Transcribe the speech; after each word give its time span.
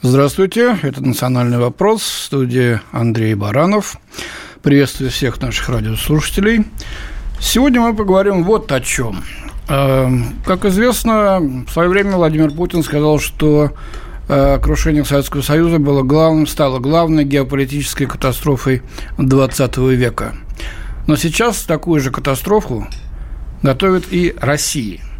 Здравствуйте, 0.00 0.78
это 0.82 1.04
«Национальный 1.04 1.58
вопрос» 1.58 2.02
в 2.02 2.22
студии 2.22 2.80
Андрей 2.92 3.34
Баранов. 3.34 3.96
Приветствую 4.62 5.10
всех 5.10 5.40
наших 5.40 5.68
радиослушателей. 5.68 6.66
Сегодня 7.40 7.80
мы 7.80 7.96
поговорим 7.96 8.44
вот 8.44 8.70
о 8.70 8.80
чем. 8.80 9.24
Эм, 9.68 10.36
как 10.46 10.64
известно, 10.66 11.40
в 11.40 11.68
свое 11.72 11.88
время 11.88 12.12
Владимир 12.12 12.52
Путин 12.52 12.84
сказал, 12.84 13.18
что 13.18 13.72
э, 14.28 14.60
крушение 14.62 15.04
Советского 15.04 15.42
Союза 15.42 15.80
было 15.80 16.04
главным, 16.04 16.46
стало 16.46 16.78
главной 16.78 17.24
геополитической 17.24 18.06
катастрофой 18.06 18.82
XX 19.16 19.96
века. 19.96 20.36
Но 21.08 21.16
сейчас 21.16 21.64
такую 21.64 22.00
же 22.00 22.12
катастрофу 22.12 22.86
готовит 23.62 24.12
и 24.12 24.32
Россия– 24.38 25.00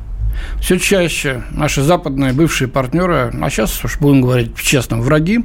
все 0.61 0.79
чаще 0.79 1.43
наши 1.51 1.83
западные 1.83 2.33
бывшие 2.33 2.69
партнеры, 2.69 3.33
а 3.41 3.51
сейчас 3.51 3.85
уж 3.85 3.99
будем 3.99 4.23
говорить 4.23 4.57
честно, 4.57 4.99
враги, 4.99 5.41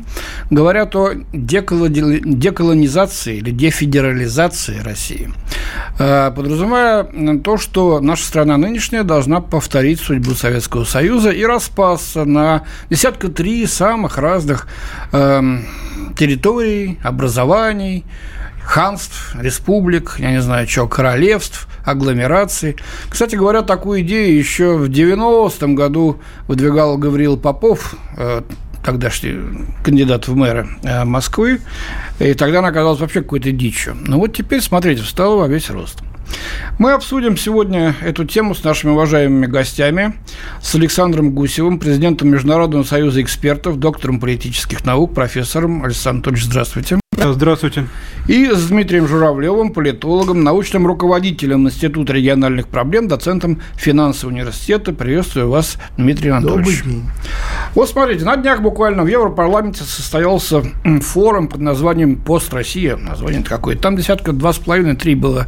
говорят 0.49 0.95
о 0.95 1.13
деколонизации 1.33 3.37
или 3.37 3.51
дефедерализации 3.51 4.79
России, 4.79 5.31
э, 5.99 6.31
подразумевая 6.35 7.39
то, 7.39 7.57
что 7.57 7.99
наша 7.99 8.25
страна 8.25 8.57
нынешняя 8.57 9.03
должна 9.03 9.41
повторить 9.41 9.99
судьбу 9.99 10.31
Советского 10.31 10.83
Союза 10.83 11.29
и 11.29 11.45
распасться 11.45 12.25
на 12.25 12.63
десятка 12.89 13.29
три 13.29 13.65
самых 13.65 14.17
разных 14.17 14.67
эм, 15.11 15.65
территорий, 16.17 16.99
образований, 17.03 18.05
ханств, 18.63 19.35
республик, 19.39 20.15
я 20.19 20.31
не 20.31 20.41
знаю, 20.41 20.67
что, 20.67 20.87
королевств, 20.87 21.67
агломераций. 21.83 22.77
Кстати 23.09 23.35
говоря, 23.35 23.61
такую 23.61 24.01
идею 24.01 24.37
еще 24.37 24.77
в 24.77 24.89
90-м 24.89 25.75
году 25.75 26.21
выдвигал 26.47 26.97
Гавриил 26.97 27.37
Попов, 27.37 27.95
э, 28.17 28.41
тогдашний 28.83 29.39
кандидат 29.83 30.27
в 30.27 30.35
мэры 30.35 30.67
э, 30.83 31.03
Москвы, 31.05 31.61
и 32.19 32.33
тогда 32.33 32.59
она 32.59 32.69
оказалась 32.69 32.99
вообще 32.99 33.21
какой-то 33.21 33.51
дичью. 33.51 33.95
Ну 33.99 34.19
вот 34.19 34.35
теперь, 34.35 34.61
смотрите, 34.61 35.01
встала 35.03 35.35
во 35.35 35.47
весь 35.47 35.69
рост. 35.69 35.99
Мы 36.79 36.93
обсудим 36.93 37.37
сегодня 37.37 37.95
эту 38.01 38.25
тему 38.25 38.55
с 38.55 38.63
нашими 38.63 38.91
уважаемыми 38.91 39.45
гостями, 39.45 40.15
с 40.61 40.73
Александром 40.73 41.31
Гусевым, 41.31 41.79
президентом 41.79 42.29
Международного 42.29 42.83
союза 42.83 43.21
экспертов, 43.21 43.77
доктором 43.77 44.19
политических 44.19 44.85
наук, 44.85 45.13
профессором. 45.13 45.83
Александр 45.83 46.17
Анатольевич, 46.17 46.45
здравствуйте. 46.45 47.02
Здравствуйте. 47.17 47.87
И 48.27 48.49
с 48.49 48.67
Дмитрием 48.67 49.07
Журавлевым, 49.07 49.73
политологом, 49.73 50.43
научным 50.43 50.87
руководителем 50.87 51.67
Института 51.67 52.13
региональных 52.13 52.69
проблем, 52.69 53.07
доцентом 53.07 53.61
финансового 53.75 54.33
университета. 54.33 54.93
Приветствую 54.93 55.49
вас, 55.49 55.77
Дмитрий 55.97 56.29
Анатольевич. 56.29 56.79
Добрый 56.79 56.93
день. 56.93 57.09
Вот 57.75 57.89
смотрите, 57.89 58.23
на 58.23 58.37
днях 58.37 58.61
буквально 58.61 59.03
в 59.03 59.07
Европарламенте 59.07 59.83
состоялся 59.83 60.63
форум 61.01 61.49
под 61.49 61.59
названием 61.59 62.15
«Пост 62.15 62.53
Россия». 62.53 62.95
Название 62.95 63.43
какое-то. 63.43 63.81
Там 63.81 63.97
десятка 63.97 64.31
два 64.31 64.53
с 64.53 64.57
половиной, 64.59 64.95
три 64.95 65.15
было 65.15 65.47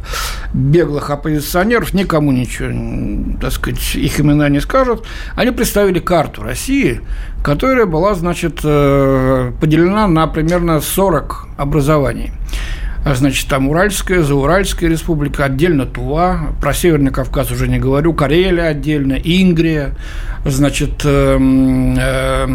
беглых 0.52 1.08
оппозиционеров. 1.10 1.94
Никому 1.94 2.32
ничего, 2.32 3.38
так 3.40 3.52
сказать, 3.52 3.94
их 3.94 4.20
имена 4.20 4.48
не 4.50 4.60
скажут. 4.60 5.06
Они 5.34 5.50
представили 5.50 5.98
карту 5.98 6.42
России, 6.42 7.00
которая 7.46 7.86
была, 7.86 8.16
значит, 8.16 8.58
э, 8.64 9.52
поделена 9.60 10.08
на 10.08 10.26
примерно 10.26 10.80
40 10.80 11.46
образований. 11.56 12.32
А, 13.04 13.14
значит, 13.14 13.46
там 13.46 13.68
Уральская, 13.68 14.22
Зауральская 14.22 14.90
республика, 14.90 15.44
отдельно 15.44 15.86
Тува, 15.86 16.48
про 16.60 16.74
Северный 16.74 17.12
Кавказ 17.12 17.52
уже 17.52 17.68
не 17.68 17.78
говорю, 17.78 18.14
Карелия 18.14 18.64
отдельно, 18.64 19.12
Ингрия, 19.12 19.92
значит, 20.44 21.02
э, 21.04 21.38
э, 22.00 22.46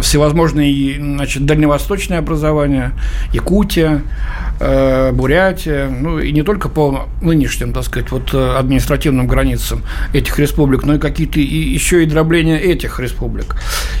всевозможные, 0.00 0.96
значит, 1.00 1.46
дальневосточные 1.46 2.18
образования, 2.18 2.94
Якутия, 3.32 4.02
Бурятия, 4.58 5.88
ну, 5.88 6.18
и 6.18 6.30
не 6.32 6.42
только 6.42 6.68
по 6.68 7.08
нынешним, 7.20 7.72
так 7.72 7.84
сказать, 7.84 8.10
вот 8.10 8.32
административным 8.34 9.26
границам 9.26 9.82
этих 10.12 10.38
республик, 10.38 10.84
но 10.84 10.94
и 10.94 10.98
какие-то 10.98 11.40
и, 11.40 11.44
еще 11.44 12.02
и 12.02 12.06
дробления 12.06 12.58
этих 12.58 13.00
республик. 13.00 13.56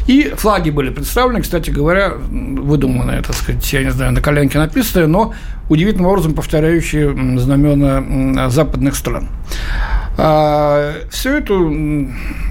И 0.06 0.32
флаги 0.36 0.70
были 0.70 0.90
представлены, 0.90 1.42
кстати 1.42 1.70
говоря, 1.70 2.12
выдуманные, 2.12 3.22
так 3.22 3.34
сказать, 3.34 3.72
я 3.72 3.82
не 3.82 3.90
знаю, 3.90 4.12
на 4.12 4.20
коленке 4.20 4.58
написанные, 4.58 5.06
но 5.06 5.34
удивительным 5.68 6.06
образом 6.06 6.34
повторяющие 6.34 7.38
знамена 7.38 8.50
западных 8.50 8.96
стран. 8.96 9.28
А, 10.18 10.92
всю 11.10 11.30
эту, 11.30 12.08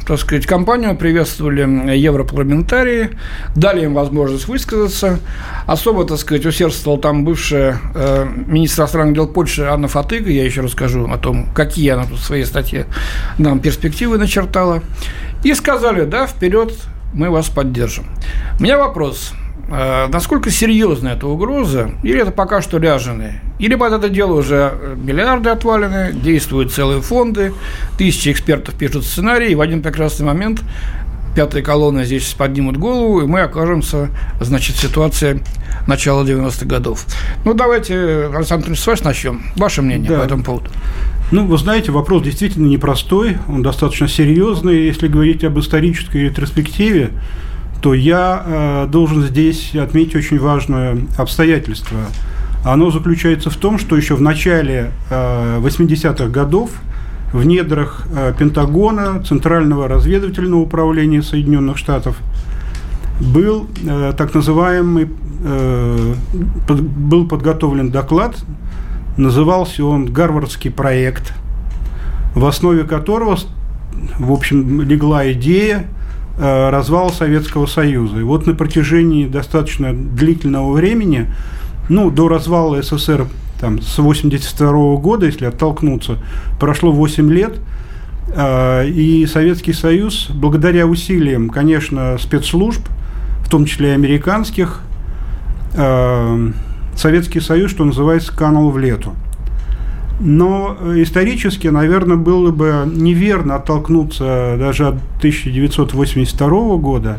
так 0.07 0.17
сказать, 0.19 0.47
кампанию 0.47 0.95
приветствовали 0.95 1.95
европарламентарии, 1.95 3.11
дали 3.55 3.85
им 3.85 3.93
возможность 3.93 4.47
высказаться. 4.47 5.19
Особо, 5.67 6.05
так 6.05 6.17
сказать, 6.17 6.45
усердствовал 6.45 6.97
там 6.97 7.23
бывшая 7.23 7.77
э, 7.93 8.27
министр 8.47 8.81
иностранных 8.81 9.13
дел 9.13 9.27
Польши 9.27 9.63
Анна 9.63 9.87
Фатыга. 9.87 10.31
Я 10.31 10.43
еще 10.43 10.61
расскажу 10.61 11.07
о 11.07 11.17
том, 11.17 11.47
какие 11.53 11.89
она 11.89 12.03
в 12.03 12.17
своей 12.17 12.45
статье 12.45 12.87
нам 13.37 13.59
перспективы 13.59 14.17
начертала. 14.17 14.81
И 15.43 15.53
сказали, 15.53 16.05
да, 16.05 16.25
вперед, 16.25 16.73
мы 17.13 17.29
вас 17.29 17.49
поддержим. 17.49 18.05
У 18.59 18.63
меня 18.63 18.77
вопрос. 18.77 19.33
Э, 19.71 20.07
насколько 20.11 20.51
серьезна 20.51 21.09
эта 21.09 21.27
угроза, 21.27 21.91
или 22.03 22.21
это 22.21 22.31
пока 22.31 22.61
что 22.61 22.77
ряженые, 22.77 23.41
или 23.57 23.75
под 23.75 23.93
это 23.93 24.09
дело 24.09 24.33
уже 24.33 24.97
миллиарды 24.97 25.49
отвалены, 25.49 26.11
действуют 26.11 26.73
целые 26.73 27.01
фонды, 27.01 27.53
тысячи 27.97 28.29
экспертов 28.29 28.75
пишут 28.75 29.05
сценарии, 29.05 29.51
и 29.51 29.55
в 29.55 29.61
один 29.61 29.81
прекрасный 29.81 30.25
момент 30.25 30.61
пятая 31.35 31.63
колонна 31.63 32.03
здесь 32.03 32.33
поднимут 32.33 32.75
голову, 32.75 33.21
и 33.21 33.25
мы 33.25 33.41
окажемся, 33.41 34.09
значит, 34.41 34.75
в 34.75 34.81
ситуации 34.81 35.41
начала 35.87 36.23
90-х 36.23 36.65
годов. 36.65 37.05
Ну, 37.45 37.53
давайте, 37.53 38.29
Александр 38.35 38.67
Ильич, 38.67 38.79
с 38.79 38.87
вас 38.87 39.03
начнем. 39.05 39.41
Ваше 39.55 39.81
мнение 39.81 40.09
да. 40.09 40.19
по 40.19 40.25
этому 40.25 40.43
поводу. 40.43 40.69
Ну, 41.31 41.45
вы 41.47 41.57
знаете, 41.57 41.93
вопрос 41.93 42.23
действительно 42.23 42.67
непростой, 42.67 43.37
он 43.47 43.63
достаточно 43.63 44.09
серьезный. 44.09 44.87
Если 44.87 45.07
говорить 45.07 45.45
об 45.45 45.57
исторической 45.57 46.23
ретроспективе, 46.23 47.11
то 47.81 47.95
я 47.95 48.43
э, 48.45 48.87
должен 48.87 49.23
здесь 49.23 49.75
отметить 49.75 50.15
очень 50.15 50.39
важное 50.39 50.99
обстоятельство. 51.17 51.97
Оно 52.63 52.91
заключается 52.91 53.49
в 53.49 53.55
том, 53.55 53.79
что 53.79 53.97
еще 53.97 54.15
в 54.15 54.21
начале 54.21 54.91
э, 55.09 55.59
80-х 55.59 56.27
годов 56.27 56.69
в 57.33 57.43
недрах 57.43 58.05
э, 58.15 58.33
Пентагона, 58.37 59.23
Центрального 59.23 59.87
разведывательного 59.87 60.61
управления 60.61 61.23
Соединенных 61.23 61.77
Штатов, 61.77 62.17
был 63.19 63.67
э, 63.83 64.13
так 64.15 64.35
называемый, 64.35 65.09
э, 65.43 66.13
под, 66.67 66.81
был 66.81 67.27
подготовлен 67.27 67.89
доклад, 67.89 68.37
назывался 69.17 69.83
он 69.83 70.05
«Гарвардский 70.05 70.69
проект», 70.69 71.33
в 72.35 72.45
основе 72.45 72.83
которого, 72.83 73.39
в 74.19 74.31
общем, 74.31 74.81
легла 74.81 75.31
идея– 75.31 75.87
развала 76.41 77.09
Советского 77.09 77.67
Союза. 77.67 78.19
И 78.19 78.23
вот 78.23 78.47
на 78.47 78.55
протяжении 78.55 79.27
достаточно 79.27 79.93
длительного 79.93 80.73
времени, 80.73 81.27
ну, 81.87 82.09
до 82.09 82.27
развала 82.27 82.81
СССР 82.81 83.27
там, 83.59 83.79
с 83.81 83.99
82 83.99 84.97
года, 84.97 85.27
если 85.27 85.45
оттолкнуться, 85.45 86.17
прошло 86.59 86.91
8 86.91 87.31
лет, 87.31 87.59
э, 88.35 88.87
и 88.87 89.25
Советский 89.27 89.73
Союз, 89.73 90.29
благодаря 90.33 90.87
усилиям, 90.87 91.49
конечно, 91.49 92.17
спецслужб, 92.17 92.81
в 93.45 93.49
том 93.49 93.65
числе 93.65 93.89
и 93.89 93.93
американских, 93.93 94.81
э, 95.75 96.51
Советский 96.95 97.39
Союз, 97.39 97.71
что 97.71 97.85
называется, 97.85 98.35
канул 98.35 98.71
в 98.71 98.79
лету. 98.79 99.13
Но 100.23 100.77
исторически, 100.97 101.67
наверное, 101.67 102.15
было 102.15 102.51
бы 102.51 102.83
неверно 102.85 103.55
оттолкнуться 103.55 104.55
даже 104.59 104.89
от 104.89 104.95
1982 105.17 106.77
года. 106.77 107.17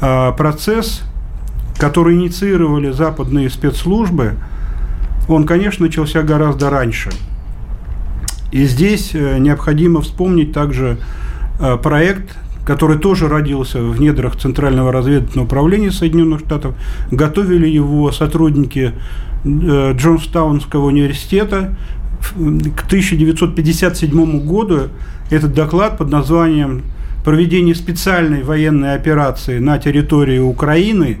А, 0.00 0.32
процесс, 0.32 1.02
который 1.78 2.16
инициировали 2.16 2.90
западные 2.90 3.48
спецслужбы, 3.48 4.34
он, 5.28 5.46
конечно, 5.46 5.86
начался 5.86 6.22
гораздо 6.22 6.70
раньше. 6.70 7.10
И 8.50 8.64
здесь 8.66 9.12
э, 9.14 9.38
необходимо 9.38 10.00
вспомнить 10.00 10.52
также 10.52 10.98
э, 11.60 11.76
проект, 11.76 12.36
который 12.64 12.98
тоже 12.98 13.28
родился 13.28 13.82
в 13.82 14.00
недрах 14.00 14.36
Центрального 14.36 14.92
разведывательного 14.92 15.46
управления 15.46 15.90
Соединенных 15.90 16.40
Штатов. 16.40 16.74
Готовили 17.10 17.68
его 17.68 18.12
сотрудники 18.12 18.92
э, 19.44 19.92
Джонстаунского 19.96 20.86
университета. 20.86 21.76
К 22.76 22.86
1957 22.86 24.46
году 24.46 24.88
этот 25.30 25.54
доклад 25.54 25.98
под 25.98 26.10
названием 26.10 26.82
«Проведение 27.24 27.74
специальной 27.74 28.42
военной 28.42 28.94
операции 28.94 29.58
на 29.58 29.78
территории 29.78 30.38
Украины» 30.38 31.18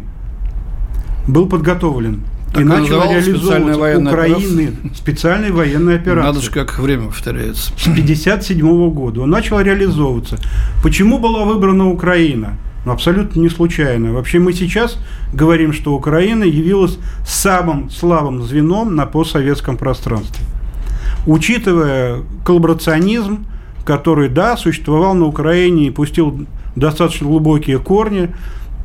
был 1.26 1.48
подготовлен 1.48 2.22
так 2.52 2.62
и 2.62 2.64
начал 2.64 3.02
реализовывать 3.02 4.06
Украины 4.06 4.72
специальной 4.94 5.50
военной 5.50 5.96
операции. 5.96 6.26
Надо 6.26 6.40
же, 6.40 6.50
как 6.50 6.78
время 6.78 7.06
повторяется. 7.06 7.72
С 7.76 7.86
1957 7.86 8.90
года 8.90 9.22
он 9.22 9.30
начал 9.30 9.60
реализовываться. 9.60 10.38
Почему 10.82 11.18
была 11.18 11.44
выбрана 11.44 11.88
Украина? 11.88 12.58
Ну, 12.84 12.92
абсолютно 12.92 13.40
не 13.40 13.48
случайно. 13.48 14.12
Вообще 14.12 14.38
мы 14.38 14.52
сейчас 14.52 14.98
говорим, 15.32 15.72
что 15.72 15.94
Украина 15.94 16.44
явилась 16.44 16.98
самым 17.26 17.90
слабым 17.90 18.42
звеном 18.42 18.96
на 18.96 19.06
постсоветском 19.06 19.76
пространстве. 19.76 20.44
Учитывая 21.26 22.22
коллаборационизм, 22.44 23.46
который, 23.84 24.28
да, 24.28 24.56
существовал 24.56 25.14
на 25.14 25.26
Украине 25.26 25.86
и 25.86 25.90
пустил 25.90 26.46
достаточно 26.74 27.28
глубокие 27.28 27.78
корни, 27.78 28.34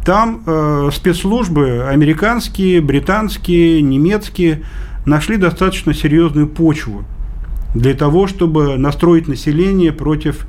там 0.08 0.42
э, 0.46 0.90
спецслужбы 0.94 1.86
американские, 1.86 2.80
британские, 2.80 3.82
немецкие 3.82 4.62
нашли 5.06 5.36
достаточно 5.36 5.94
серьезную 5.94 6.48
почву 6.48 7.04
для 7.76 7.94
того, 7.94 8.26
чтобы 8.26 8.78
настроить 8.78 9.28
население 9.28 9.92
против 9.92 10.48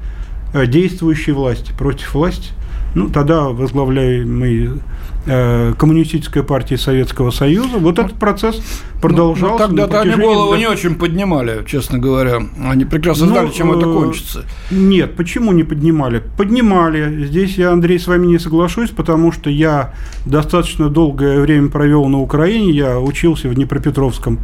э, 0.55 0.65
действующей 0.67 1.33
власти, 1.33 1.73
против 1.77 2.15
власти, 2.15 2.53
ну, 2.95 3.09
тогда 3.09 3.49
возглавляемый 3.49 4.81
Э, 5.31 5.75
коммунистической 5.77 6.43
партии 6.43 6.77
Советского 6.77 7.31
Союза. 7.31 7.77
Вот 7.77 7.99
этот 7.99 8.15
процесс 8.15 8.63
продолжался. 9.03 9.67
Ну, 9.67 9.73
ну, 9.73 9.77
тогда 9.77 10.01
они 10.01 10.15
голову 10.15 10.55
не 10.55 10.67
очень 10.67 10.95
поднимали, 10.95 11.65
честно 11.67 11.99
говоря. 11.99 12.41
Они 12.65 12.87
прекрасно 12.87 13.27
ну, 13.27 13.33
знали, 13.33 13.51
чем 13.51 13.71
это 13.73 13.87
э, 13.91 13.93
кончится. 13.93 14.45
Нет, 14.71 15.17
почему 15.17 15.53
не 15.53 15.65
поднимали? 15.65 16.23
Поднимали. 16.39 17.27
Здесь 17.27 17.59
я, 17.59 17.73
Андрей, 17.73 17.99
с 17.99 18.07
вами 18.07 18.27
не 18.27 18.39
соглашусь, 18.39 18.89
потому 18.89 19.31
что 19.31 19.51
я 19.51 19.93
достаточно 20.25 20.89
долгое 20.89 21.41
время 21.41 21.69
провел 21.69 22.07
на 22.07 22.21
Украине. 22.21 22.71
Я 22.71 22.99
учился 22.99 23.51
в 23.51 23.55
Днепропетровском 23.55 24.39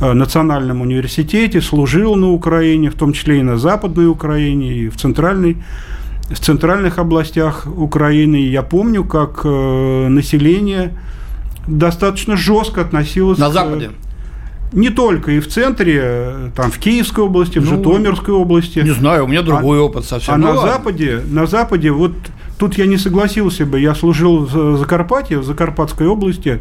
э, 0.00 0.12
национальном 0.12 0.80
университете, 0.80 1.60
служил 1.60 2.14
на 2.14 2.30
Украине, 2.30 2.90
в 2.90 2.94
том 2.94 3.14
числе 3.14 3.40
и 3.40 3.42
на 3.42 3.58
Западной 3.58 4.06
Украине, 4.06 4.74
и 4.74 4.88
в 4.88 4.96
Центральной 4.96 5.56
в 6.30 6.38
центральных 6.38 6.98
областях 6.98 7.66
Украины. 7.66 8.36
Я 8.36 8.62
помню, 8.62 9.04
как 9.04 9.42
э, 9.44 10.08
население 10.08 10.92
достаточно 11.66 12.36
жестко 12.36 12.80
относилось 12.82 13.38
на 13.38 13.50
Западе. 13.50 13.90
Не 14.72 14.90
только 14.90 15.30
и 15.32 15.40
в 15.40 15.48
центре, 15.48 16.00
э, 16.02 16.50
там 16.56 16.70
в 16.70 16.78
Киевской 16.78 17.20
области, 17.20 17.58
в 17.58 17.64
ну, 17.64 17.76
Житомирской 17.76 18.34
области. 18.34 18.80
Не 18.80 18.90
знаю, 18.90 19.24
у 19.24 19.28
меня 19.28 19.42
другой 19.42 19.78
а, 19.78 19.82
опыт 19.82 20.04
совсем. 20.04 20.34
А 20.34 20.36
ну, 20.36 20.48
на 20.48 20.54
ладно. 20.54 20.72
Западе, 20.72 21.20
на 21.30 21.46
Западе, 21.46 21.92
вот 21.92 22.12
тут 22.58 22.76
я 22.76 22.86
не 22.86 22.96
согласился 22.96 23.66
бы. 23.66 23.78
Я 23.78 23.94
служил 23.94 24.44
в 24.44 24.76
Закарпатье, 24.78 25.38
в 25.38 25.44
Закарпатской 25.44 26.06
области. 26.08 26.60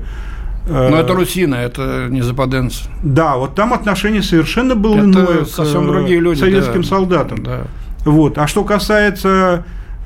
Э, 0.68 0.89
Но 0.89 0.98
это 0.98 1.13
русина, 1.13 1.56
это 1.56 2.07
не 2.09 2.21
западенцы. 2.21 2.83
Да, 3.01 3.38
вот 3.38 3.56
там 3.56 3.74
отношение 3.74 4.21
совершенно 4.21 4.75
было 4.75 4.98
это 4.98 5.06
иное 5.06 5.45
совсем 5.45 5.86
к 5.86 5.88
другие 5.88 6.19
люди, 6.19 6.39
советским 6.39 6.81
да, 6.81 6.88
солдатам. 6.88 7.44
Да. 7.44 7.62
Вот. 8.05 8.38
А 8.38 8.47
что 8.47 8.63
касается 8.63 9.65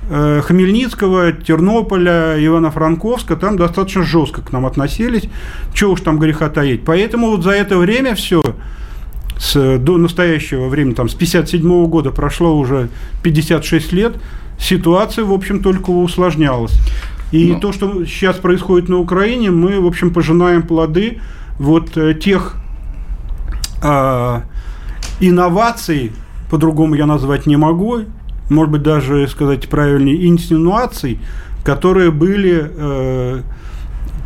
э, 0.09 0.41
Хмельницкого, 0.43 1.31
Тернополя, 1.31 2.37
Ивано-Франковска, 2.37 3.35
там 3.35 3.57
достаточно 3.57 4.03
жестко 4.03 4.41
к 4.41 4.51
нам 4.51 4.65
относились. 4.65 5.23
Чего 5.73 5.93
уж 5.93 6.01
там 6.01 6.19
греха 6.19 6.49
таить. 6.49 6.83
Поэтому 6.85 7.27
вот 7.27 7.43
за 7.43 7.51
это 7.51 7.77
время 7.77 8.15
все, 8.15 8.43
с, 9.37 9.77
до 9.77 9.97
настоящего 9.97 10.67
времени, 10.67 10.93
там, 10.93 11.09
с 11.09 11.13
57 11.13 11.85
года 11.87 12.11
прошло 12.11 12.57
уже 12.57 12.89
56 13.23 13.91
лет, 13.93 14.15
ситуация, 14.59 15.25
в 15.25 15.33
общем, 15.33 15.61
только 15.61 15.89
усложнялась. 15.89 16.73
И 17.31 17.53
ну. 17.53 17.59
то, 17.59 17.73
что 17.73 18.05
сейчас 18.05 18.37
происходит 18.37 18.89
на 18.89 18.97
Украине, 18.97 19.51
мы, 19.51 19.79
в 19.81 19.85
общем, 19.85 20.13
пожинаем 20.13 20.63
плоды 20.63 21.19
вот 21.59 21.97
э, 21.97 22.13
тех 22.13 22.55
э, 23.83 24.41
инноваций, 25.19 26.13
по-другому 26.49 26.95
я 26.95 27.05
назвать 27.05 27.45
не 27.45 27.57
могу, 27.57 28.01
может 28.49 28.71
быть, 28.71 28.83
даже 28.83 29.27
сказать 29.27 29.67
правильнее, 29.67 30.27
инсинуаций, 30.27 31.19
которые 31.63 32.11
были 32.11 32.71
э, 32.75 33.41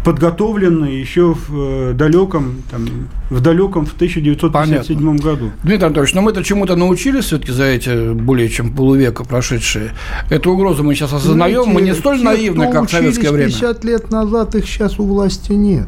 подготовлены 0.03 0.85
еще 0.85 1.33
в 1.33 1.49
э, 1.51 1.93
далеком, 1.93 2.61
там, 2.69 2.85
в 3.29 3.41
далеком 3.41 3.85
в 3.85 3.93
1957 3.93 4.97
Понятно. 4.97 5.23
году. 5.23 5.51
Дмитрий 5.63 5.85
Анатольевич, 5.85 6.13
но 6.13 6.21
мы-то 6.21 6.43
чему-то 6.43 6.75
научились 6.75 7.25
все-таки 7.25 7.51
за 7.51 7.65
эти 7.65 8.13
более 8.13 8.49
чем 8.49 8.73
полувека 8.73 9.23
прошедшие. 9.23 9.91
Эту 10.29 10.51
угрозу 10.51 10.83
мы 10.83 10.95
сейчас 10.95 11.13
осознаем, 11.13 11.63
Знаете, 11.63 11.71
мы 11.71 11.81
не 11.81 11.93
столь 11.93 12.21
наивны, 12.21 12.71
как 12.71 12.87
в 12.87 12.91
советское 12.91 13.31
время. 13.31 13.49
50 13.49 13.83
лет 13.83 14.11
назад 14.11 14.55
их 14.55 14.65
сейчас 14.65 14.99
у 14.99 15.05
власти 15.05 15.53
нет. 15.53 15.87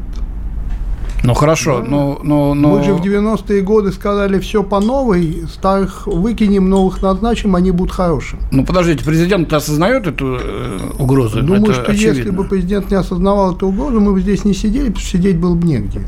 Ну 1.24 1.32
хорошо, 1.32 1.80
да. 1.80 1.88
но, 1.88 2.20
но, 2.22 2.54
но... 2.54 2.68
Мы 2.68 2.84
же 2.84 2.92
в 2.92 3.00
90-е 3.00 3.62
годы 3.62 3.92
сказали 3.92 4.38
все 4.40 4.62
по 4.62 4.78
новой, 4.80 5.44
старых 5.50 6.06
выкинем, 6.06 6.68
новых 6.68 7.00
назначим, 7.00 7.56
они 7.56 7.70
будут 7.70 7.94
хорошими. 7.94 8.42
Ну 8.50 8.64
подождите, 8.64 9.04
президент 9.04 9.50
осознает 9.52 10.06
эту 10.06 10.38
э, 10.38 10.78
угрозу? 10.98 11.40
Думаю, 11.40 11.64
Это 11.64 11.72
что 11.72 11.92
очевидно. 11.92 12.18
если 12.18 12.30
бы 12.30 12.44
президент 12.44 12.90
не 12.90 12.96
осознавал 12.96 13.56
эту 13.56 13.68
угрозу, 13.68 14.00
мы 14.00 14.12
бы 14.12 14.20
здесь 14.20 14.44
не 14.44 14.52
сидели, 14.52 14.88
потому 14.88 15.00
что 15.00 15.16
сидеть 15.16 15.38
было 15.38 15.54
бы 15.54 15.66
негде. 15.66 16.02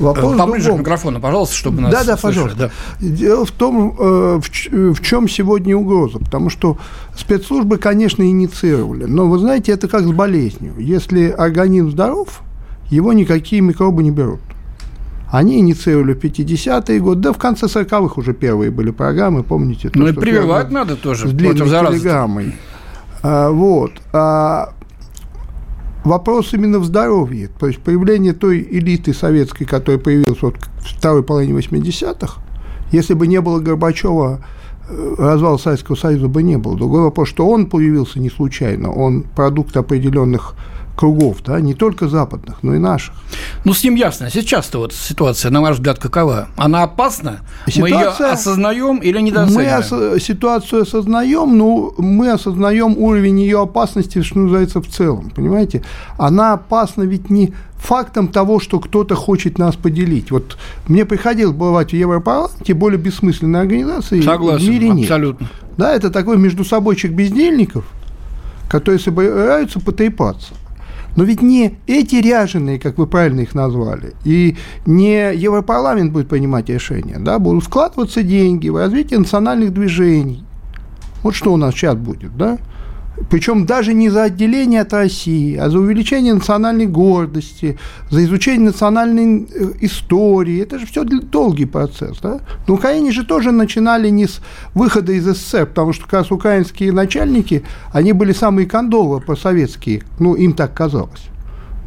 Вопрос 0.00 0.36
Поближе 0.38 0.72
к 0.72 0.78
микрофону, 0.78 1.20
пожалуйста, 1.20 1.54
чтобы 1.54 1.82
нас 1.82 1.92
Да, 1.92 2.04
да, 2.04 2.16
слышали, 2.16 2.48
пожалуйста. 2.48 2.72
Да. 3.00 3.06
Дело 3.06 3.44
в 3.44 3.50
том, 3.50 3.94
э, 3.98 4.40
в 4.40 5.02
чем 5.02 5.28
сегодня 5.28 5.76
угроза. 5.76 6.18
Потому 6.18 6.48
что 6.48 6.78
спецслужбы, 7.16 7.76
конечно, 7.76 8.22
инициировали. 8.22 9.04
Но 9.04 9.26
вы 9.26 9.38
знаете, 9.38 9.72
это 9.72 9.86
как 9.86 10.02
с 10.02 10.10
болезнью. 10.10 10.74
Если 10.78 11.28
организм 11.28 11.90
здоров, 11.90 12.42
его 12.90 13.12
никакие 13.12 13.62
микробы 13.62 14.02
не 14.02 14.10
берут. 14.10 14.40
Они 15.30 15.58
инициировали 15.58 16.14
в 16.14 16.18
50-е 16.18 17.00
годы, 17.00 17.22
да 17.22 17.32
в 17.32 17.38
конце 17.38 17.66
40-х 17.66 18.14
уже 18.20 18.34
первые 18.34 18.70
были 18.70 18.90
программы, 18.90 19.42
помните? 19.42 19.90
То, 19.90 19.98
ну 19.98 20.08
и 20.08 20.12
прививать 20.12 20.70
надо 20.70 20.96
тоже 20.96 21.28
с 21.28 21.32
длинной 21.32 21.56
телеграммой. 21.56 22.54
А, 23.22 23.50
вот. 23.50 23.90
А, 24.12 24.74
вопрос 26.04 26.52
именно 26.52 26.78
в 26.78 26.84
здоровье. 26.84 27.48
То 27.58 27.66
есть 27.66 27.80
появление 27.80 28.32
той 28.32 28.60
элиты 28.60 29.12
советской, 29.12 29.64
которая 29.64 29.98
появилась 29.98 30.40
вот 30.40 30.56
в 30.78 30.98
второй 30.98 31.24
половине 31.24 31.58
80-х, 31.58 32.40
если 32.92 33.14
бы 33.14 33.26
не 33.26 33.40
было 33.40 33.58
Горбачева, 33.58 34.44
э, 34.88 35.14
развал 35.18 35.58
Советского 35.58 35.96
Союза 35.96 36.28
бы 36.28 36.42
не 36.42 36.58
было. 36.58 36.76
Другой 36.76 37.02
вопрос, 37.02 37.28
что 37.28 37.48
он 37.48 37.66
появился 37.66 38.20
не 38.20 38.30
случайно, 38.30 38.92
он 38.92 39.22
продукт 39.22 39.76
определенных 39.76 40.54
кругов, 40.96 41.38
да, 41.44 41.60
не 41.60 41.74
только 41.74 42.08
западных, 42.08 42.62
но 42.62 42.74
и 42.74 42.78
наших. 42.78 43.14
Ну, 43.64 43.72
с 43.74 43.82
ним 43.82 43.96
ясно. 43.96 44.30
Сейчас-то 44.30 44.78
вот 44.78 44.92
ситуация, 44.92 45.50
на 45.50 45.60
ваш 45.60 45.76
взгляд, 45.76 45.98
какова? 45.98 46.48
Она 46.56 46.84
опасна? 46.84 47.40
Ситуация, 47.66 47.82
мы 47.82 47.88
ее 47.88 48.06
осознаем 48.32 48.98
или 48.98 49.20
недооцениваем? 49.20 49.82
Мы 49.90 50.14
ос- 50.16 50.22
ситуацию 50.22 50.82
осознаем, 50.82 51.58
но 51.58 51.92
мы 51.98 52.30
осознаем 52.30 52.96
уровень 52.96 53.40
ее 53.40 53.60
опасности, 53.62 54.22
что 54.22 54.38
называется, 54.38 54.80
в 54.80 54.86
целом, 54.86 55.30
понимаете? 55.30 55.82
Она 56.16 56.52
опасна 56.52 57.02
ведь 57.02 57.28
не 57.28 57.52
фактом 57.76 58.28
того, 58.28 58.60
что 58.60 58.78
кто-то 58.80 59.14
хочет 59.14 59.58
нас 59.58 59.74
поделить. 59.76 60.30
Вот 60.30 60.56
мне 60.88 61.04
приходилось 61.04 61.54
бывать 61.56 61.90
в 61.90 61.96
Европарламенте, 61.96 62.72
более 62.72 62.98
бессмысленной 63.00 63.60
организации 63.60 64.20
Согласен, 64.22 64.64
в 64.66 64.70
мире 64.70 64.88
нет. 64.90 65.02
абсолютно. 65.10 65.48
Да, 65.76 65.92
это 65.92 66.10
такой 66.10 66.38
между 66.38 66.64
собойчик 66.64 67.10
бездельников, 67.12 67.84
которые 68.70 68.98
собираются 69.00 69.80
потрепаться. 69.80 70.54
Но 71.16 71.24
ведь 71.24 71.42
не 71.42 71.76
эти 71.86 72.16
ряженые, 72.16 72.78
как 72.78 72.98
вы 72.98 73.06
правильно 73.06 73.40
их 73.40 73.54
назвали, 73.54 74.14
и 74.24 74.56
не 74.84 75.32
Европарламент 75.34 76.12
будет 76.12 76.28
принимать 76.28 76.68
решения, 76.68 77.18
да, 77.18 77.38
будут 77.38 77.64
вкладываться 77.64 78.22
деньги 78.22 78.68
в 78.68 78.76
развитие 78.76 79.20
национальных 79.20 79.72
движений. 79.72 80.44
Вот 81.22 81.34
что 81.34 81.52
у 81.52 81.56
нас 81.56 81.74
сейчас 81.74 81.94
будет, 81.94 82.36
да? 82.36 82.58
Причем 83.30 83.64
даже 83.64 83.94
не 83.94 84.10
за 84.10 84.24
отделение 84.24 84.80
от 84.80 84.92
России, 84.92 85.56
а 85.56 85.70
за 85.70 85.78
увеличение 85.78 86.34
национальной 86.34 86.86
гордости, 86.86 87.78
за 88.10 88.24
изучение 88.24 88.66
национальной 88.66 89.46
э, 89.54 89.72
истории. 89.82 90.60
Это 90.60 90.78
же 90.78 90.86
все 90.86 91.04
долгий 91.04 91.64
процесс. 91.64 92.18
Да? 92.20 92.40
На 92.66 92.74
Украине 92.74 93.12
же 93.12 93.24
тоже 93.24 93.52
начинали 93.52 94.08
не 94.08 94.26
с 94.26 94.40
выхода 94.74 95.12
из 95.12 95.24
СССР, 95.26 95.66
потому 95.66 95.92
что 95.92 96.04
как 96.04 96.12
раз 96.14 96.30
украинские 96.32 96.92
начальники, 96.92 97.62
они 97.92 98.12
были 98.12 98.32
самые 98.32 98.66
кондовы 98.66 99.20
по-советские, 99.20 100.02
ну, 100.18 100.34
им 100.34 100.52
так 100.52 100.74
казалось, 100.74 101.28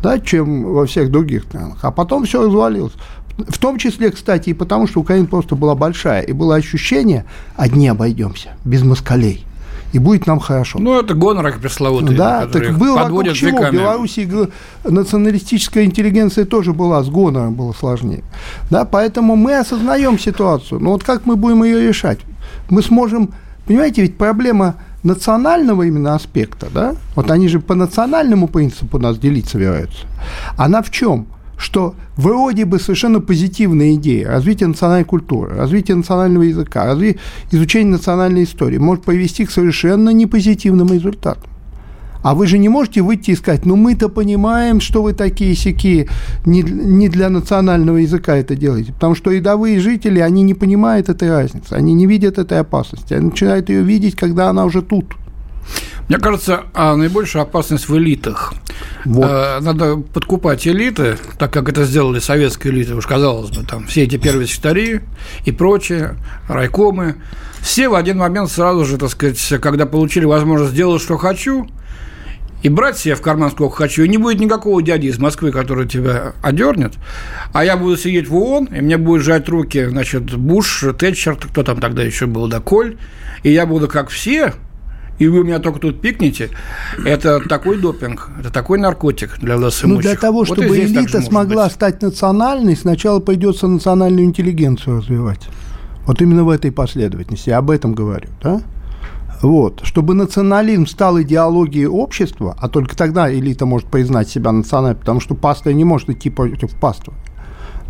да, 0.02 0.20
чем 0.20 0.64
во 0.64 0.86
всех 0.86 1.12
других 1.12 1.44
странах. 1.44 1.80
А 1.82 1.92
потом 1.92 2.24
все 2.24 2.44
развалилось. 2.44 2.94
В 3.38 3.60
том 3.60 3.78
числе, 3.78 4.12
кстати, 4.12 4.50
и 4.50 4.54
потому, 4.54 4.88
что 4.88 5.02
Украина 5.02 5.28
просто 5.28 5.56
была 5.56 5.76
большая, 5.76 6.22
и 6.22 6.32
было 6.32 6.56
ощущение, 6.56 7.26
одни 7.56 7.88
обойдемся, 7.88 8.58
без 8.66 8.82
москалей. 8.82 9.47
И 9.98 10.00
будет 10.00 10.28
нам 10.28 10.40
хорошо. 10.40 10.80
Ну, 10.80 11.00
это 11.00 11.14
гонор 11.14 11.52
пресловутый. 11.60 12.16
Да, 12.16 12.46
так 12.46 12.78
было 12.78 12.98
вокруг 12.98 13.34
чего? 13.34 13.58
В 13.58 13.72
Беларуси 13.72 14.30
националистическая 14.84 15.86
интеллигенция 15.86 16.46
тоже 16.46 16.74
была, 16.74 17.04
с 17.04 17.10
гонором 17.10 17.56
было 17.56 17.74
сложнее. 17.74 18.24
Да, 18.70 18.86
поэтому 18.86 19.36
мы 19.36 19.58
осознаем 19.58 20.20
ситуацию. 20.20 20.80
Но 20.80 20.92
вот 20.92 21.04
как 21.04 21.26
мы 21.26 21.36
будем 21.36 21.64
ее 21.64 21.88
решать? 21.88 22.20
Мы 22.70 22.82
сможем... 22.82 23.34
Понимаете, 23.66 24.02
ведь 24.04 24.18
проблема 24.18 24.76
национального 25.04 25.84
именно 25.84 26.16
аспекта, 26.16 26.68
да, 26.74 26.96
вот 27.16 27.32
они 27.32 27.48
же 27.50 27.60
по 27.60 27.76
национальному 27.76 28.48
принципу 28.48 28.98
нас 28.98 29.18
делить 29.18 29.50
собираются, 29.50 30.06
она 30.58 30.82
в 30.82 30.90
чем? 30.90 31.28
Что 31.58 31.96
вроде 32.16 32.66
бы 32.66 32.80
совершенно 32.80 33.20
позитивная 33.20 33.96
идея 33.96 34.30
развития 34.30 34.68
национальной 34.68 35.06
культуры, 35.06 35.56
развития 35.56 35.96
национального 35.96 36.44
языка, 36.44 36.86
разви... 36.86 37.18
изучения 37.52 37.92
национальной 37.92 38.44
истории 38.44 38.78
может 38.78 39.04
привести 39.04 39.46
к 39.46 39.52
совершенно 39.52 40.12
непозитивным 40.12 40.94
результатам. 40.94 41.50
А 42.24 42.36
вы 42.36 42.48
же 42.48 42.58
не 42.58 42.68
можете 42.68 43.02
выйти 43.02 43.32
и 43.32 43.36
сказать, 43.36 43.66
ну 43.66 43.76
мы-то 43.76 44.10
понимаем, 44.10 44.82
что 44.82 45.02
вы 45.02 45.14
такие 45.14 45.56
сяки, 45.56 46.10
не, 46.46 46.62
не 46.62 47.10
для 47.10 47.30
национального 47.30 47.98
языка 47.98 48.36
это 48.36 48.56
делаете. 48.56 48.92
Потому 48.92 49.16
что 49.16 49.32
рядовые 49.32 49.80
жители, 49.80 50.20
они 50.20 50.42
не 50.42 50.54
понимают 50.54 51.10
этой 51.10 51.30
разницы, 51.30 51.74
они 51.74 51.94
не 51.94 52.06
видят 52.06 52.38
этой 52.38 52.60
опасности. 52.60 53.14
Они 53.14 53.28
начинают 53.28 53.70
ее 53.70 53.82
видеть, 53.82 54.16
когда 54.16 54.50
она 54.50 54.66
уже 54.66 54.82
тут. 54.82 55.16
Мне 56.08 56.20
кажется, 56.20 56.64
а 56.74 56.96
наибольшая 56.96 57.44
опасность 57.44 57.90
в 57.90 57.98
элитах. 57.98 58.54
Вот. 59.04 59.26
Э, 59.30 59.60
надо 59.60 59.98
подкупать 59.98 60.66
элиты, 60.66 61.18
так 61.38 61.52
как 61.52 61.68
это 61.68 61.84
сделали 61.84 62.20
советские 62.20 62.74
элиты, 62.74 62.96
уж 62.96 63.06
казалось 63.06 63.50
бы, 63.50 63.66
там 63.66 63.88
все 63.88 64.04
эти 64.04 64.18
первые 64.18 64.48
секретари 64.48 65.02
и 65.46 65.52
прочие, 65.52 66.16
райкомы. 66.48 67.16
Все 67.60 67.90
в 67.90 67.96
один 67.96 68.20
момент 68.20 68.50
сразу 68.50 68.86
же, 68.86 68.98
так 68.98 69.10
сказать, 69.10 69.42
когда 69.62 69.86
получили 69.86 70.24
возможность 70.24 70.72
сделать, 70.72 71.02
что 71.02 71.18
хочу, 71.18 71.68
и 72.64 72.70
брать 72.70 72.98
себе 72.98 73.16
в 73.16 73.22
карман 73.22 73.52
сколько 73.52 73.76
хочу, 73.76 74.04
и 74.04 74.08
не 74.08 74.18
будет 74.18 74.40
никакого 74.40 74.82
дяди 74.82 75.08
из 75.08 75.20
Москвы, 75.20 75.52
который 75.52 75.88
тебя 75.88 76.34
одернет, 76.42 76.94
а 77.54 77.64
я 77.66 77.78
буду 77.78 77.98
сидеть 77.98 78.30
в 78.30 78.36
ООН, 78.36 78.66
и 78.66 78.82
мне 78.82 78.98
будет 78.98 79.24
сжать 79.24 79.48
руки, 79.50 79.86
значит, 79.86 80.36
Буш, 80.36 80.86
Тэтчер, 80.98 81.36
кто 81.36 81.64
там 81.64 81.80
тогда 81.80 82.04
еще 82.04 82.26
был, 82.26 82.48
да, 82.48 82.60
Коль, 82.60 82.98
и 83.44 83.52
я 83.52 83.66
буду 83.66 83.88
как 83.88 84.10
все, 84.10 84.54
и 85.20 85.28
вы 85.28 85.44
меня 85.44 85.60
только 85.60 85.80
тут 85.80 86.02
пикнете, 86.02 86.50
это 87.06 87.40
такой 87.48 87.78
допинг, 87.80 88.30
это 88.40 88.52
такой 88.52 88.80
наркотик 88.80 89.40
для 89.40 89.58
нас 89.58 89.82
Ну, 89.84 89.98
для 89.98 90.16
того, 90.16 90.40
вот 90.40 90.48
чтобы 90.48 90.78
элита 90.78 91.22
смогла 91.22 91.66
быть. 91.66 91.74
стать 91.74 92.02
национальной, 92.02 92.76
сначала 92.76 93.20
придется 93.20 93.68
национальную 93.68 94.26
интеллигенцию 94.26 94.98
развивать. 94.98 95.48
Вот 96.06 96.22
именно 96.22 96.44
в 96.44 96.50
этой 96.50 96.72
последовательности, 96.72 97.50
я 97.50 97.58
об 97.58 97.70
этом 97.70 97.94
говорю, 97.94 98.30
да? 98.42 98.62
Вот. 99.42 99.82
Чтобы 99.84 100.14
национализм 100.16 100.88
стал 100.88 101.22
идеологией 101.22 101.86
общества, 101.86 102.56
а 102.60 102.70
только 102.70 102.96
тогда 102.96 103.32
элита 103.32 103.66
может 103.66 103.88
признать 103.88 104.30
себя 104.30 104.52
национальной, 104.52 104.98
потому 104.98 105.20
что 105.20 105.36
паства 105.36 105.70
не 105.70 105.84
может 105.84 106.10
идти 106.10 106.30
против 106.30 106.72
паства, 106.80 107.14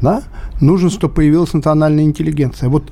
да? 0.01 0.24
нужно, 0.62 0.89
чтобы 0.89 1.13
появилась 1.13 1.53
национальная 1.53 2.03
интеллигенция. 2.03 2.69
Вот 2.69 2.91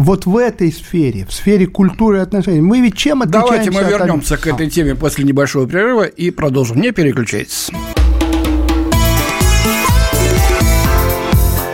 вот 0.00 0.24
в 0.24 0.36
этой 0.36 0.72
сфере, 0.72 1.26
в 1.26 1.32
сфере 1.32 1.66
культуры 1.66 2.18
и 2.18 2.20
отношений, 2.20 2.60
мы 2.60 2.80
ведь 2.80 2.96
чем 2.96 3.22
отличаемся 3.22 3.48
Давайте 3.48 3.70
мы 3.70 3.82
вернемся 3.82 4.34
от... 4.34 4.40
к 4.40 4.46
этой 4.46 4.70
теме 4.70 4.94
после 4.94 5.24
небольшого 5.24 5.68
перерыва 5.68 6.04
и 6.04 6.30
продолжим. 6.30 6.80
Не 6.80 6.90
переключайтесь. 6.92 7.70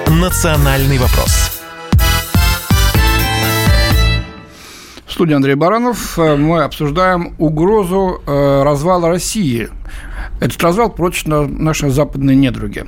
Национальный 0.08 0.98
вопрос. 0.98 1.52
В 5.06 5.12
студии 5.12 5.34
Андрей 5.34 5.54
Баранов 5.54 6.18
мы 6.18 6.62
обсуждаем 6.62 7.34
угрозу 7.38 8.20
э, 8.26 8.62
развала 8.64 9.08
России– 9.08 9.68
этот 10.40 10.62
развал 10.62 10.90
прочно 10.90 11.46
наши 11.46 11.90
западные 11.90 12.36
недруги. 12.36 12.84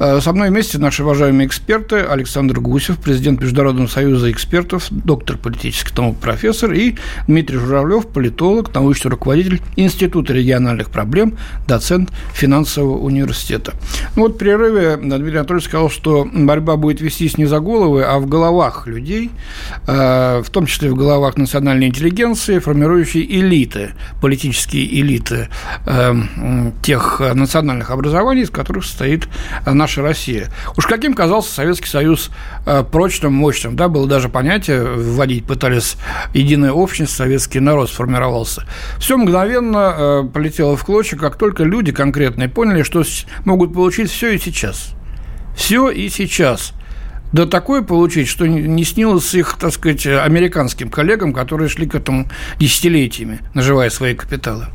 Э, 0.00 0.20
со 0.20 0.32
мной 0.32 0.50
вместе 0.50 0.78
наши 0.78 1.02
уважаемые 1.02 1.46
эксперты 1.46 1.96
Александр 1.96 2.60
Гусев, 2.60 2.98
президент 2.98 3.40
Международного 3.40 3.86
союза 3.86 4.30
экспертов, 4.30 4.86
доктор 4.90 5.36
политических 5.36 5.96
наук, 5.96 6.18
профессор, 6.18 6.72
и 6.72 6.96
Дмитрий 7.26 7.58
Журавлев, 7.58 8.06
политолог, 8.06 8.74
научный 8.74 9.10
руководитель 9.10 9.60
Института 9.76 10.32
региональных 10.32 10.90
проблем, 10.90 11.36
доцент 11.66 12.10
финансового 12.32 12.98
университета. 12.98 13.72
Ну 14.16 14.22
вот 14.22 14.34
в 14.34 14.38
перерыве 14.38 14.96
Дмитрий 14.96 15.38
Анатольевич 15.38 15.68
сказал, 15.68 15.90
что 15.90 16.28
борьба 16.32 16.76
будет 16.76 17.00
вестись 17.00 17.38
не 17.38 17.46
за 17.46 17.60
головы, 17.60 18.04
а 18.04 18.18
в 18.18 18.26
головах 18.26 18.86
людей, 18.86 19.30
э, 19.86 20.42
в 20.44 20.50
том 20.50 20.66
числе 20.66 20.90
в 20.90 20.94
головах 20.94 21.36
национальной 21.36 21.88
интеллигенции, 21.88 22.58
формирующей 22.58 23.24
элиты, 23.24 23.90
политические 24.20 25.00
элиты 25.00 25.48
э, 25.86 26.14
тех 26.82 27.20
э, 27.20 27.34
национальных 27.34 27.90
образований, 27.90 28.42
из 28.42 28.50
которых 28.50 28.84
состоит 28.84 29.28
э, 29.64 29.72
наша 29.72 30.02
Россия. 30.02 30.48
Уж 30.76 30.86
каким 30.86 31.14
казался 31.14 31.52
Советский 31.52 31.88
Союз 31.88 32.30
э, 32.66 32.84
прочным, 32.84 33.32
мощным, 33.32 33.76
да, 33.76 33.88
было 33.88 34.06
даже 34.06 34.28
понятие, 34.28 34.84
вводить 34.84 35.44
пытались 35.44 35.96
единая 36.34 36.72
общность, 36.72 37.14
советский 37.14 37.60
народ 37.60 37.90
сформировался. 37.90 38.64
Все 38.98 39.16
мгновенно 39.16 40.28
полетело 40.32 40.76
в 40.76 40.84
клочья, 40.84 41.16
как 41.16 41.36
только 41.36 41.64
люди 41.64 41.92
конкретные 41.92 42.48
поняли, 42.48 42.82
что 42.82 43.02
могут 43.44 43.74
получить 43.74 44.10
все 44.10 44.30
и 44.30 44.38
сейчас. 44.38 44.90
Все 45.56 45.90
и 45.90 46.08
сейчас– 46.08 46.72
да 47.32 47.46
такое 47.46 47.82
получить, 47.82 48.28
что 48.28 48.46
не 48.46 48.84
снилось 48.84 49.34
их, 49.34 49.56
так 49.60 49.72
сказать, 49.72 50.06
американским 50.06 50.90
коллегам, 50.90 51.32
которые 51.32 51.68
шли 51.68 51.86
к 51.86 51.94
этому 51.94 52.26
десятилетиями, 52.58 53.40
наживая 53.54 53.90
свои 53.90 54.14
капиталы. 54.14 54.66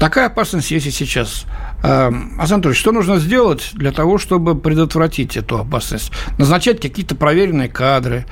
Такая 0.00 0.28
опасность 0.28 0.70
есть 0.70 0.86
и 0.86 0.90
сейчас. 0.90 1.44
Эм, 1.82 2.32
Асан 2.38 2.56
Анатольевич, 2.56 2.78
что 2.80 2.92
нужно 2.92 3.18
сделать 3.18 3.70
для 3.72 3.90
того, 3.90 4.18
чтобы 4.18 4.54
предотвратить 4.54 5.36
эту 5.36 5.58
опасность? 5.58 6.12
Назначать 6.38 6.80
какие-то 6.80 7.14
проверенные 7.14 7.68
кадры, 7.68 8.26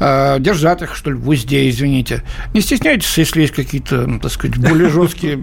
э, 0.00 0.36
держать 0.40 0.82
их, 0.82 0.96
что 0.96 1.10
ли, 1.10 1.16
в 1.16 1.28
узде, 1.28 1.68
извините. 1.68 2.24
Не 2.54 2.60
стесняйтесь, 2.60 3.16
если 3.16 3.42
есть 3.42 3.54
какие-то, 3.54 4.18
так 4.20 4.32
сказать, 4.32 4.58
более 4.68 4.88
жесткие 4.88 5.38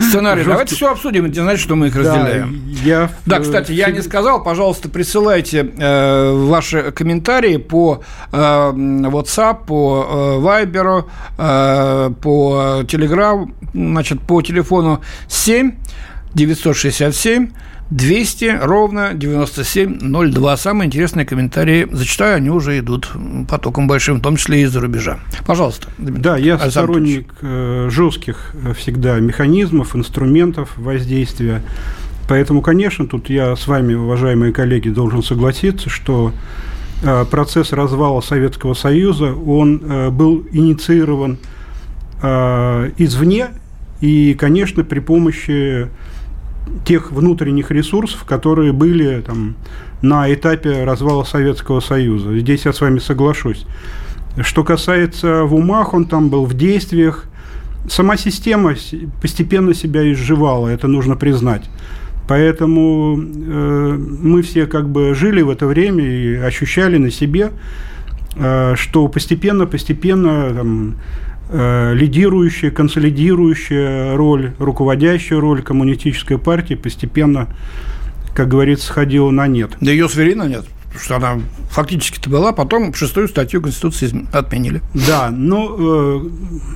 сценарии. 0.00 0.42
Давайте 0.44 0.74
все 0.74 0.90
обсудим, 0.90 1.26
не 1.26 1.34
значит, 1.34 1.60
что 1.60 1.76
мы 1.76 1.88
их 1.88 1.96
разделяем. 1.96 2.62
Я... 2.82 3.10
Да, 3.26 3.40
кстати, 3.40 3.72
я 3.72 3.90
не 3.90 4.00
сказал, 4.00 4.42
пожалуйста, 4.42 4.88
присылайте 4.88 5.70
э, 5.76 6.32
ваши 6.32 6.92
комментарии 6.92 7.58
по 7.58 8.02
э, 8.32 8.36
WhatsApp, 8.36 9.66
по 9.66 10.40
Viber, 10.40 11.04
по 12.14 12.82
Telegram, 12.82 13.52
значит, 13.74 14.20
по 14.20 14.40
телефону 14.40 15.02
7 15.28 15.72
967 16.34 17.48
200 17.90 18.58
ровно 18.62 19.12
9702. 19.14 20.56
Самые 20.56 20.86
интересные 20.86 21.26
комментарии, 21.26 21.86
зачитаю, 21.92 22.36
они 22.36 22.50
уже 22.50 22.78
идут 22.78 23.10
потоком 23.48 23.86
большим, 23.86 24.18
в 24.18 24.22
том 24.22 24.36
числе 24.36 24.60
и 24.60 24.64
из-за 24.64 24.80
рубежа. 24.80 25.18
Пожалуйста. 25.46 25.88
Дмитрий. 25.98 26.22
Да, 26.22 26.36
я 26.36 26.58
сторонник 26.70 27.34
э, 27.42 27.88
жестких 27.90 28.54
э, 28.54 28.72
всегда 28.74 29.20
механизмов, 29.20 29.94
инструментов 29.94 30.76
воздействия. 30.76 31.62
Поэтому, 32.26 32.62
конечно, 32.62 33.06
тут 33.06 33.28
я 33.28 33.54
с 33.54 33.66
вами, 33.66 33.94
уважаемые 33.94 34.52
коллеги, 34.52 34.88
должен 34.88 35.22
согласиться, 35.22 35.90
что 35.90 36.32
э, 37.02 37.26
процесс 37.30 37.72
развала 37.72 38.22
Советского 38.22 38.72
Союза, 38.72 39.34
он 39.34 40.10
был 40.10 40.46
инициирован 40.52 41.38
извне 42.96 43.48
и, 44.00 44.32
конечно, 44.32 44.82
при 44.82 45.00
помощи 45.00 45.88
тех 46.84 47.12
внутренних 47.12 47.70
ресурсов, 47.70 48.24
которые 48.24 48.72
были 48.72 49.20
там, 49.20 49.54
на 50.02 50.32
этапе 50.32 50.84
развала 50.84 51.24
Советского 51.24 51.80
Союза. 51.80 52.38
Здесь 52.38 52.64
я 52.64 52.72
с 52.72 52.80
вами 52.80 52.98
соглашусь. 52.98 53.66
Что 54.40 54.64
касается 54.64 55.44
в 55.44 55.54
умах, 55.54 55.94
он 55.94 56.06
там 56.06 56.28
был 56.28 56.44
в 56.44 56.54
действиях. 56.54 57.24
Сама 57.88 58.16
система 58.16 58.74
постепенно 59.20 59.74
себя 59.74 60.10
изживала, 60.12 60.68
это 60.68 60.88
нужно 60.88 61.16
признать. 61.16 61.68
Поэтому 62.26 63.18
э, 63.18 63.98
мы 64.22 64.42
все 64.42 64.66
как 64.66 64.88
бы 64.88 65.14
жили 65.14 65.42
в 65.42 65.50
это 65.50 65.66
время 65.66 66.04
и 66.04 66.34
ощущали 66.36 66.96
на 66.96 67.10
себе, 67.10 67.50
э, 68.36 68.74
что 68.76 69.08
постепенно-постепенно 69.08 70.94
лидирующая, 71.52 72.70
консолидирующая 72.70 74.16
роль, 74.16 74.52
руководящая 74.58 75.40
роль 75.40 75.62
коммунистической 75.62 76.38
партии 76.38 76.74
постепенно, 76.74 77.48
как 78.34 78.48
говорится, 78.48 78.86
сходила 78.86 79.30
на 79.30 79.46
нет. 79.46 79.72
Да 79.80 79.90
ее 79.90 80.08
свели 80.08 80.34
на 80.34 80.46
нет 80.46 80.64
что 81.00 81.16
она 81.16 81.40
фактически-то 81.70 82.30
была, 82.30 82.52
потом 82.52 82.94
шестую 82.94 83.28
статью 83.28 83.60
Конституции 83.60 84.26
отменили. 84.32 84.80
Да, 84.94 85.30
но 85.30 85.76
э, 85.76 86.28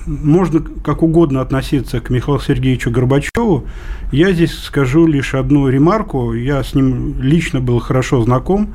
можно 0.07 0.61
как 0.85 1.03
угодно 1.03 1.41
относиться 1.41 2.01
к 2.01 2.11
Михаилу 2.11 2.41
Сергеевичу 2.41 2.91
Горбачеву. 2.91 3.67
Я 4.11 4.33
здесь 4.33 4.55
скажу 4.59 5.07
лишь 5.07 5.35
одну 5.35 5.69
ремарку. 5.69 6.35
Я 6.35 6.63
с 6.63 6.75
ним 6.75 7.21
лично 7.21 7.61
был 7.61 7.79
хорошо 7.79 8.23
знаком. 8.23 8.75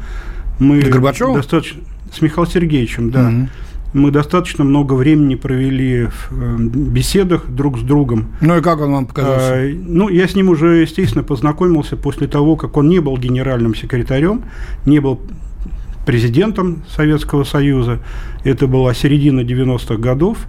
Мы 0.59 0.81
с 0.81 0.87
Горбачевым? 0.87 1.35
Достаточно... 1.35 1.81
С 2.11 2.21
Михаилом 2.21 2.49
Сергеевичем, 2.49 3.09
да. 3.09 3.27
Угу. 3.27 3.49
Мы 3.93 4.09
достаточно 4.09 4.63
много 4.63 4.93
времени 4.93 5.35
провели 5.35 6.05
в 6.05 6.29
э, 6.31 6.57
беседах 6.57 7.47
друг 7.47 7.77
с 7.77 7.81
другом. 7.81 8.29
Ну 8.41 8.57
и 8.57 8.61
как 8.61 8.81
он 8.81 8.91
вам 8.91 9.05
показался? 9.05 9.53
А, 9.53 9.73
ну, 9.85 10.09
я 10.09 10.27
с 10.27 10.35
ним 10.35 10.49
уже, 10.49 10.77
естественно, 10.77 11.23
познакомился 11.23 11.95
после 11.95 12.27
того, 12.27 12.55
как 12.55 12.75
он 12.75 12.89
не 12.89 12.99
был 12.99 13.17
генеральным 13.17 13.75
секретарем, 13.75 14.41
не 14.85 14.99
был 14.99 15.21
президентом 16.05 16.83
Советского 16.89 17.43
Союза. 17.43 17.99
Это 18.43 18.67
была 18.67 18.93
середина 18.93 19.41
90-х 19.41 19.95
годов. 19.97 20.39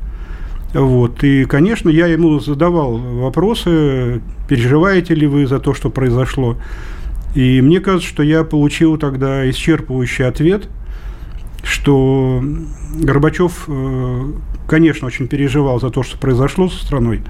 Вот. 0.72 1.22
И, 1.22 1.44
конечно, 1.44 1.88
я 1.88 2.06
ему 2.06 2.40
задавал 2.40 2.96
вопросы, 2.96 4.22
переживаете 4.48 5.14
ли 5.14 5.26
вы 5.26 5.46
за 5.46 5.60
то, 5.60 5.74
что 5.74 5.90
произошло. 5.90 6.56
И 7.34 7.60
мне 7.60 7.80
кажется, 7.80 8.08
что 8.08 8.22
я 8.22 8.44
получил 8.44 8.96
тогда 8.96 9.48
исчерпывающий 9.48 10.26
ответ, 10.26 10.68
что 11.64 12.42
Горбачев, 12.94 13.64
э, 13.66 14.32
конечно, 14.68 15.06
очень 15.06 15.26
переживал 15.26 15.80
за 15.80 15.90
то, 15.90 16.02
что 16.02 16.18
произошло 16.18 16.68
со 16.68 16.84
страной. 16.84 17.22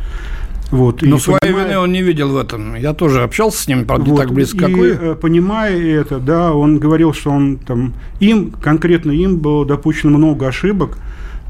Вот, 0.70 1.02
Но 1.02 1.18
своей 1.18 1.38
понимая, 1.40 1.66
вины 1.66 1.78
он 1.78 1.92
не 1.92 2.02
видел 2.02 2.30
в 2.30 2.36
этом. 2.36 2.74
Я 2.74 2.94
тоже 2.94 3.22
общался 3.22 3.62
с 3.62 3.68
ним, 3.68 3.84
правда, 3.84 4.10
вот, 4.10 4.12
не 4.12 4.18
так 4.18 4.32
близко, 4.32 4.56
и, 4.56 4.60
как 4.60 4.70
вы. 4.72 4.88
Э, 4.88 5.14
понимая 5.14 5.80
это, 5.80 6.18
да, 6.18 6.52
он 6.52 6.78
говорил, 6.78 7.12
что 7.12 7.30
он 7.30 7.58
там, 7.58 7.94
им, 8.18 8.50
конкретно 8.50 9.12
им 9.12 9.38
было 9.38 9.64
допущено 9.64 10.18
много 10.18 10.48
ошибок, 10.48 10.98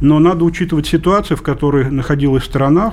но 0.00 0.18
надо 0.18 0.44
учитывать 0.44 0.86
ситуацию, 0.86 1.36
в 1.36 1.42
которой 1.42 1.90
находилась 1.90 2.44
страна. 2.44 2.92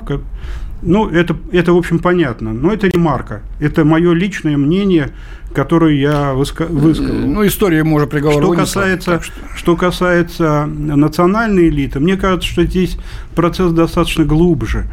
Ну, 0.82 1.10
это, 1.10 1.36
это, 1.52 1.74
в 1.74 1.78
общем, 1.78 2.00
понятно. 2.00 2.54
Но 2.54 2.74
это 2.74 2.88
ремарка. 2.88 3.42
Это 3.60 3.86
мое 3.86 4.14
личное 4.14 4.58
мнение, 4.58 5.12
которое 5.54 5.96
я 5.96 6.34
выска- 6.34 6.66
высказал. 6.68 7.16
Ну, 7.16 7.46
история 7.46 7.84
может 7.84 8.10
приговор 8.10 8.44
что 8.44 8.54
касается, 8.54 9.22
что... 9.22 9.34
что 9.56 9.76
касается 9.76 10.66
национальной 10.66 11.70
элиты, 11.70 12.00
мне 12.00 12.18
кажется, 12.18 12.48
что 12.48 12.64
здесь 12.64 12.98
процесс 13.36 13.72
достаточно 13.72 14.26
глубже. 14.26 14.88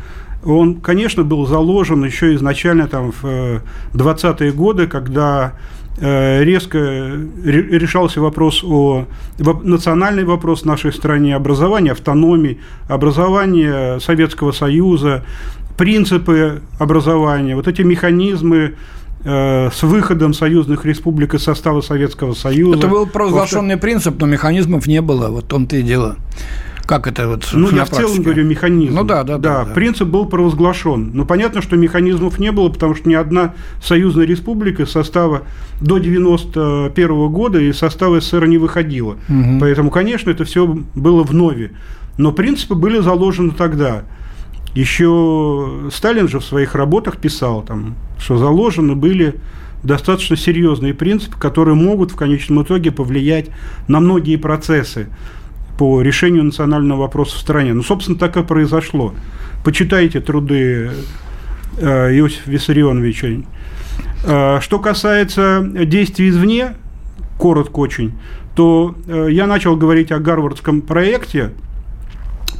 Он, 0.45 0.77
конечно, 0.77 1.25
был 1.25 1.47
заложен 1.47 2.05
еще 2.05 2.35
изначально 2.35 2.87
там, 2.87 3.13
в 3.21 3.63
20-е 3.95 4.53
годы, 4.53 4.87
когда 4.87 5.55
Э, 6.01 6.45
резко 6.45 6.79
решался 7.45 8.21
вопрос 8.21 8.63
о 8.63 9.07
национальный 9.39 10.25
вопрос 10.25 10.63
в 10.63 10.65
нашей 10.65 10.93
стране, 10.93 11.35
образование 11.35 11.91
автономии, 11.91 12.61
образование 12.87 13.99
Советского 13.99 14.53
Союза, 14.53 15.25
принципы 15.79 16.61
образования, 16.79 17.57
вот 17.57 17.69
эти 17.69 17.83
механизмы 17.83 18.75
э, 19.25 19.71
с 19.73 19.83
выходом 19.83 20.35
союзных 20.35 20.85
республик 20.85 21.35
из 21.35 21.45
состава 21.45 21.81
Советского 21.81 22.35
Союза. 22.35 22.79
Это 22.79 22.89
был 22.89 23.07
провозглашенный 23.07 23.79
принцип, 23.79 24.21
но 24.21 24.27
механизмов 24.27 24.87
не 24.87 25.01
было, 25.01 25.29
вот 25.29 25.45
в 25.45 25.49
том-то 25.49 25.77
и 25.77 25.83
дело. 25.83 26.17
Как 26.85 27.07
это 27.07 27.29
вот 27.29 27.47
Ну, 27.53 27.71
я 27.71 27.85
в 27.85 27.91
целом 27.91 28.23
говорю 28.23 28.45
механизм. 28.45 28.95
Ну 28.95 29.05
да, 29.05 29.23
да, 29.23 29.37
да, 29.37 29.65
да. 29.65 29.75
Принцип 29.75 30.09
был 30.09 30.25
провозглашен. 30.25 31.11
Но 31.13 31.27
понятно, 31.27 31.61
что 31.61 31.77
механизмов 31.77 32.39
не 32.39 32.51
было, 32.51 32.71
потому 32.71 32.95
что 32.95 33.11
ни 33.11 33.15
одна 33.15 33.53
союзная 33.83 34.25
республика 34.25 34.85
из 34.85 34.91
состава 34.91 35.43
до 35.83 35.99
91 35.99 37.29
года 37.29 37.61
из 37.61 37.77
состава 37.77 38.23
СССР 38.23 38.47
не 38.47 38.57
выходила. 38.57 39.19
Угу. 39.29 39.59
Поэтому, 39.61 39.91
конечно, 39.91 40.31
это 40.31 40.45
все 40.45 40.67
было 40.95 41.23
в 41.25 41.35
нове. 41.35 41.73
Но 42.17 42.33
принципы 42.33 42.75
были 42.75 43.01
заложены 43.01 43.51
тогда. 43.51 44.05
Еще 44.79 45.91
Сталин 45.93 46.29
же 46.29 46.39
в 46.39 46.45
своих 46.45 46.77
работах 46.77 47.17
писал, 47.17 47.63
там, 47.63 47.97
что 48.17 48.39
заложены 48.39 48.95
были 48.95 49.35
достаточно 49.83 50.37
серьезные 50.37 50.95
принципы, 50.95 51.37
которые 51.37 51.75
могут 51.75 52.13
в 52.13 52.15
конечном 52.15 52.63
итоге 52.63 52.93
повлиять 52.93 53.47
на 53.89 53.99
многие 53.99 54.37
процессы 54.37 55.09
по 55.79 56.01
решению 56.01 56.45
национального 56.45 57.01
вопроса 57.01 57.35
в 57.35 57.41
стране. 57.41 57.75
Ну, 57.75 57.83
собственно, 57.83 58.17
так 58.17 58.37
и 58.37 58.45
произошло. 58.45 59.15
Почитайте 59.65 60.21
труды 60.21 60.93
э, 61.79 62.13
Иосифа 62.15 62.49
Виссарионовича. 62.49 63.43
Э, 64.25 64.61
что 64.61 64.79
касается 64.79 65.61
действий 65.61 66.29
извне, 66.29 66.77
коротко 67.37 67.81
очень, 67.81 68.13
то 68.55 68.95
э, 69.09 69.27
я 69.33 69.49
начал 69.49 69.75
говорить 69.75 70.13
о 70.13 70.21
гарвардском 70.21 70.83
проекте 70.83 71.51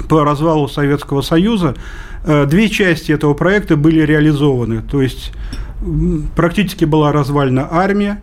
по 0.09 0.25
развалу 0.25 0.67
Советского 0.67 1.23
Союза. 1.23 1.77
Две 2.47 2.69
части 2.69 3.11
этого 3.11 3.33
проекта 3.33 3.77
были 3.77 4.03
реализованы. 4.03 4.83
То 4.83 5.01
есть 5.01 5.33
практически 6.37 6.85
была 6.85 7.11
развалена 7.11 7.69
армия, 7.71 8.21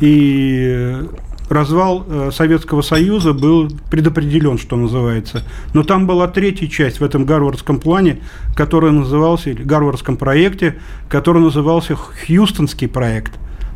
и 0.00 1.02
развал 1.48 2.04
э, 2.06 2.30
Советского 2.32 2.82
Союза 2.82 3.32
был 3.32 3.70
предопределен, 3.90 4.58
что 4.58 4.76
называется. 4.76 5.42
Но 5.72 5.82
там 5.82 6.06
была 6.06 6.26
третья 6.26 6.66
часть 6.66 7.00
в 7.00 7.04
этом 7.04 7.24
гарвардском 7.26 7.80
плане, 7.80 8.20
которая 8.56 8.92
назывался, 8.92 9.50
или 9.50 9.62
гарвардском 9.62 10.16
проекте, 10.16 10.76
который 11.08 11.42
назывался 11.42 11.96
Хьюстонский 11.96 12.88
проект 12.88 13.32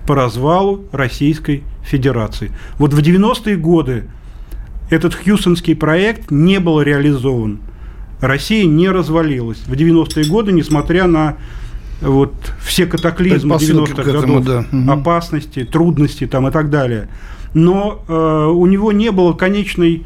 по 0.06 0.14
развалу 0.14 0.86
Российской 0.92 1.62
Федерации. 1.82 2.52
Вот 2.78 2.94
в 2.94 2.98
90-е 2.98 3.56
годы 3.56 4.04
этот 4.90 5.14
Хьюстонский 5.14 5.76
проект 5.76 6.30
не 6.30 6.60
был 6.60 6.80
реализован. 6.80 7.60
Россия 8.20 8.66
не 8.66 8.88
развалилась 8.88 9.58
в 9.66 9.72
90-е 9.72 10.26
годы, 10.26 10.52
несмотря 10.52 11.06
на 11.06 11.36
вот 12.00 12.34
все 12.60 12.86
катаклизмы 12.86 13.56
90-х 13.56 14.02
годов, 14.02 14.44
да. 14.44 14.64
опасности, 14.92 15.64
трудности 15.64 16.26
там 16.26 16.48
и 16.48 16.50
так 16.50 16.70
далее. 16.70 17.08
Но 17.54 18.04
э, 18.06 18.46
у 18.52 18.66
него 18.66 18.92
не 18.92 19.10
было 19.10 19.32
конечной 19.32 20.04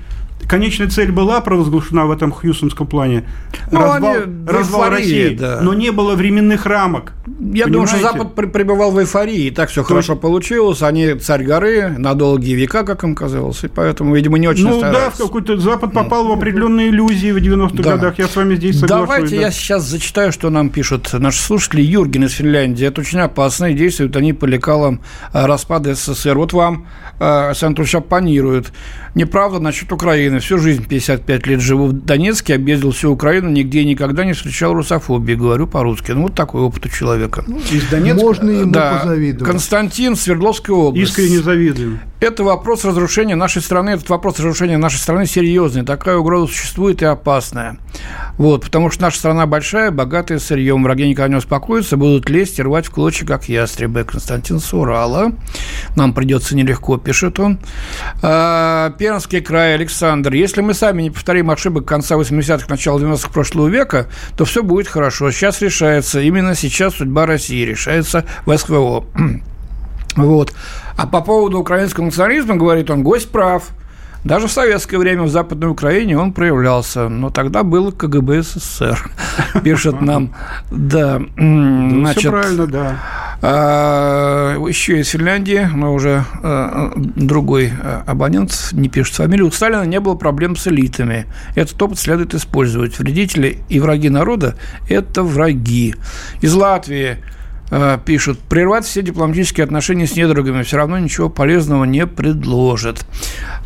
конечная 0.52 0.90
цель 0.90 1.10
была 1.10 1.40
провозглашена 1.40 2.04
в 2.04 2.10
этом 2.10 2.30
хьюстонском 2.30 2.86
плане. 2.86 3.24
Ну, 3.70 3.80
развал, 3.80 4.12
они 4.12 4.46
развал 4.46 4.90
России, 4.90 5.34
да. 5.34 5.60
но 5.62 5.72
не 5.72 5.90
было 5.92 6.14
временных 6.14 6.66
рамок. 6.66 7.14
Я 7.26 7.64
понимаете? 7.64 7.70
думаю, 7.70 7.86
что 7.88 7.98
Запад 8.00 8.34
пребывал 8.52 8.90
в 8.90 8.98
эйфории, 8.98 9.46
и 9.46 9.50
так 9.50 9.70
все 9.70 9.80
То 9.80 9.88
хорошо 9.88 10.12
есть... 10.12 10.20
получилось. 10.22 10.82
Они 10.82 11.14
царь 11.14 11.44
горы 11.44 11.94
на 11.96 12.12
долгие 12.12 12.54
века, 12.54 12.84
как 12.84 13.02
им 13.02 13.14
казалось, 13.14 13.64
и 13.64 13.68
поэтому, 13.68 14.14
видимо, 14.14 14.36
не 14.36 14.46
очень 14.46 14.68
Ну 14.68 14.78
стараются. 14.78 15.18
да, 15.18 15.24
в 15.24 15.28
какой-то 15.28 15.56
Запад 15.56 15.94
попал 15.94 16.28
в 16.28 16.32
определенные 16.32 16.90
иллюзии 16.90 17.30
в 17.30 17.38
90-х 17.38 17.82
да. 17.82 17.96
годах. 17.96 18.18
Я 18.18 18.28
с 18.28 18.36
вами 18.36 18.56
здесь 18.56 18.78
соглашусь. 18.78 19.08
Давайте 19.08 19.36
да. 19.36 19.42
я 19.42 19.50
сейчас 19.50 19.84
зачитаю, 19.84 20.32
что 20.32 20.50
нам 20.50 20.68
пишут 20.68 21.10
наши 21.14 21.40
слушатели. 21.40 21.80
Юрген 21.80 22.24
из 22.24 22.32
Финляндии. 22.32 22.86
Это 22.86 23.00
очень 23.00 23.20
опасно, 23.20 23.70
и 23.70 23.74
действуют 23.74 24.16
они 24.16 24.34
по 24.34 24.44
лекалам 24.44 25.00
э, 25.32 25.46
распада 25.46 25.94
СССР. 25.94 26.36
Вот 26.36 26.52
вам 26.52 26.86
Александр 27.18 27.86
оппонирует. 27.94 28.72
Неправда 29.14 29.58
насчет 29.58 29.92
Украины. 29.92 30.40
Всю 30.40 30.58
жизнь 30.58 30.86
55 30.86 31.46
лет 31.46 31.60
живу 31.60 31.88
в 31.88 31.92
Донецке, 31.92 32.54
объездил 32.54 32.92
всю 32.92 33.10
Украину, 33.12 33.50
нигде 33.50 33.84
никогда 33.84 34.24
не 34.24 34.32
встречал 34.32 34.72
русофобии. 34.72 35.34
Говорю 35.34 35.66
по-русски. 35.66 36.12
Ну, 36.12 36.22
вот 36.22 36.34
такой 36.34 36.62
опыт 36.62 36.86
у 36.86 36.88
человека. 36.88 37.44
Ну, 37.46 37.58
из 37.58 37.86
Донецка? 37.88 38.22
Можно 38.22 38.50
ему 38.50 38.72
да. 38.72 38.98
позавидовать. 38.98 39.50
Константин, 39.50 40.16
Свердловская 40.16 40.74
область. 40.74 41.10
Искренне 41.10 41.42
завидую. 41.42 42.00
Это 42.22 42.44
вопрос 42.44 42.84
разрушения 42.84 43.34
нашей 43.34 43.62
страны, 43.62 43.90
этот 43.90 44.08
вопрос 44.08 44.38
разрушения 44.38 44.78
нашей 44.78 44.98
страны 44.98 45.26
серьезный. 45.26 45.84
Такая 45.84 46.16
угроза 46.16 46.46
существует 46.46 47.02
и 47.02 47.04
опасная. 47.04 47.78
Вот, 48.38 48.62
потому 48.62 48.90
что 48.92 49.02
наша 49.02 49.18
страна 49.18 49.44
большая, 49.46 49.90
богатая 49.90 50.38
сырьем. 50.38 50.84
Враги 50.84 51.08
никогда 51.08 51.28
не 51.28 51.34
успокоятся, 51.34 51.96
будут 51.96 52.30
лезть 52.30 52.60
и 52.60 52.62
рвать 52.62 52.86
в 52.86 52.90
клочья, 52.92 53.26
как 53.26 53.48
ястребы. 53.48 54.04
Константин 54.04 54.60
Сурала. 54.60 55.32
Нам 55.96 56.14
придется 56.14 56.54
нелегко, 56.54 56.96
пишет 56.96 57.40
он. 57.40 57.58
Пермский 59.02 59.40
край, 59.40 59.74
Александр. 59.74 60.32
Если 60.32 60.60
мы 60.60 60.74
сами 60.74 61.02
не 61.02 61.10
повторим 61.10 61.50
ошибок 61.50 61.84
конца 61.84 62.14
80-х, 62.14 62.66
начала 62.68 63.00
90-х 63.00 63.30
прошлого 63.30 63.66
века, 63.66 64.06
то 64.36 64.44
все 64.44 64.62
будет 64.62 64.86
хорошо. 64.86 65.32
Сейчас 65.32 65.60
решается, 65.60 66.20
именно 66.20 66.54
сейчас 66.54 66.94
судьба 66.94 67.26
России 67.26 67.64
решается 67.64 68.24
в 68.46 68.56
СВО. 68.56 69.04
Вот. 70.14 70.52
А 70.96 71.08
по 71.08 71.20
поводу 71.20 71.58
украинского 71.58 72.04
национализма, 72.04 72.54
говорит 72.54 72.90
он, 72.90 73.02
гость 73.02 73.32
прав. 73.32 73.70
Даже 74.24 74.46
в 74.46 74.52
советское 74.52 74.98
время 74.98 75.24
в 75.24 75.30
Западной 75.30 75.68
Украине 75.68 76.16
он 76.16 76.32
проявлялся, 76.32 77.08
но 77.08 77.30
тогда 77.30 77.64
было 77.64 77.90
КГБ 77.90 78.42
СССР, 78.42 79.10
пишет 79.64 80.00
нам. 80.00 80.34
Да, 80.70 81.20
значит, 81.36 82.20
все 82.20 82.30
правильно, 82.30 82.66
да. 82.66 82.96
А, 83.44 84.56
еще 84.68 85.00
из 85.00 85.08
Финляндии, 85.08 85.68
но 85.74 85.92
уже 85.92 86.24
а, 86.44 86.92
другой 86.96 87.72
а, 87.82 88.04
абонент 88.06 88.68
не 88.70 88.88
пишет 88.88 89.16
фамилию. 89.16 89.48
У 89.48 89.50
Сталина 89.50 89.82
не 89.82 89.98
было 89.98 90.14
проблем 90.14 90.54
с 90.54 90.68
элитами. 90.68 91.26
Этот 91.56 91.82
опыт 91.82 91.98
следует 91.98 92.34
использовать. 92.34 93.00
Вредители 93.00 93.58
и 93.68 93.80
враги 93.80 94.08
народа– 94.08 94.54
это 94.88 95.24
враги. 95.24 95.96
Из 96.40 96.54
Латвии 96.54 97.18
Э, 97.74 97.98
пишут, 98.04 98.38
прервать 98.38 98.84
все 98.84 99.00
дипломатические 99.00 99.64
отношения 99.64 100.06
с 100.06 100.14
недругами 100.14 100.62
все 100.62 100.76
равно 100.76 100.98
ничего 100.98 101.30
полезного 101.30 101.84
не 101.84 102.06
предложит. 102.06 103.06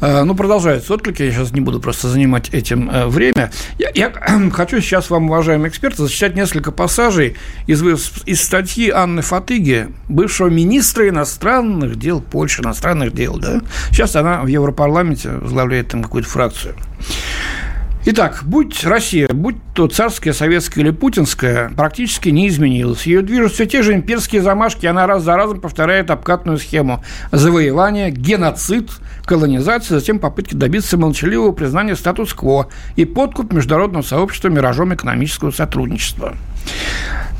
Э, 0.00 0.22
ну, 0.22 0.36
продолжаются 0.36 0.94
отклики, 0.94 1.24
я 1.24 1.32
сейчас 1.32 1.50
не 1.50 1.60
буду 1.60 1.80
просто 1.80 2.06
занимать 2.06 2.54
этим 2.54 2.88
э, 2.88 3.06
время. 3.06 3.50
Я, 3.80 3.90
я 3.96 4.12
хочу 4.52 4.80
сейчас 4.80 5.10
вам, 5.10 5.26
уважаемые 5.26 5.70
эксперты, 5.70 6.04
зачитать 6.04 6.36
несколько 6.36 6.70
пассажей 6.70 7.36
из, 7.66 7.82
из 7.82 8.40
статьи 8.40 8.90
Анны 8.90 9.22
Фатыги, 9.22 9.88
бывшего 10.08 10.46
министра 10.46 11.08
иностранных 11.08 11.96
дел 11.98 12.20
Польши, 12.20 12.62
иностранных 12.62 13.12
дел, 13.12 13.38
да? 13.38 13.60
Сейчас 13.90 14.14
она 14.14 14.42
в 14.42 14.46
Европарламенте 14.46 15.30
возглавляет 15.30 15.88
там 15.88 16.04
какую-то 16.04 16.28
фракцию. 16.28 16.76
Итак, 18.08 18.42
будь 18.44 18.84
Россия, 18.84 19.26
будь 19.26 19.56
то 19.74 19.88
царская, 19.88 20.32
советская 20.32 20.84
или 20.84 20.92
путинская, 20.92 21.70
практически 21.70 22.28
не 22.28 22.46
изменилась. 22.46 23.04
Ее 23.04 23.20
движут 23.20 23.54
все 23.54 23.66
те 23.66 23.82
же 23.82 23.94
имперские 23.94 24.42
замашки, 24.42 24.86
она 24.86 25.08
раз 25.08 25.24
за 25.24 25.34
разом 25.34 25.60
повторяет 25.60 26.12
обкатную 26.12 26.58
схему 26.58 27.02
завоевания, 27.32 28.10
геноцид, 28.10 28.92
колонизация, 29.24 29.98
затем 29.98 30.20
попытки 30.20 30.54
добиться 30.54 30.96
молчаливого 30.96 31.50
признания 31.50 31.96
статус-кво 31.96 32.68
и 32.94 33.04
подкуп 33.04 33.52
международного 33.52 34.02
сообщества 34.02 34.50
миражом 34.50 34.94
экономического 34.94 35.50
сотрудничества. 35.50 36.36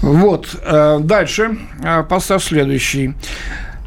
Вот. 0.03 0.57
Э, 0.65 0.99
дальше. 1.01 1.59
Э, 1.85 2.03
пассаж 2.03 2.43
следующий. 2.43 3.15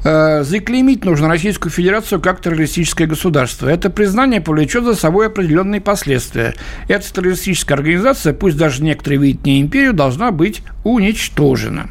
Э, 0.03 0.43
заклеймить 0.43 1.05
нужно 1.05 1.27
Российскую 1.27 1.71
Федерацию 1.71 2.21
как 2.21 2.41
террористическое 2.41 3.07
государство. 3.07 3.67
Это 3.67 3.89
признание 3.89 4.41
повлечет 4.41 4.83
за 4.83 4.95
собой 4.95 5.27
определенные 5.27 5.81
последствия. 5.81 6.55
Эта 6.87 7.11
террористическая 7.13 7.77
организация, 7.77 8.33
пусть 8.33 8.57
даже 8.57 8.83
некоторые 8.83 9.19
видят 9.19 9.45
не 9.45 9.61
империю, 9.61 9.93
должна 9.93 10.31
быть 10.31 10.61
уничтожена. 10.83 11.89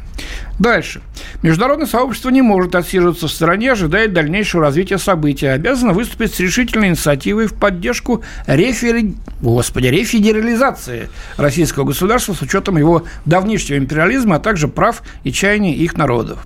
Дальше. 0.59 1.01
Международное 1.41 1.87
сообщество 1.87 2.29
не 2.29 2.41
может 2.41 2.75
отсиживаться 2.75 3.27
в 3.27 3.31
стороне, 3.31 3.71
ожидает 3.71 4.13
дальнейшего 4.13 4.63
развития 4.63 4.97
событий, 4.97 5.47
а 5.47 5.53
обязано 5.53 5.93
выступить 5.93 6.33
с 6.33 6.39
решительной 6.39 6.89
инициативой 6.89 7.47
в 7.47 7.53
поддержку 7.53 8.23
рефери... 8.45 9.15
Господи, 9.41 9.87
рефедерализации 9.87 11.09
российского 11.37 11.85
государства 11.85 12.33
с 12.33 12.41
учетом 12.41 12.77
его 12.77 13.03
давнишнего 13.25 13.77
империализма, 13.77 14.35
а 14.35 14.39
также 14.39 14.67
прав 14.67 15.01
и 15.23 15.31
чаяний 15.31 15.73
их 15.73 15.95
народов. 15.95 16.39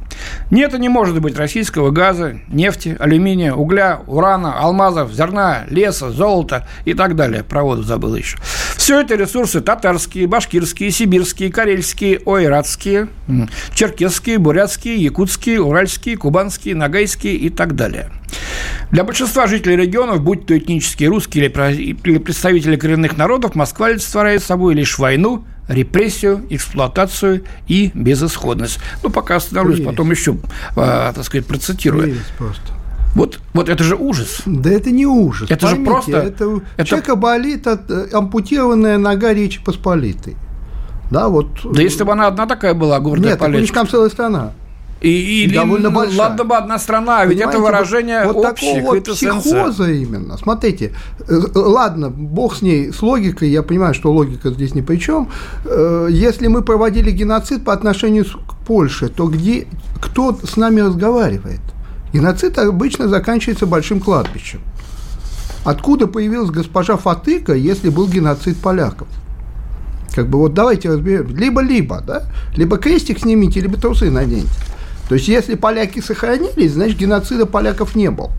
Нет 0.51 0.75
и 0.75 0.79
не 0.79 0.89
может 0.89 1.19
быть 1.19 1.35
российского 1.35 1.89
газа, 1.89 2.39
нефти, 2.49 2.95
алюминия, 2.99 3.53
угля, 3.53 4.01
урана, 4.05 4.59
алмазов, 4.59 5.11
зерна, 5.11 5.63
леса, 5.69 6.11
золота 6.11 6.67
и 6.85 6.93
так 6.93 7.15
далее. 7.15 7.43
Проводу 7.43 7.81
забыл 7.81 8.15
еще. 8.15 8.37
Все 8.77 8.99
это 8.99 9.15
ресурсы 9.15 9.61
татарские, 9.61 10.27
башкирские, 10.27 10.91
сибирские, 10.91 11.51
карельские, 11.51 12.21
ойратские, 12.25 13.07
черкесские, 13.73 14.37
бурятские, 14.37 14.95
якутские, 14.95 15.61
уральские, 15.61 16.17
кубанские, 16.17 16.75
нагайские 16.75 17.35
и 17.35 17.49
так 17.49 17.75
далее. 17.75 18.11
Для 18.91 19.03
большинства 19.03 19.47
жителей 19.47 19.75
регионов, 19.75 20.21
будь 20.21 20.45
то 20.45 20.57
этнические 20.57 21.09
русские 21.09 21.45
или 21.45 22.17
представители 22.17 22.75
коренных 22.75 23.17
народов, 23.17 23.55
Москва 23.55 23.87
олицетворяет 23.87 24.43
собой 24.43 24.75
лишь 24.75 24.97
войну, 24.97 25.45
репрессию, 25.67 26.45
эксплуатацию 26.49 27.43
и 27.67 27.91
безысходность. 27.93 28.79
Ну, 29.01 29.09
пока 29.09 29.37
остановлюсь, 29.37 29.77
Прелесть. 29.77 29.91
потом 29.91 30.11
еще, 30.11 30.37
а, 30.75 31.13
так 31.13 31.23
сказать, 31.23 31.45
процитирую. 31.45 32.03
Прелесть 32.03 32.33
просто. 32.37 32.73
Вот, 33.15 33.39
вот 33.53 33.69
это 33.69 33.83
же 33.83 33.95
ужас. 33.95 34.41
Да 34.45 34.71
это 34.71 34.89
не 34.89 35.05
ужас. 35.05 35.49
Это 35.49 35.67
Поймите, 35.67 35.85
же 35.85 35.91
просто... 35.91 36.17
Это, 36.17 36.61
это... 36.77 36.85
Человека 36.85 37.15
болит 37.15 37.67
от, 37.67 37.89
э, 37.89 38.09
ампутированная 38.11 38.97
нога 38.97 39.33
Речи 39.33 39.63
Посполитой. 39.63 40.35
Да, 41.11 41.29
вот. 41.29 41.47
Да 41.63 41.81
если 41.81 42.03
бы 42.03 42.11
она 42.11 42.27
одна 42.27 42.45
такая 42.45 42.73
была, 42.73 42.99
гордая 42.99 43.31
Нет, 43.31 43.39
Полечка. 43.39 43.61
Нет, 43.61 43.73
там 43.73 43.87
целая 43.87 44.09
страна. 44.09 44.53
И, 45.03 45.43
и 45.43 45.53
довольно 45.53 45.89
ну, 45.89 45.95
большая. 45.97 46.17
Ладно 46.17 46.43
бы 46.45 46.55
одна 46.55 46.79
страна, 46.79 47.25
ведь 47.25 47.41
это 47.41 47.59
выражение 47.59 48.23
вот, 48.23 48.35
вот 48.35 48.41
такого 48.43 48.79
вот 48.79 49.03
психоза 49.03 49.91
именно. 49.91 50.37
Смотрите, 50.37 50.93
э, 51.27 51.39
ладно, 51.55 52.09
бог 52.09 52.55
с 52.55 52.61
ней, 52.61 52.93
с 52.93 53.01
логикой, 53.01 53.49
я 53.49 53.63
понимаю, 53.63 53.93
что 53.93 54.13
логика 54.13 54.51
здесь 54.51 54.73
ни 54.73 54.79
при 54.79 54.95
чем. 54.95 55.29
Э, 55.65 56.07
если 56.09 56.47
мы 56.47 56.61
проводили 56.61 57.11
геноцид 57.11 57.65
по 57.65 57.73
отношению 57.73 58.23
к 58.23 58.55
Польше, 58.65 59.09
то 59.09 59.27
где, 59.27 59.67
кто 60.01 60.37
с 60.41 60.55
нами 60.55 60.79
разговаривает? 60.79 61.59
Геноцид 62.13 62.57
обычно 62.57 63.09
заканчивается 63.09 63.65
большим 63.65 63.99
кладбищем. 63.99 64.61
Откуда 65.65 66.07
появилась 66.07 66.49
госпожа 66.49 66.95
Фатыка, 66.95 67.53
если 67.55 67.89
был 67.89 68.07
геноцид 68.07 68.57
поляков? 68.57 69.09
Как 70.13 70.27
бы 70.27 70.39
вот 70.39 70.53
давайте 70.53 70.89
разберем. 70.89 71.35
Либо-либо, 71.35 72.01
да? 72.01 72.23
Либо 72.55 72.77
крестик 72.77 73.19
снимите, 73.19 73.59
либо 73.61 73.77
трусы 73.77 74.11
наденьте. 74.11 74.49
То 75.09 75.15
есть, 75.15 75.27
если 75.27 75.55
поляки 75.55 75.99
сохранились, 75.99 76.73
значит, 76.73 76.97
геноцида 76.97 77.45
поляков 77.45 77.95
не 77.95 78.09
было. 78.09 78.31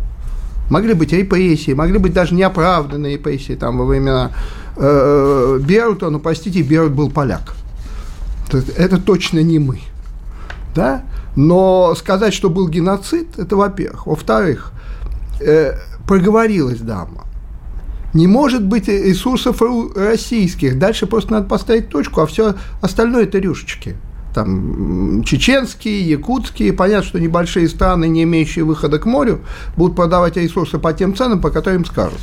Могли 0.71 0.95
быть 0.95 1.13
репрессии, 1.13 1.73
могли 1.73 1.99
быть 1.99 2.15
даже 2.15 2.35
неоправданные 2.35 3.15
репрессии 3.15 3.53
там, 3.55 3.77
во 3.79 3.85
времена 3.85 4.31
э, 4.77 5.61
Берута, 5.63 6.09
но, 6.09 6.19
простите, 6.19 6.63
Берут 6.63 6.93
был 6.93 7.11
поляк. 7.11 7.55
Это 8.77 8.99
точно 8.99 9.41
не 9.41 9.59
мы. 9.59 9.81
Да? 10.75 11.03
Но 11.37 11.95
сказать, 11.97 12.33
что 12.33 12.49
был 12.49 12.69
геноцид, 12.69 13.39
это 13.39 13.57
во-первых. 13.57 14.07
Во-вторых, 14.07 14.73
э, 15.41 15.75
проговорилась 16.07 16.79
дама. 16.79 17.25
Не 18.15 18.27
может 18.27 18.65
быть 18.65 18.89
ресурсов 18.89 19.61
российских. 19.95 20.79
Дальше 20.79 21.07
просто 21.07 21.33
надо 21.33 21.49
поставить 21.49 21.89
точку, 21.89 22.21
а 22.21 22.27
все 22.27 22.55
остальное 22.81 23.25
это 23.25 23.39
рюшечки 23.39 23.97
там, 24.35 25.23
чеченские, 25.25 26.03
якутские, 26.03 26.73
понятно, 26.73 27.09
что 27.09 27.21
небольшие 27.21 27.69
страны, 27.69 28.09
не 28.09 28.25
имеющие 28.25 28.65
выхода 28.65 28.99
к 28.99 29.07
морю, 29.07 29.41
будут 29.77 29.97
продавать 29.97 30.37
ресурсы 30.37 30.79
по 30.79 30.93
тем 30.93 31.15
ценам, 31.15 31.41
по 31.41 31.51
которым 31.51 31.83
им 31.83 31.85
скажут. 31.87 32.19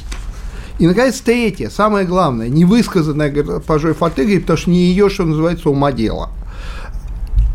И, 0.77 0.87
наконец, 0.87 1.19
третье, 1.21 1.69
самое 1.69 2.05
главное, 2.05 2.49
невысказанное 2.49 3.31
госпожой 3.31 3.93
Фатыгой, 3.93 4.39
потому 4.41 4.57
что 4.57 4.69
не 4.69 4.85
ее, 4.85 5.09
что 5.09 5.23
называется, 5.25 5.69
умодела. 5.69 6.29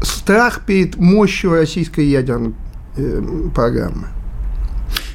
Страх 0.03 0.62
перед 0.64 0.96
мощью 0.96 1.53
российской 1.53 2.07
ядерной 2.07 2.55
э, 2.96 3.22
программы. 3.55 4.09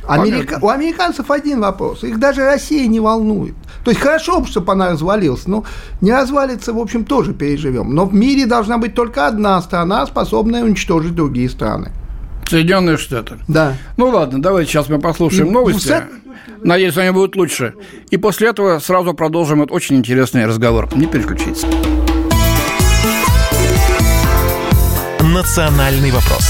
Америка... 0.07 0.59
У 0.61 0.69
американцев 0.69 1.29
один 1.31 1.61
вопрос. 1.61 2.03
Их 2.03 2.19
даже 2.19 2.43
Россия 2.43 2.87
не 2.87 2.99
волнует. 2.99 3.55
То 3.83 3.91
есть 3.91 4.01
хорошо, 4.01 4.43
чтобы 4.45 4.71
она 4.73 4.91
развалилась, 4.91 5.47
но 5.47 5.63
не 6.01 6.11
развалится, 6.11 6.73
в 6.73 6.79
общем, 6.79 7.05
тоже 7.05 7.33
переживем. 7.33 7.93
Но 7.93 8.05
в 8.05 8.13
мире 8.13 8.45
должна 8.45 8.77
быть 8.77 8.93
только 8.93 9.27
одна 9.27 9.61
страна, 9.61 10.05
способная 10.05 10.63
уничтожить 10.63 11.15
другие 11.15 11.49
страны. 11.49 11.91
Соединенные 12.47 12.97
Штаты. 12.97 13.37
Да. 13.47 13.75
Ну 13.97 14.09
ладно, 14.09 14.41
давайте 14.41 14.71
сейчас 14.71 14.89
мы 14.89 14.99
послушаем 14.99 15.47
и 15.47 15.51
новости. 15.51 15.95
Надеюсь, 16.63 16.97
они 16.97 17.11
будут 17.11 17.35
лучше. 17.35 17.73
И 18.09 18.17
после 18.17 18.49
этого 18.49 18.79
сразу 18.79 19.13
продолжим 19.13 19.61
этот 19.61 19.71
очень 19.71 19.95
интересный 19.95 20.45
разговор. 20.45 20.89
Не 20.95 21.07
переключитесь. 21.07 21.65
Национальный 25.21 26.11
вопрос. 26.11 26.40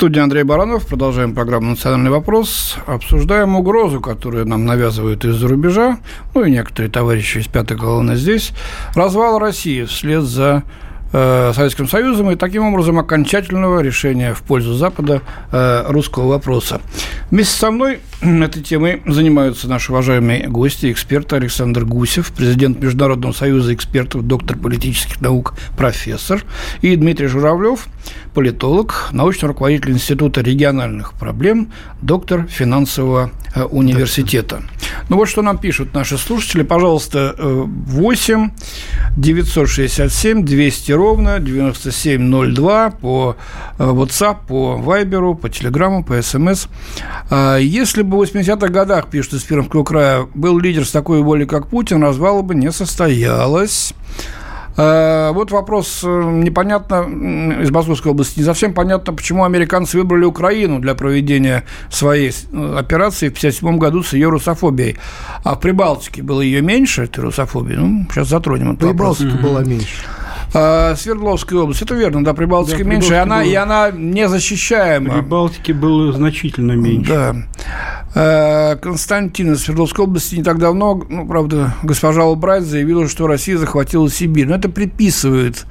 Студии 0.00 0.20
Андрей 0.20 0.44
Баранов. 0.44 0.86
Продолжаем 0.86 1.34
программу 1.34 1.72
«Национальный 1.72 2.10
вопрос». 2.10 2.78
Обсуждаем 2.86 3.54
угрозу, 3.54 4.00
которую 4.00 4.46
нам 4.48 4.64
навязывают 4.64 5.26
из-за 5.26 5.46
рубежа, 5.46 5.98
ну 6.32 6.42
и 6.42 6.50
некоторые 6.50 6.90
товарищи 6.90 7.36
из 7.36 7.48
пятой 7.48 7.76
колонны 7.76 8.16
здесь. 8.16 8.52
Развал 8.94 9.38
России 9.38 9.84
вслед 9.84 10.22
за 10.22 10.62
э, 11.12 11.52
Советским 11.54 11.86
Союзом 11.86 12.30
и 12.30 12.36
таким 12.36 12.64
образом 12.72 12.98
окончательного 12.98 13.80
решения 13.80 14.32
в 14.32 14.40
пользу 14.40 14.72
Запада 14.72 15.20
э, 15.52 15.84
русского 15.88 16.28
вопроса. 16.28 16.80
Вместе 17.30 17.58
со 17.58 17.70
мной 17.70 18.00
этой 18.20 18.62
темой 18.62 19.02
занимаются 19.06 19.66
наши 19.66 19.92
уважаемые 19.92 20.46
гости, 20.46 20.92
эксперты 20.92 21.36
Александр 21.36 21.84
Гусев, 21.84 22.32
президент 22.32 22.78
Международного 22.80 23.32
союза 23.32 23.72
экспертов, 23.72 24.26
доктор 24.26 24.58
политических 24.58 25.20
наук, 25.20 25.54
профессор, 25.76 26.44
и 26.82 26.94
Дмитрий 26.96 27.28
Журавлев, 27.28 27.86
политолог, 28.34 29.08
научный 29.12 29.46
руководитель 29.46 29.92
Института 29.92 30.42
региональных 30.42 31.14
проблем, 31.14 31.72
доктор 32.02 32.46
финансового 32.46 33.30
э, 33.54 33.62
университета. 33.62 34.62
Ну 35.08 35.16
вот 35.16 35.28
что 35.28 35.42
нам 35.42 35.58
пишут 35.58 35.94
наши 35.94 36.18
слушатели. 36.18 36.62
Пожалуйста, 36.62 37.34
8 37.36 38.50
967 39.16 40.44
200 40.44 40.92
ровно 40.92 41.38
9702 41.40 42.90
по 42.90 43.36
э, 43.78 43.82
WhatsApp, 43.82 44.36
по 44.46 44.80
Viber, 44.84 45.34
по 45.36 45.46
Telegram, 45.46 46.04
по 46.04 46.18
SMS. 46.18 46.68
А 47.30 47.56
если 47.56 48.02
бы 48.10 48.18
в 48.18 48.22
80-х 48.22 48.68
годах, 48.68 49.08
пишут 49.08 49.34
из 49.34 49.44
Пермского 49.44 49.84
края, 49.84 50.26
был 50.34 50.58
лидер 50.58 50.84
с 50.84 50.90
такой 50.90 51.22
волей, 51.22 51.46
как 51.46 51.68
Путин, 51.68 52.02
развала 52.02 52.42
бы 52.42 52.54
не 52.54 52.70
состоялось. 52.70 53.94
Э, 54.76 55.32
вот 55.32 55.50
вопрос 55.50 56.02
э, 56.04 56.08
непонятно 56.08 57.02
из 57.62 57.70
Московской 57.70 58.12
области. 58.12 58.38
Не 58.38 58.44
совсем 58.44 58.72
понятно, 58.72 59.12
почему 59.12 59.44
американцы 59.44 59.98
выбрали 59.98 60.24
Украину 60.24 60.78
для 60.78 60.94
проведения 60.94 61.64
своей 61.90 62.30
э, 62.30 62.76
операции 62.78 63.28
в 63.28 63.36
1957 63.36 63.78
году 63.78 64.02
с 64.02 64.12
ее 64.12 64.28
русофобией. 64.28 64.96
А 65.44 65.54
в 65.54 65.60
Прибалтике 65.60 66.22
было 66.22 66.40
ее 66.40 66.62
меньше, 66.62 67.04
этой 67.04 67.20
русофобии. 67.20 67.74
Ну, 67.74 68.06
сейчас 68.10 68.28
затронем 68.28 68.72
этот 68.72 68.80
Прибалтика 68.80 69.30
вопрос. 69.30 69.42
была 69.42 69.64
меньше. 69.64 70.04
А, 70.52 70.94
Свердловская 70.96 71.60
область, 71.60 71.82
это 71.82 71.94
верно, 71.94 72.24
да, 72.24 72.34
Прибалтика 72.34 72.84
да, 72.84 72.90
меньше, 72.90 73.14
и 73.14 73.16
она, 73.16 73.40
было... 73.40 73.44
и 73.44 73.54
она 73.54 73.90
не 73.90 74.28
защищаема. 74.28 75.14
Прибалтики 75.14 75.72
было 75.72 76.12
значительно 76.12 76.72
меньше. 76.72 77.12
Да. 77.12 77.36
А, 78.14 78.76
Константин 78.76 79.52
из 79.52 79.62
Свердловской 79.62 80.04
области 80.04 80.34
не 80.34 80.42
так 80.42 80.58
давно, 80.58 81.00
ну, 81.08 81.26
правда, 81.26 81.74
госпожа 81.82 82.24
Улбрайт 82.24 82.64
заявила, 82.64 83.08
что 83.08 83.26
Россия 83.28 83.56
захватила 83.56 84.10
Сибирь. 84.10 84.48
Но 84.48 84.56
это 84.56 84.68
приписывает 84.68 85.66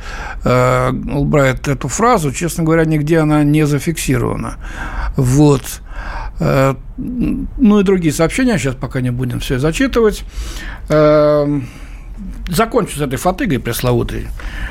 э, 0.46 0.92
Улбрайт 0.92 1.68
эту 1.68 1.90
фразу, 1.90 2.32
честно 2.32 2.64
говоря, 2.64 2.86
нигде 2.86 3.20
она 3.20 3.44
не 3.44 3.66
зафиксирована. 3.66 4.56
Вот. 5.18 5.82
Э, 6.40 6.76
ну 6.98 7.80
и 7.80 7.84
другие 7.84 8.14
сообщения, 8.14 8.58
сейчас 8.58 8.76
пока 8.76 9.02
не 9.02 9.12
будем 9.12 9.42
все 9.42 9.60
зачитывать. 9.60 10.24
Закончу 12.48 12.98
с 12.98 13.02
этой 13.02 13.18
фатыгой 13.18 13.60
пресловутой, 13.60 14.28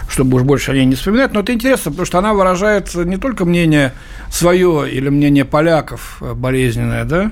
чтобы 0.09 0.37
уж 0.37 0.43
больше 0.43 0.73
о 0.73 0.75
ней 0.75 0.85
не 0.85 0.97
вспоминать. 0.97 1.33
Но 1.33 1.41
это 1.41 1.53
интересно, 1.53 1.93
потому 1.93 2.07
что 2.07 2.19
она 2.19 2.35
выражает 2.35 2.95
не 2.95 3.17
только 3.17 3.45
мнение 3.45 3.93
свое 4.31 4.91
или 4.91 5.09
мнение 5.09 5.45
поляков 5.45 6.19
э, 6.21 6.35
болезненное, 6.35 7.05
да, 7.05 7.31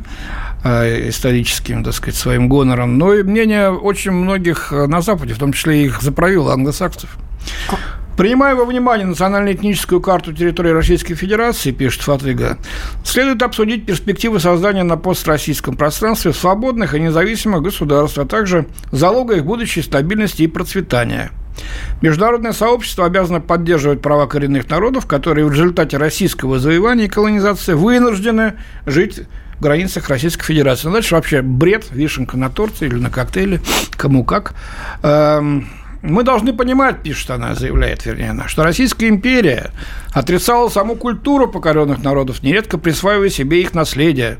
э, 0.65 1.09
историческим, 1.09 1.83
так 1.83 1.95
сказать, 1.95 2.15
своим 2.15 2.49
гонором, 2.49 2.97
но 2.97 3.13
и 3.13 3.23
мнение 3.23 3.71
очень 3.71 4.13
многих 4.13 4.71
на 4.71 5.01
Западе, 5.01 5.35
в 5.35 5.39
том 5.39 5.53
числе 5.53 5.85
их 5.85 6.01
заправил 6.01 6.51
англосаксов. 6.51 7.11
Принимая 8.17 8.55
во 8.55 8.65
внимание 8.65 9.07
национально-этническую 9.07 10.01
карту 10.01 10.33
территории 10.33 10.71
Российской 10.71 11.15
Федерации, 11.15 11.71
пишет 11.71 12.01
Фатыга, 12.01 12.57
следует 13.05 13.43
обсудить 13.43 13.85
перспективы 13.85 14.41
создания 14.41 14.85
на 14.85 14.97
построссийском 14.97 15.77
пространстве 15.77 16.33
свободных 16.33 16.95
и 16.95 17.01
независимых 17.01 17.63
государств, 17.63 18.19
а 18.19 18.25
также 18.25 18.67
залога 18.91 19.37
их 19.37 19.45
будущей 19.45 19.83
стабильности 19.83 20.43
и 20.43 20.47
процветания. 20.47 21.31
Международное 22.01 22.53
сообщество 22.53 23.05
обязано 23.05 23.41
поддерживать 23.41 24.01
права 24.01 24.27
коренных 24.27 24.69
народов, 24.71 25.07
которые 25.07 25.45
в 25.45 25.53
результате 25.53 25.99
российского 25.99 26.59
завоевания 26.59 27.07
и 27.07 27.09
колонизации 27.09 27.75
вынуждены 27.75 28.55
жить 28.87 29.21
в 29.59 29.63
границах 29.63 30.09
Российской 30.09 30.45
Федерации. 30.45 30.89
Ну, 30.89 30.95
дальше 30.95 31.15
вообще 31.15 31.43
бред, 31.43 31.87
вишенка 31.91 32.37
на 32.37 32.51
торте 32.51 32.87
или 32.87 32.97
на 32.97 33.11
коктейле, 33.11 33.61
кому 33.97 34.25
как. 34.25 34.55
Эм, 35.03 35.67
мы 36.07 36.23
должны 36.23 36.53
понимать, 36.53 37.03
пишет 37.03 37.31
она, 37.31 37.55
заявляет, 37.55 38.07
вернее, 38.07 38.31
она, 38.31 38.49
что 38.49 38.63
Российская 38.63 39.09
империя 39.09 39.71
отрицала 40.13 40.69
саму 40.69 40.97
культуру 40.97 41.49
покоренных 41.49 42.03
народов, 42.03 42.43
нередко 42.43 42.79
присваивая 42.79 43.29
себе 43.29 43.61
их 43.61 43.75
наследие. 43.75 44.39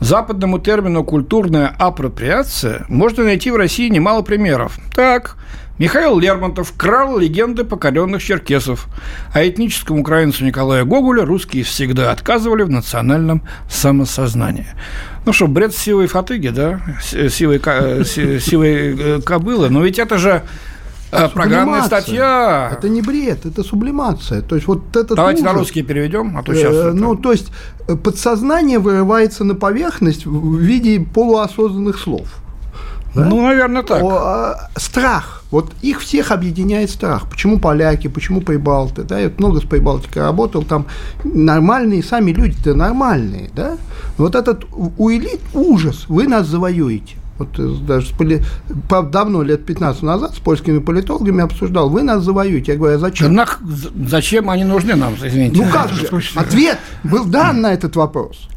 Западному 0.00 0.58
термину 0.58 1.04
«культурная 1.04 1.74
апроприация» 1.78 2.84
можно 2.88 3.24
найти 3.24 3.50
в 3.50 3.56
России 3.56 3.88
немало 3.88 4.22
примеров. 4.22 4.78
Так, 4.94 5.36
Михаил 5.78 6.20
Лермонтов 6.20 6.72
крал 6.76 7.18
легенды 7.18 7.64
покоренных 7.64 8.22
черкесов, 8.22 8.86
а 9.32 9.46
этническому 9.46 10.02
украинцу 10.02 10.44
Николая 10.44 10.84
Гоголя 10.84 11.24
русские 11.24 11.64
всегда 11.64 12.12
отказывали 12.12 12.62
в 12.62 12.70
национальном 12.70 13.42
самосознании. 13.68 14.66
Ну 15.26 15.32
что, 15.32 15.48
бред 15.48 15.74
силой 15.74 16.06
фатыги, 16.06 16.48
да? 16.48 16.80
Силой, 17.02 17.58
силой 18.40 18.96
э, 18.96 19.20
кобылы. 19.22 19.68
Но 19.70 19.82
ведь 19.82 19.98
это 19.98 20.18
же 20.18 20.42
а, 21.14 21.28
программная 21.28 21.82
статья. 21.82 22.70
Это 22.76 22.88
не 22.88 23.02
бред, 23.02 23.46
это 23.46 23.62
сублимация. 23.62 24.42
То 24.42 24.54
есть 24.54 24.66
вот 24.66 24.96
это 24.96 25.14
Давайте 25.14 25.42
ужас, 25.42 25.52
на 25.52 25.58
русский 25.58 25.82
переведем, 25.82 26.36
а 26.36 26.42
то 26.42 26.54
сейчас. 26.54 26.74
Э, 26.74 26.92
ну, 26.92 27.16
то 27.16 27.32
есть 27.32 27.50
э, 27.88 27.96
подсознание 27.96 28.78
вырывается 28.78 29.44
на 29.44 29.54
поверхность 29.54 30.26
в 30.26 30.58
виде 30.58 31.00
полуосознанных 31.00 31.98
слов. 31.98 32.28
Да? 33.14 33.26
Ну, 33.26 33.42
наверное, 33.42 33.82
так. 33.82 34.02
О, 34.02 34.10
а, 34.10 34.70
страх. 34.76 35.44
Вот 35.50 35.72
их 35.82 36.00
всех 36.00 36.32
объединяет 36.32 36.90
страх. 36.90 37.30
Почему 37.30 37.60
поляки, 37.60 38.08
почему 38.08 38.40
прибалты? 38.40 39.04
Да? 39.04 39.20
Я 39.20 39.30
много 39.38 39.60
с 39.60 39.64
прибалтикой 39.64 40.22
работал, 40.22 40.64
там 40.64 40.86
нормальные 41.22 42.02
сами 42.02 42.32
люди-то 42.32 42.74
нормальные. 42.74 43.50
Да? 43.54 43.76
Вот 44.18 44.34
этот 44.34 44.64
у 44.72 45.10
элит 45.10 45.40
ужас, 45.52 46.06
вы 46.08 46.26
нас 46.26 46.48
завоюете. 46.48 47.16
Вот 47.38 47.58
э, 47.58 47.68
даже 47.86 48.06
с 48.06 48.10
поли... 48.10 48.42
давно, 49.10 49.42
лет 49.42 49.66
15 49.66 50.02
назад, 50.02 50.34
с 50.34 50.38
польскими 50.38 50.78
политологами 50.78 51.42
обсуждал, 51.42 51.90
вы 51.90 52.02
нас 52.02 52.22
завоюете. 52.22 52.72
Я 52.72 52.78
говорю, 52.78 52.96
а 52.96 52.98
зачем? 52.98 53.34
На... 53.34 53.46
Зачем 54.08 54.50
они 54.50 54.64
нужны 54.64 54.94
нам, 54.94 55.14
извините? 55.14 55.56
Ну 55.56 55.70
как 55.70 55.90
же, 55.90 56.08
ответ 56.36 56.78
был 57.02 57.24
дан 57.24 57.60
на 57.60 57.72
этот 57.72 57.96
вопрос. 57.96 58.48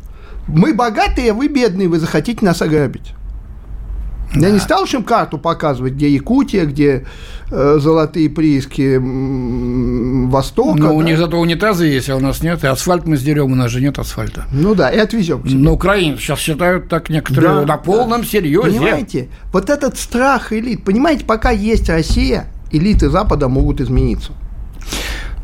Мы 0.47 0.73
богатые, 0.73 1.31
а 1.31 1.33
вы 1.33 1.47
бедные, 1.47 1.87
вы 1.87 1.99
захотите 1.99 2.45
нас 2.45 2.61
ограбить. 2.61 3.13
Да. 4.33 4.47
Я 4.47 4.53
не 4.53 4.59
стал 4.59 4.85
им 4.85 5.03
карту 5.03 5.37
показывать, 5.37 5.93
где 5.93 6.09
Якутия, 6.09 6.65
где 6.65 7.05
э, 7.49 7.77
золотые 7.79 8.29
прииски 8.29 8.99
Востока. 10.27 10.77
Но 10.77 10.87
да? 10.87 10.93
у 10.93 11.01
них 11.01 11.17
зато 11.17 11.39
унитазы 11.39 11.85
есть, 11.85 12.09
а 12.09 12.15
у 12.15 12.19
нас 12.19 12.43
нет. 12.43 12.63
И 12.63 12.67
асфальт 12.67 13.05
мы 13.05 13.17
сдерем, 13.17 13.51
у 13.51 13.55
нас 13.55 13.71
же 13.71 13.81
нет 13.81 13.99
асфальта. 13.99 14.45
Ну 14.51 14.75
да, 14.75 14.89
и 14.89 14.97
отвезем. 14.97 15.41
На 15.45 15.71
Украине 15.71 16.17
сейчас 16.17 16.39
считают 16.39 16.89
так 16.89 17.09
некоторые 17.09 17.61
да, 17.61 17.65
на 17.65 17.77
полном 17.77 18.21
да. 18.21 18.27
серьезе. 18.27 18.79
Понимаете, 18.79 19.29
вот 19.53 19.69
этот 19.69 19.97
страх 19.97 20.51
элит, 20.51 20.83
понимаете, 20.83 21.25
пока 21.25 21.51
есть 21.51 21.89
Россия, 21.89 22.47
элиты 22.71 23.09
Запада 23.09 23.47
могут 23.47 23.81
измениться. 23.81 24.33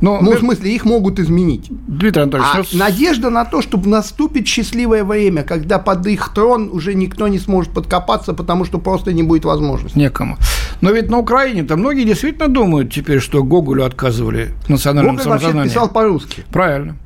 Но, 0.04 0.20
ну, 0.20 0.36
в 0.36 0.39
смысле, 0.39 0.76
их 0.76 0.84
могут 0.84 1.18
изменить. 1.18 1.68
Дмитрий 1.70 2.24
Анатольевич, 2.24 2.50
а 2.54 2.58
ну... 2.74 2.80
надежда 2.80 3.30
на 3.30 3.46
то, 3.46 3.62
что 3.62 3.78
наступит 3.78 4.46
счастливое 4.46 5.06
время, 5.06 5.44
когда 5.44 5.80
под 5.80 6.06
их 6.08 6.34
трон 6.34 6.70
уже 6.74 6.94
никто 6.94 7.30
не 7.30 7.39
сможет 7.39 7.72
подкопаться, 7.72 8.34
потому 8.34 8.66
что 8.66 8.80
просто 8.80 9.13
не 9.13 9.24
будет 9.24 9.46
возможности. 9.46 9.98
Некому. 9.98 10.38
Но 10.82 10.92
ведь 10.92 11.10
на 11.10 11.20
Украине-то 11.20 11.78
многие 11.78 12.04
действительно 12.04 12.50
думают 12.50 12.92
теперь, 12.92 13.22
что 13.22 13.46
Гоголю 13.46 13.86
отказывали 13.86 14.50
в 14.66 14.70
национальном 14.70 15.16
Гоголь 15.16 15.30
вообще 15.30 15.63
писал 15.63 15.88
по-русски. 15.88 16.44
Правильно. 16.52 16.98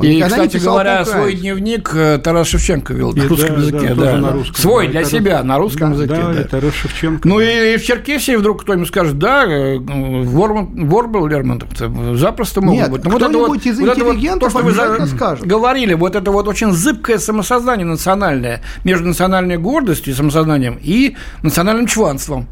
Он 0.00 0.06
и, 0.06 0.22
кстати 0.22 0.56
говоря, 0.56 1.04
свой 1.04 1.34
дневник 1.34 1.90
э, 1.94 2.18
Тарас 2.18 2.48
Шевченко 2.48 2.94
вел 2.94 3.12
на 3.12 3.28
русском 3.28 3.56
да, 3.56 3.60
языке. 3.62 3.94
Да, 3.94 3.94
да. 3.94 4.16
На 4.16 4.32
русском, 4.32 4.56
свой 4.56 4.88
для 4.88 5.00
Тарас... 5.00 5.10
себя 5.10 5.42
на 5.42 5.58
русском 5.58 5.90
да, 5.90 5.96
языке. 5.96 6.22
Да, 6.22 6.32
да. 6.32 6.44
Тарас 6.44 6.74
Шевченко. 6.74 7.28
Ну 7.28 7.40
и, 7.40 7.74
и 7.74 7.76
в 7.76 7.84
Черкесии 7.84 8.34
вдруг 8.34 8.62
кто-нибудь 8.62 8.88
скажет, 8.88 9.18
да, 9.18 9.44
э, 9.44 9.76
вор, 9.78 10.68
вор 10.72 11.08
был 11.08 11.26
Лермонтов, 11.26 11.68
запросто 12.16 12.62
могут 12.62 12.80
Нет, 12.80 12.90
быть. 12.90 13.04
Но 13.04 13.10
вот 13.10 13.22
это 13.22 13.38
вот, 13.38 13.66
из 13.66 13.78
вот 13.78 13.88
интеллигентов 13.90 14.54
вот, 14.54 14.62
то, 14.64 14.72
что 14.72 14.92
вы 14.98 15.06
скажет. 15.06 15.46
говорили, 15.46 15.92
вот 15.92 16.16
это 16.16 16.30
вот 16.30 16.48
очень 16.48 16.72
зыбкое 16.72 17.18
самосознание 17.18 17.86
национальное 17.86 18.62
между 18.84 19.06
национальной 19.06 19.58
гордостью 19.58 20.14
и 20.14 20.16
самосознанием 20.16 20.78
и 20.80 21.14
национальным 21.42 21.86
чванством. 21.86 22.48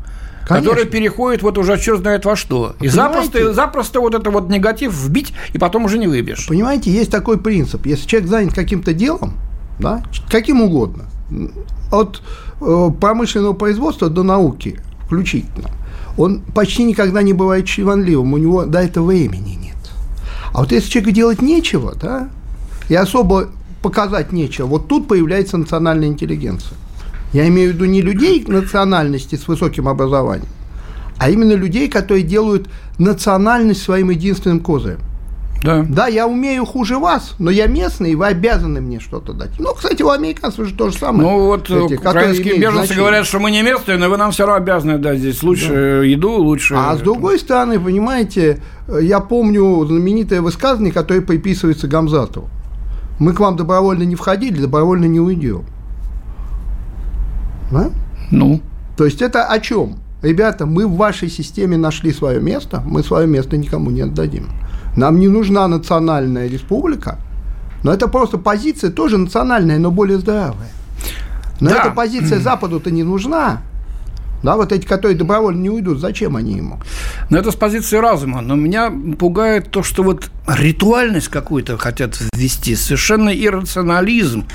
Конечно. 0.48 0.70
который 0.70 0.86
переходит 0.90 1.42
вот 1.42 1.58
уже 1.58 1.78
черт 1.78 2.00
знает 2.00 2.24
во 2.24 2.34
что. 2.34 2.74
И 2.80 2.88
запросто, 2.88 3.52
запросто 3.52 4.00
вот 4.00 4.14
это 4.14 4.30
вот 4.30 4.48
негатив 4.48 4.94
вбить, 4.94 5.34
и 5.52 5.58
потом 5.58 5.84
уже 5.84 5.98
не 5.98 6.06
выбьешь. 6.06 6.46
Понимаете, 6.48 6.90
есть 6.90 7.10
такой 7.10 7.38
принцип. 7.38 7.84
Если 7.84 8.06
человек 8.06 8.30
занят 8.30 8.54
каким-то 8.54 8.94
делом, 8.94 9.34
да, 9.78 10.02
каким 10.30 10.62
угодно, 10.62 11.04
от 11.92 12.22
э, 12.62 12.90
промышленного 12.98 13.52
производства 13.52 14.08
до 14.08 14.22
науки 14.22 14.80
включительно, 15.04 15.70
он 16.16 16.40
почти 16.54 16.84
никогда 16.84 17.20
не 17.20 17.34
бывает 17.34 17.66
чванливым, 17.66 18.32
у 18.32 18.38
него 18.38 18.64
до 18.64 18.78
этого 18.80 19.06
времени 19.06 19.58
нет. 19.60 19.76
А 20.54 20.60
вот 20.60 20.72
если 20.72 20.88
человеку 20.88 21.14
делать 21.14 21.42
нечего, 21.42 21.94
да, 21.94 22.30
и 22.88 22.94
особо 22.94 23.50
показать 23.82 24.32
нечего, 24.32 24.66
вот 24.66 24.88
тут 24.88 25.08
появляется 25.08 25.58
национальная 25.58 26.08
интеллигенция. 26.08 26.76
Я 27.32 27.46
имею 27.48 27.72
в 27.72 27.74
виду 27.74 27.84
не 27.84 28.00
людей 28.00 28.44
национальности 28.46 29.36
с 29.36 29.46
высоким 29.48 29.88
образованием, 29.88 30.48
а 31.18 31.30
именно 31.30 31.52
людей, 31.52 31.88
которые 31.88 32.22
делают 32.22 32.68
национальность 32.98 33.82
своим 33.82 34.10
единственным 34.10 34.60
козырем. 34.60 35.00
Да. 35.62 35.84
да, 35.88 36.06
я 36.06 36.28
умею 36.28 36.64
хуже 36.64 36.98
вас, 36.98 37.34
но 37.40 37.50
я 37.50 37.66
местный, 37.66 38.12
и 38.12 38.14
вы 38.14 38.26
обязаны 38.26 38.80
мне 38.80 39.00
что-то 39.00 39.32
дать. 39.32 39.50
Ну, 39.58 39.74
кстати, 39.74 40.02
у 40.02 40.10
американцев 40.10 40.68
же 40.68 40.74
то 40.74 40.90
же 40.90 40.96
самое. 40.96 41.28
Ну, 41.28 41.46
вот 41.46 41.68
эти, 41.68 41.94
украинские 41.94 42.58
беженцы 42.58 42.76
значение. 42.76 42.98
говорят, 42.98 43.26
что 43.26 43.40
мы 43.40 43.50
не 43.50 43.62
местные, 43.62 43.98
но 43.98 44.08
вы 44.08 44.16
нам 44.16 44.30
все 44.30 44.46
равно 44.46 44.62
обязаны 44.62 44.98
дать 44.98 45.18
здесь 45.18 45.42
лучше 45.42 45.68
да. 45.68 46.04
еду, 46.04 46.30
лучше... 46.30 46.74
А 46.76 46.96
с 46.96 47.00
другой 47.00 47.40
стороны, 47.40 47.80
понимаете, 47.80 48.62
я 49.00 49.18
помню 49.18 49.84
знаменитое 49.84 50.42
высказывание, 50.42 50.92
которое 50.92 51.22
приписывается 51.22 51.88
Гамзатову. 51.88 52.48
Мы 53.18 53.32
к 53.32 53.40
вам 53.40 53.56
добровольно 53.56 54.04
не 54.04 54.14
входили, 54.14 54.60
добровольно 54.60 55.06
не 55.06 55.18
уйдем. 55.18 55.64
Да? 57.70 57.90
Ну. 58.30 58.60
То 58.96 59.04
есть 59.04 59.22
это 59.22 59.46
о 59.46 59.58
чем? 59.60 59.96
Ребята, 60.22 60.66
мы 60.66 60.86
в 60.86 60.96
вашей 60.96 61.28
системе 61.28 61.76
нашли 61.76 62.12
свое 62.12 62.40
место, 62.40 62.82
мы 62.84 63.04
свое 63.04 63.26
место 63.26 63.56
никому 63.56 63.90
не 63.90 64.00
отдадим. 64.00 64.48
Нам 64.96 65.20
не 65.20 65.28
нужна 65.28 65.68
национальная 65.68 66.48
республика, 66.48 67.18
но 67.84 67.92
это 67.92 68.08
просто 68.08 68.38
позиция 68.38 68.90
тоже 68.90 69.16
национальная, 69.16 69.78
но 69.78 69.92
более 69.92 70.18
здравая. 70.18 70.68
Но 71.60 71.70
да. 71.70 71.82
эта 71.82 71.90
позиция 71.90 72.40
Западу-то 72.40 72.90
не 72.90 73.04
нужна. 73.04 73.62
Да, 74.42 74.56
вот 74.56 74.72
эти, 74.72 74.86
которые 74.86 75.16
добровольно 75.16 75.60
не 75.60 75.70
уйдут, 75.70 75.98
зачем 75.98 76.36
они 76.36 76.54
ему? 76.54 76.80
Ну, 77.30 77.38
это 77.38 77.50
с 77.50 77.56
позиции 77.56 77.96
разума. 77.96 78.40
Но 78.40 78.54
меня 78.54 78.92
пугает 79.18 79.70
то, 79.70 79.82
что 79.82 80.02
вот 80.02 80.30
ритуальность 80.46 81.28
какую-то 81.28 81.76
хотят 81.76 82.18
ввести, 82.32 82.76
совершенно 82.76 83.30
иррационализм. 83.30 84.46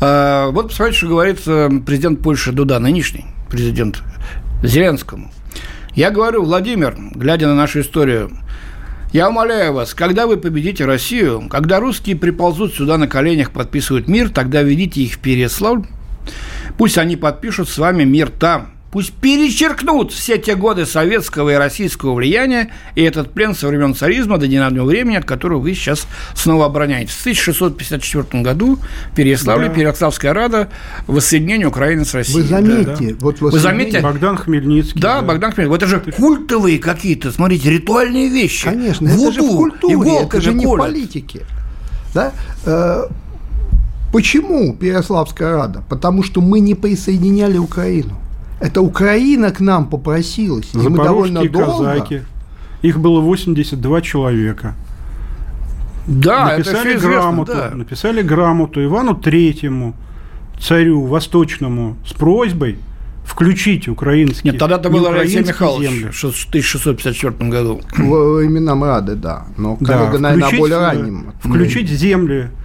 А, 0.00 0.50
вот 0.50 0.68
посмотрите, 0.68 0.98
что 0.98 1.08
говорит 1.08 1.40
э, 1.46 1.70
президент 1.84 2.22
Польши 2.22 2.52
Дуда, 2.52 2.78
нынешний 2.78 3.26
президент 3.50 4.02
Зеленскому. 4.62 5.30
Я 5.94 6.10
говорю, 6.10 6.44
Владимир, 6.44 6.96
глядя 7.14 7.46
на 7.46 7.54
нашу 7.54 7.80
историю, 7.80 8.30
я 9.12 9.28
умоляю 9.28 9.72
вас, 9.72 9.94
когда 9.94 10.26
вы 10.26 10.38
победите 10.38 10.84
Россию, 10.84 11.48
когда 11.48 11.78
русские 11.78 12.16
приползут 12.16 12.74
сюда 12.74 12.98
на 12.98 13.06
коленях, 13.06 13.52
подписывают 13.52 14.08
мир, 14.08 14.28
тогда 14.28 14.62
ведите 14.62 15.02
их 15.02 15.14
в 15.14 15.18
Переславль, 15.20 15.84
пусть 16.76 16.98
они 16.98 17.14
подпишут 17.14 17.68
с 17.68 17.78
вами 17.78 18.02
мир 18.02 18.28
там, 18.28 18.73
пусть 18.94 19.12
перечеркнут 19.12 20.12
все 20.12 20.38
те 20.38 20.54
годы 20.54 20.86
советского 20.86 21.50
и 21.50 21.54
российского 21.54 22.14
влияния 22.14 22.70
и 22.94 23.02
этот 23.02 23.32
плен 23.32 23.52
со 23.52 23.66
времен 23.66 23.92
царизма 23.92 24.38
до 24.38 24.46
недавнего 24.46 24.84
времени, 24.84 25.16
от 25.16 25.24
которого 25.24 25.58
вы 25.58 25.74
сейчас 25.74 26.06
снова 26.36 26.66
обороняетесь. 26.66 27.12
В 27.12 27.20
1654 27.22 28.44
году 28.44 28.78
в 29.10 29.16
Переяславле 29.16 29.66
да. 29.66 29.74
Переяславская 29.74 30.32
рада 30.32 30.68
воссоединение 31.08 31.66
Украины 31.66 32.04
с 32.04 32.14
Россией. 32.14 32.42
Вы 32.42 32.48
заметьте, 32.48 32.84
да, 32.84 33.10
да. 33.10 33.16
вот 33.18 33.40
вы 33.40 33.58
заметьте, 33.58 34.00
Богдан 34.00 34.36
Хмельницкий. 34.36 35.00
Да, 35.00 35.20
да. 35.20 35.26
Богдан 35.26 35.50
Хмельницкий. 35.50 35.70
Вот 35.70 35.82
это 35.82 35.88
же 35.88 36.12
культовые 36.12 36.78
какие-то, 36.78 37.32
смотрите, 37.32 37.70
ритуальные 37.70 38.28
вещи. 38.28 38.66
Конечно, 38.66 39.10
Вуду, 39.10 39.28
это 39.28 39.32
же 39.32 39.42
в 39.42 39.56
культуре, 39.56 40.18
это 40.22 40.40
же 40.40 40.54
не 40.54 40.66
в 40.66 40.76
политике. 40.76 41.40
Да? 42.14 42.32
Э, 42.64 43.08
почему 44.12 44.72
Переславская 44.72 45.56
Рада? 45.56 45.82
Потому 45.88 46.22
что 46.22 46.40
мы 46.40 46.60
не 46.60 46.76
присоединяли 46.76 47.58
Украину. 47.58 48.20
Это 48.64 48.80
Украина 48.80 49.50
к 49.50 49.60
нам 49.60 49.90
попросилась. 49.90 50.70
И 50.74 50.78
мы 50.78 50.96
довольно 51.04 51.44
долго... 51.44 51.66
казаки. 51.66 52.22
Их 52.80 52.98
было 52.98 53.20
82 53.20 54.00
человека. 54.00 54.74
Да, 56.06 56.56
написали 56.56 56.96
это 56.96 57.06
грамоту, 57.06 57.52
известно, 57.52 57.70
да. 57.70 57.76
написали 57.76 58.22
грамоту 58.22 58.82
Ивану 58.82 59.14
Третьему, 59.14 59.94
царю 60.58 61.02
Восточному, 61.02 61.96
с 62.06 62.12
просьбой 62.14 62.78
включить 63.24 63.88
украинские 63.88 64.52
Нет, 64.52 64.60
тогда 64.60 64.76
это 64.76 64.88
был 64.88 65.06
Алексей 65.06 65.44
Михайлович 65.44 65.90
земли. 65.90 66.10
в 66.10 66.24
1654 66.24 67.50
году. 67.50 67.80
В 67.96 68.36
времена 68.38 68.74
Рады, 68.74 69.14
да. 69.14 69.44
Но, 69.58 69.76
да, 69.80 70.10
наверное, 70.18 70.58
более 70.58 70.78
ранним. 70.78 71.32
Включить 71.42 71.88
земли 71.88 72.48
э, 72.50 72.63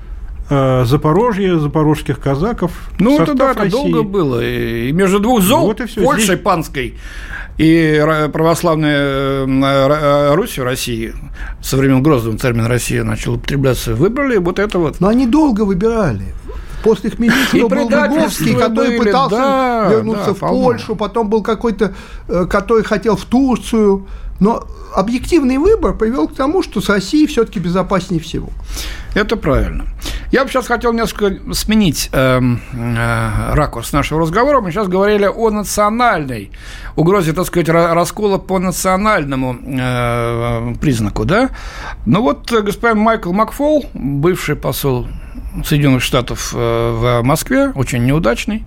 Запорожье, 0.49 1.59
запорожских 1.59 2.19
казаков. 2.19 2.71
Ну, 2.97 3.21
это 3.21 3.33
да, 3.35 3.51
это 3.51 3.69
долго 3.69 4.03
было. 4.03 4.43
И 4.43 4.91
между 4.91 5.19
двух 5.19 5.41
зол, 5.41 5.67
вот 5.67 5.81
и 5.81 5.85
все. 5.85 6.01
Польшей 6.01 6.25
Здесь... 6.25 6.39
панской 6.39 6.95
и 7.59 8.01
православная 8.31 9.45
э, 9.45 10.33
Русь 10.33 10.57
в 10.57 10.63
России 10.63 11.13
со 11.61 11.75
времен 11.75 12.01
Гроздова 12.01 12.37
термин 12.37 12.65
Россия 12.67 13.03
начал 13.03 13.33
употребляться, 13.33 13.95
выбрали 13.95 14.37
вот 14.37 14.59
это 14.59 14.79
вот. 14.79 15.01
Но 15.01 15.09
они 15.09 15.27
долго 15.27 15.61
выбирали. 15.61 16.33
После 16.83 17.09
Хмельницкого 17.09 17.67
был 17.67 17.89
Выговский, 17.89 18.55
который 18.55 18.97
были, 18.97 19.09
пытался 19.09 19.35
да, 19.35 19.89
вернуться 19.91 20.27
да, 20.27 20.33
в 20.33 20.39
Польшу, 20.39 20.95
потом 20.95 21.29
был 21.29 21.43
какой-то, 21.43 21.93
э, 22.29 22.45
который 22.49 22.85
хотел 22.85 23.17
в 23.17 23.25
Турцию. 23.25 24.07
Но 24.39 24.67
объективный 24.93 25.57
выбор 25.57 25.95
привел 25.95 26.27
к 26.27 26.35
тому, 26.35 26.63
что 26.63 26.81
с 26.81 26.89
Россией 26.89 27.27
все-таки 27.27 27.59
безопаснее 27.59 28.21
всего. 28.21 28.49
Это 29.13 29.35
правильно. 29.35 29.85
Я 30.31 30.43
бы 30.43 30.49
сейчас 30.49 30.67
хотел 30.67 30.93
несколько 30.93 31.53
сменить 31.53 32.09
э, 32.11 32.39
э, 32.39 33.53
ракурс 33.53 33.91
нашего 33.93 34.21
разговора. 34.21 34.61
Мы 34.61 34.71
сейчас 34.71 34.87
говорили 34.87 35.25
о 35.25 35.49
национальной 35.49 36.51
угрозе, 36.95 37.33
так 37.33 37.47
сказать, 37.47 37.69
раскола 37.69 38.37
по 38.37 38.59
национальному 38.59 39.57
э, 39.59 40.75
признаку, 40.79 41.25
да? 41.25 41.49
Ну 42.05 42.21
вот 42.21 42.51
господин 42.51 42.99
Майкл 42.99 43.33
Макфол, 43.33 43.85
бывший 43.93 44.55
посол 44.55 45.07
Соединенных 45.65 46.03
Штатов 46.03 46.53
э, 46.55 46.57
в 46.57 47.23
Москве, 47.23 47.69
очень 47.69 48.05
неудачный. 48.05 48.65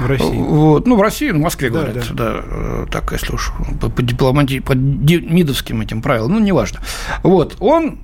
В 0.00 0.06
России. 0.06 0.36
Вот, 0.36 0.86
ну, 0.86 0.96
в 0.96 1.02
России, 1.02 1.30
в 1.30 1.38
Москве, 1.38 1.70
да, 1.70 1.82
говорят, 1.82 2.06
да. 2.10 2.14
да, 2.14 2.40
э, 2.44 2.86
так, 2.90 3.12
если 3.12 3.32
уж 3.32 3.52
по, 3.80 3.88
по 3.88 4.02
дипломатии, 4.02 4.58
по 4.58 4.72
мидовским 4.74 5.80
этим 5.80 6.02
правилам, 6.02 6.32
ну, 6.32 6.40
неважно. 6.40 6.80
Вот, 7.22 7.56
он 7.60 7.98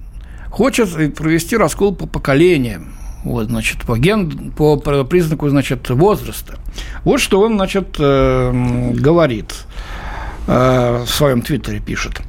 хочет 0.50 1.14
провести 1.16 1.56
раскол 1.56 1.94
по 1.94 2.06
поколениям. 2.06 2.94
Вот, 3.24 3.46
значит, 3.46 3.82
по, 3.82 3.98
ген, 3.98 4.52
по 4.52 4.76
признаку, 4.76 5.48
значит, 5.48 5.88
возраста. 5.90 6.58
Вот 7.04 7.20
что 7.20 7.40
он, 7.40 7.54
значит, 7.56 7.96
э, 7.98 8.92
говорит 8.94 9.54
в 10.46 11.06
своем 11.06 11.40
твиттере 11.40 11.80
пишет. 11.80 12.20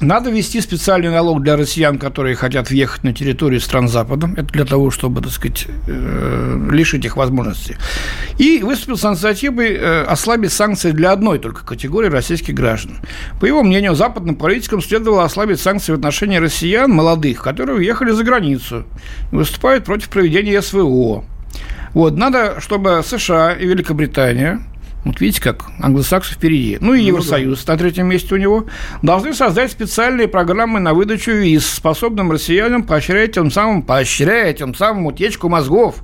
Надо 0.00 0.30
ввести 0.30 0.60
специальный 0.60 1.10
налог 1.10 1.42
для 1.42 1.56
россиян, 1.56 1.98
которые 1.98 2.36
хотят 2.36 2.70
въехать 2.70 3.02
на 3.02 3.12
территорию 3.12 3.60
стран 3.60 3.88
Запада. 3.88 4.30
Это 4.36 4.46
для 4.46 4.64
того, 4.64 4.92
чтобы, 4.92 5.22
так 5.22 5.32
сказать, 5.32 5.66
э, 5.88 6.68
лишить 6.70 7.04
их 7.04 7.16
возможности. 7.16 7.76
И 8.38 8.62
выступил 8.62 8.96
с 8.96 9.04
инициативой 9.04 9.74
э, 9.74 10.02
ослабить 10.04 10.52
санкции 10.52 10.92
для 10.92 11.10
одной 11.10 11.40
только 11.40 11.64
категории 11.64 12.08
российских 12.08 12.54
граждан. 12.54 12.98
По 13.40 13.46
его 13.46 13.64
мнению, 13.64 13.96
западным 13.96 14.36
политикам 14.36 14.80
следовало 14.80 15.24
ослабить 15.24 15.60
санкции 15.60 15.90
в 15.90 15.96
отношении 15.96 16.36
россиян, 16.36 16.88
молодых, 16.92 17.42
которые 17.42 17.78
уехали 17.78 18.12
за 18.12 18.22
границу 18.22 18.84
и 19.32 19.34
выступают 19.34 19.84
против 19.84 20.10
проведения 20.10 20.62
СВО. 20.62 21.24
Вот, 21.92 22.16
надо, 22.16 22.60
чтобы 22.60 23.02
США 23.04 23.52
и 23.54 23.66
Великобритания– 23.66 24.62
вот 25.08 25.20
видите, 25.20 25.42
как 25.42 25.64
англосаксы 25.80 26.34
впереди. 26.34 26.78
Ну 26.80 26.94
и 26.94 27.02
Евросоюз 27.02 27.60
ну, 27.60 27.66
да. 27.66 27.72
на 27.72 27.78
третьем 27.78 28.06
месте 28.06 28.34
у 28.34 28.38
него. 28.38 28.66
Должны 29.02 29.34
создать 29.34 29.72
специальные 29.72 30.28
программы 30.28 30.80
на 30.80 30.94
выдачу 30.94 31.32
виз, 31.32 31.66
способным 31.66 32.30
россиянам 32.30 32.82
поощрять 32.84 33.32
тем 33.32 33.50
самым, 33.50 33.82
поощрять 33.82 34.58
тем 34.58 34.74
самым 34.74 35.06
утечку 35.06 35.48
мозгов 35.48 36.02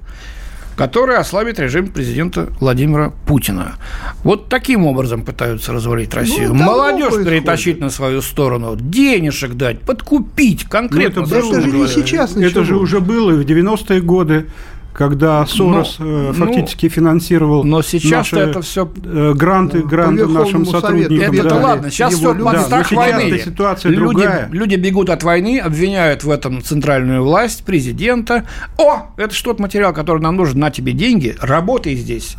который 0.77 1.17
ослабит 1.17 1.59
режим 1.59 1.89
президента 1.89 2.49
Владимира 2.61 3.11
Путина. 3.27 3.77
Вот 4.23 4.49
таким 4.49 4.87
образом 4.87 5.23
пытаются 5.23 5.73
развалить 5.73 6.13
ну, 6.13 6.21
Россию. 6.21 6.49
Ну, 6.49 6.65
Молодежь 6.65 7.25
перетащить 7.25 7.81
на 7.81 7.91
свою 7.91 8.23
сторону, 8.23 8.77
денежек 8.77 9.55
дать, 9.55 9.81
подкупить 9.81 10.65
конкретно. 10.65 11.23
Ну, 11.23 11.27
это, 11.29 11.37
это 11.37 11.61
же 11.61 11.71
не 11.71 11.87
сейчас. 11.87 12.37
Это 12.37 12.65
же 12.65 12.77
уже 12.77 13.01
было 13.01 13.33
в 13.33 13.41
90-е 13.43 14.01
годы 14.01 14.47
когда 14.95 15.45
Сорос 15.45 15.97
но, 15.99 16.07
э, 16.07 16.33
ну, 16.33 16.33
фактически 16.33 16.87
ну, 16.87 16.91
финансировал 16.91 17.65
но 17.65 17.83
сейчас 17.83 18.31
наши 18.33 18.37
это 18.39 18.63
все 18.63 18.89
э, 19.05 19.33
гранты, 19.35 19.79
ну, 19.79 19.89
гранты 19.89 20.27
нашим 20.27 20.65
сотрудникам. 20.65 21.35
Это 21.35 21.49
да. 21.49 21.57
ладно, 21.57 21.91
сейчас 21.91 22.15
все 22.15 22.35
под 22.35 22.61
страх 22.61 22.91
да, 22.91 22.97
войны. 22.97 23.39
Ситуация 23.39 23.91
люди, 23.91 24.05
другая. 24.05 24.49
люди 24.53 24.77
бегут 24.77 25.11
от 25.11 25.25
войны, 25.25 25.59
обвиняют 25.59 26.23
в 26.23 26.31
этом 26.31 26.63
центральную 26.63 27.25
власть, 27.25 27.65
президента. 27.65 28.47
О, 28.79 29.09
это 29.17 29.35
что-то 29.35 29.61
материал, 29.61 29.93
который 29.93 30.23
нам 30.23 30.37
нужен, 30.37 30.61
на 30.61 30.71
тебе 30.71 30.93
деньги, 30.93 31.37
работай 31.41 31.97
здесь 31.97 32.37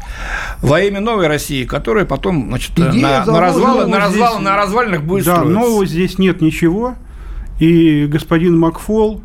во 0.62 0.80
имя 0.80 1.02
новой 1.02 1.28
России, 1.28 1.65
которая 1.65 2.06
потом 2.06 2.48
значит, 2.48 2.78
на, 2.78 2.94
на, 3.26 3.41
развал, 3.41 3.88
на, 3.88 4.00
развал, 4.00 4.34
здесь, 4.36 4.46
на 4.46 4.56
развалинах 4.56 5.04
будет 5.04 5.26
да, 5.26 5.38
строиться. 5.38 5.60
нового 5.60 5.86
здесь 5.86 6.18
нет 6.18 6.41
ничего. 6.41 6.96
И 7.60 8.06
господин 8.06 8.58
Макфол, 8.58 9.22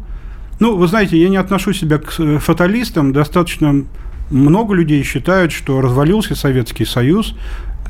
ну, 0.61 0.77
вы 0.77 0.87
знаете, 0.87 1.17
я 1.17 1.31
не 1.31 1.39
отношу 1.39 1.73
себя 1.73 1.99
к 1.99 2.21
э, 2.21 2.39
фаталистам. 2.39 3.13
Достаточно 3.15 3.85
много 4.31 4.75
людей 4.75 5.03
считают, 5.03 5.53
что 5.53 5.81
развалился 5.81 6.35
Советский 6.35 6.85
Союз, 6.85 7.35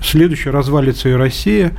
следующий 0.02 0.50
развалится 0.50 1.08
и 1.08 1.12
Россия. 1.12 1.72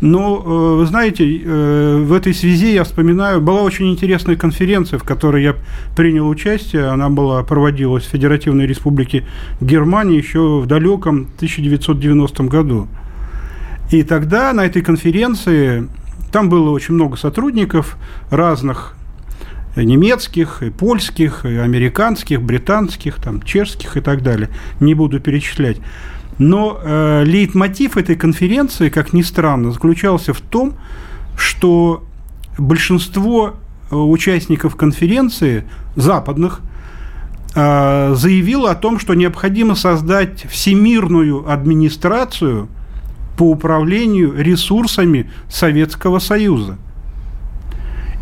Но, 0.00 0.42
э, 0.42 0.76
вы 0.78 0.86
знаете, 0.86 1.24
э, 1.26 2.02
в 2.02 2.14
этой 2.14 2.32
связи 2.32 2.72
я 2.72 2.84
вспоминаю, 2.84 3.42
была 3.42 3.60
очень 3.60 3.92
интересная 3.92 4.34
конференция, 4.34 4.98
в 4.98 5.04
которой 5.04 5.42
я 5.42 5.56
принял 5.94 6.26
участие. 6.26 6.86
Она 6.86 7.10
была, 7.10 7.42
проводилась 7.42 8.04
в 8.04 8.08
Федеративной 8.08 8.66
Республике 8.66 9.26
Германии 9.60 10.16
еще 10.16 10.60
в 10.60 10.66
далеком 10.66 11.28
1990 11.36 12.44
году. 12.44 12.88
И 13.90 14.02
тогда 14.04 14.54
на 14.54 14.64
этой 14.64 14.80
конференции 14.80 15.86
там 16.32 16.48
было 16.48 16.70
очень 16.70 16.94
много 16.94 17.18
сотрудников 17.18 17.98
разных 18.30 18.94
немецких, 19.76 20.62
и 20.62 20.70
польских, 20.70 21.44
и 21.44 21.56
американских, 21.56 22.42
британских, 22.42 23.16
там, 23.16 23.42
чешских 23.42 23.96
и 23.96 24.00
так 24.00 24.22
далее. 24.22 24.50
Не 24.80 24.94
буду 24.94 25.20
перечислять. 25.20 25.78
Но 26.38 26.80
э, 26.82 27.24
лейтмотив 27.24 27.96
этой 27.96 28.16
конференции, 28.16 28.88
как 28.88 29.12
ни 29.12 29.22
странно, 29.22 29.72
заключался 29.72 30.32
в 30.32 30.40
том, 30.40 30.74
что 31.36 32.04
большинство 32.58 33.54
э, 33.90 33.94
участников 33.94 34.74
конференции, 34.74 35.64
западных, 35.96 36.60
э, 37.54 38.14
заявило 38.16 38.70
о 38.70 38.74
том, 38.74 38.98
что 38.98 39.14
необходимо 39.14 39.74
создать 39.74 40.46
всемирную 40.50 41.50
администрацию 41.50 42.68
по 43.36 43.50
управлению 43.50 44.34
ресурсами 44.34 45.30
Советского 45.48 46.18
Союза– 46.18 46.78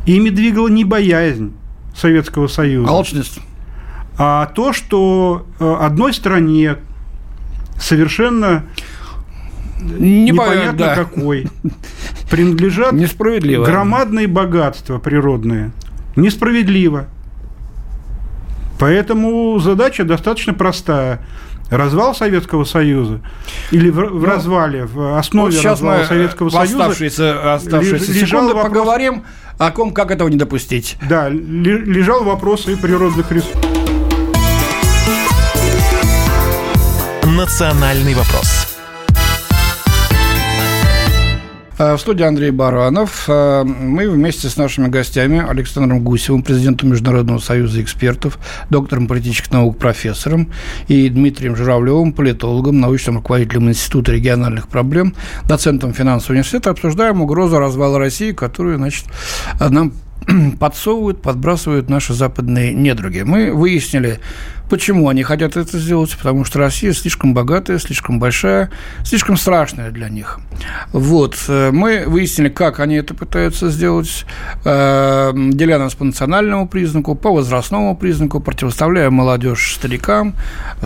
Ими 0.09 0.31
двигала 0.31 0.69
не 0.69 0.85
боязнь 0.85 1.53
Советского 1.95 2.47
Союза. 2.47 2.91
Алчность. 2.91 3.41
А 4.17 4.47
то, 4.47 4.73
что 4.73 5.47
э, 5.61 5.77
одной 5.81 6.15
стране 6.15 6.77
совершенно 7.79 8.65
не 9.81 10.31
непонятно 10.31 10.79
да. 10.79 10.95
какой 10.95 11.47
принадлежат 12.31 12.95
Несправедливо. 12.95 13.67
громадные 13.67 14.29
богатства 14.29 14.99
природные. 14.99 15.73
Несправедливо. 16.17 17.09
Поэтому 18.79 19.59
задача 19.59 20.05
достаточно 20.05 20.55
простая. 20.55 21.21
Развал 21.71 22.15
Советского 22.15 22.65
Союза 22.65 23.21
или 23.71 23.91
в, 23.91 23.97
в 23.97 23.99
ну, 23.99 24.25
развале, 24.25 24.87
в 24.87 25.19
основе 25.19 25.55
вот 25.55 25.65
развала 25.67 26.05
Советского 26.05 26.49
Союза 26.49 26.79
оставшиеся, 26.79 27.55
оставшиеся 27.55 28.13
лежал 28.13 28.47
вопрос, 28.47 28.65
поговорим 28.65 29.25
о 29.59 29.71
ком, 29.73 29.93
как 29.93 30.11
этого 30.11 30.29
не 30.29 30.37
допустить. 30.37 30.97
Да, 31.09 31.29
лежал 31.29 32.25
вопрос 32.25 32.67
и 32.69 32.77
природных 32.77 33.31
ресурсов. 33.33 33.61
«Национальный 37.25 38.15
вопрос». 38.15 38.58
В 41.79 41.99
студии 41.99 42.25
Андрей 42.25 42.51
Баранов. 42.51 43.27
Э, 43.29 43.63
мы 43.63 44.11
вместе 44.11 44.49
с 44.49 44.57
нашими 44.57 44.89
гостями 44.89 45.45
Александром 45.49 46.01
Гусевым, 46.01 46.43
президентом 46.43 46.91
Международного 46.91 47.39
союза 47.39 47.81
экспертов, 47.81 48.39
доктором 48.69 49.07
политических 49.07 49.53
наук, 49.53 49.79
профессором, 49.79 50.51
и 50.89 51.09
Дмитрием 51.09 51.55
Журавлевым, 51.55 52.13
политологом, 52.13 52.81
научным 52.81 53.19
руководителем 53.19 53.69
Института 53.69 54.11
региональных 54.11 54.67
проблем, 54.67 55.15
доцентом 55.45 55.95
финансового 55.95 56.33
университета, 56.33 56.71
обсуждаем 56.71 57.23
угрозу 57.23 57.61
развала 57.61 58.01
России, 58.01 58.33
которую, 58.33 58.79
значит, 58.79 59.05
нам 59.61 59.93
подсовывают, 60.59 61.23
подбрасывают 61.23 61.89
наши 61.89 62.13
западные 62.13 62.75
недруги. 62.75 63.21
Мы 63.21 63.53
выяснили, 63.53 64.21
почему 64.69 65.09
они 65.09 65.23
хотят 65.23 65.57
это 65.57 65.79
сделать, 65.79 66.17
потому 66.17 66.45
что 66.45 66.59
Россия 66.59 66.93
слишком 66.93 67.35
богатая, 67.35 67.79
слишком 67.79 68.19
большая, 68.19 68.71
слишком 69.05 69.37
страшная 69.37 69.91
для 69.91 70.09
них. 70.09 70.41
Вот. 70.93 71.37
Э, 71.49 71.71
мы 71.73 72.05
выяснили, 72.07 72.49
как 72.49 72.81
они 72.81 72.97
это 72.97 73.15
пытаются 73.15 73.71
сделать, 73.71 74.27
э, 74.65 75.33
деля 75.35 75.79
нас 75.79 75.95
по 75.95 76.05
национальному 76.05 76.69
признаку, 76.69 77.15
по 77.15 77.31
возрастному 77.31 77.97
признаку, 77.97 78.41
противоставляя 78.41 79.11
молодежь 79.11 79.75
старикам, 79.75 80.35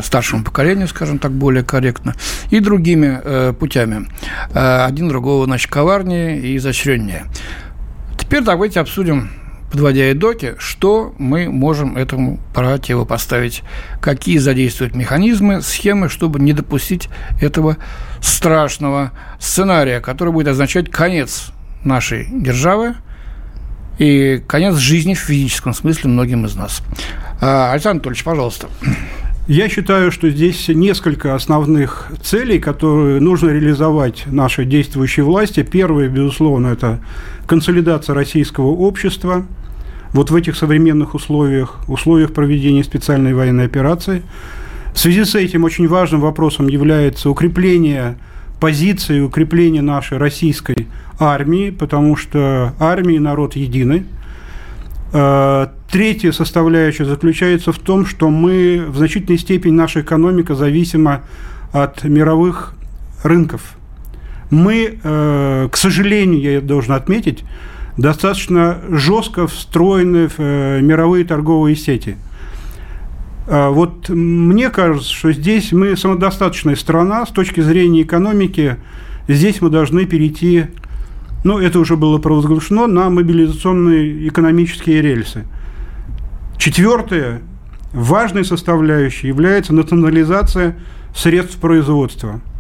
старшему 0.03 0.45
поколению, 0.45 0.89
скажем 0.89 1.19
так, 1.19 1.33
более 1.33 1.65
корректно, 1.65 2.15
и 2.51 2.61
другими 2.61 3.21
э, 3.23 3.53
путями. 3.59 4.09
Один 4.55 5.09
другого, 5.09 5.45
значит, 5.47 5.71
коварнее 5.71 6.41
и 6.41 6.57
изощреннее. 6.57 7.27
Теперь 8.19 8.43
давайте 8.43 8.81
обсудим, 8.81 9.31
подводя 9.73 10.13
итоги, 10.13 10.55
что 10.59 11.15
мы 11.17 11.49
можем 11.49 11.97
этому 11.97 12.39
противопоставить, 12.55 13.63
какие 14.03 14.37
задействовать 14.37 14.95
механизмы, 14.95 15.63
схемы, 15.63 16.11
чтобы 16.11 16.41
не 16.41 16.53
допустить 16.53 17.09
этого 17.41 17.79
страшного 18.21 19.13
сценария, 19.41 20.01
который 20.01 20.31
будет 20.31 20.49
означать 20.49 20.91
конец 20.91 21.53
нашей 21.85 22.29
державы 22.31 22.97
и 23.99 24.43
конец 24.47 24.77
жизни 24.77 25.15
в 25.15 25.21
физическом 25.21 25.73
смысле 25.73 26.11
многим 26.11 26.45
из 26.45 26.55
нас. 26.55 26.83
А, 27.41 27.73
Александр 27.73 27.97
Анатольевич, 27.97 28.25
пожалуйста. 28.25 28.69
Я 29.49 29.69
считаю, 29.69 30.13
что 30.13 30.31
здесь 30.31 30.69
несколько 30.69 31.35
основных 31.35 32.09
целей, 32.23 32.61
которые 32.61 33.21
нужно 33.21 33.49
реализовать 33.49 34.25
нашей 34.27 34.67
действующей 34.67 35.23
власти. 35.23 35.63
Первое, 35.63 36.09
безусловно, 36.09 36.69
это 36.69 37.01
консолидация 37.47 38.15
российского 38.15 38.69
общества 38.69 39.47
вот 40.13 40.31
в 40.31 40.35
этих 40.35 40.57
современных 40.57 41.15
условиях, 41.15 41.79
условиях 41.89 42.33
проведения 42.33 42.85
специальной 42.85 43.35
военной 43.35 43.65
операции. 43.65 44.23
В 44.95 44.99
связи 44.99 45.25
с 45.25 45.35
этим 45.35 45.65
очень 45.65 45.89
важным 45.89 46.21
вопросом 46.21 46.69
является 46.69 47.31
укрепление 47.31 48.17
позиции, 48.61 49.21
укрепление 49.21 49.83
нашей 49.83 50.19
российской 50.19 50.87
армии, 51.19 51.71
потому 51.71 52.17
что 52.17 52.75
армия 52.79 53.17
и 53.17 53.19
народ 53.19 53.57
едины. 53.57 54.05
Э, 55.13 55.69
третья 55.91 56.33
составляющая 56.33 57.05
заключается 57.05 57.73
в 57.73 57.79
том, 57.79 58.07
что 58.07 58.29
мы 58.29 58.85
в 58.87 58.97
значительной 58.97 59.39
степени, 59.39 59.73
наша 59.73 60.03
экономика 60.03 60.55
зависима 60.55 61.23
от 61.73 62.05
мировых 62.05 62.75
рынков– 63.25 63.75
мы, 64.53 64.99
э, 65.03 65.69
к 65.73 65.77
сожалению, 65.79 66.41
я 66.41 66.61
должен 66.61 66.93
отметить, 66.93 67.43
достаточно 67.97 68.79
жестко 68.89 69.47
встроены 69.47 70.29
в 70.29 70.39
э, 70.39 70.81
мировые 70.81 71.25
торговые 71.25 71.77
сети. 71.77 72.17
А 73.47 73.71
вот 73.71 74.09
мне 74.09 74.71
кажется, 74.71 75.13
что 75.13 75.33
здесь 75.33 75.73
мы 75.73 75.97
самодостаточная 75.97 76.77
страна 76.77 77.27
с 77.27 77.31
точки 77.31 77.61
зрения 77.61 78.03
экономики. 78.03 78.77
Здесь 79.29 79.61
мы 79.61 79.69
должны 79.69 80.07
перейти, 80.07 80.67
ну, 81.45 81.59
это 81.59 81.79
уже 81.81 81.97
было 81.97 82.19
провозглашено, 82.19 82.87
на 82.87 83.11
мобилизационные 83.11 84.29
экономические 84.29 85.03
рельсы. 85.03 85.45
Четвертое, 86.57 87.43
важной 87.93 88.45
составляющей 88.45 89.27
является 89.27 89.75
национализация 89.75 90.77
средств 91.15 91.59
производства– 91.59 92.41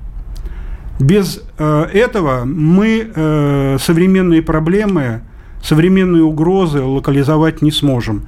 без 1.02 1.42
э, 1.58 1.84
этого 1.92 2.44
мы 2.44 3.10
э, 3.14 3.76
современные 3.80 4.40
проблемы, 4.40 5.22
современные 5.62 6.22
угрозы 6.22 6.80
локализовать 6.80 7.60
не 7.60 7.70
сможем. 7.70 8.26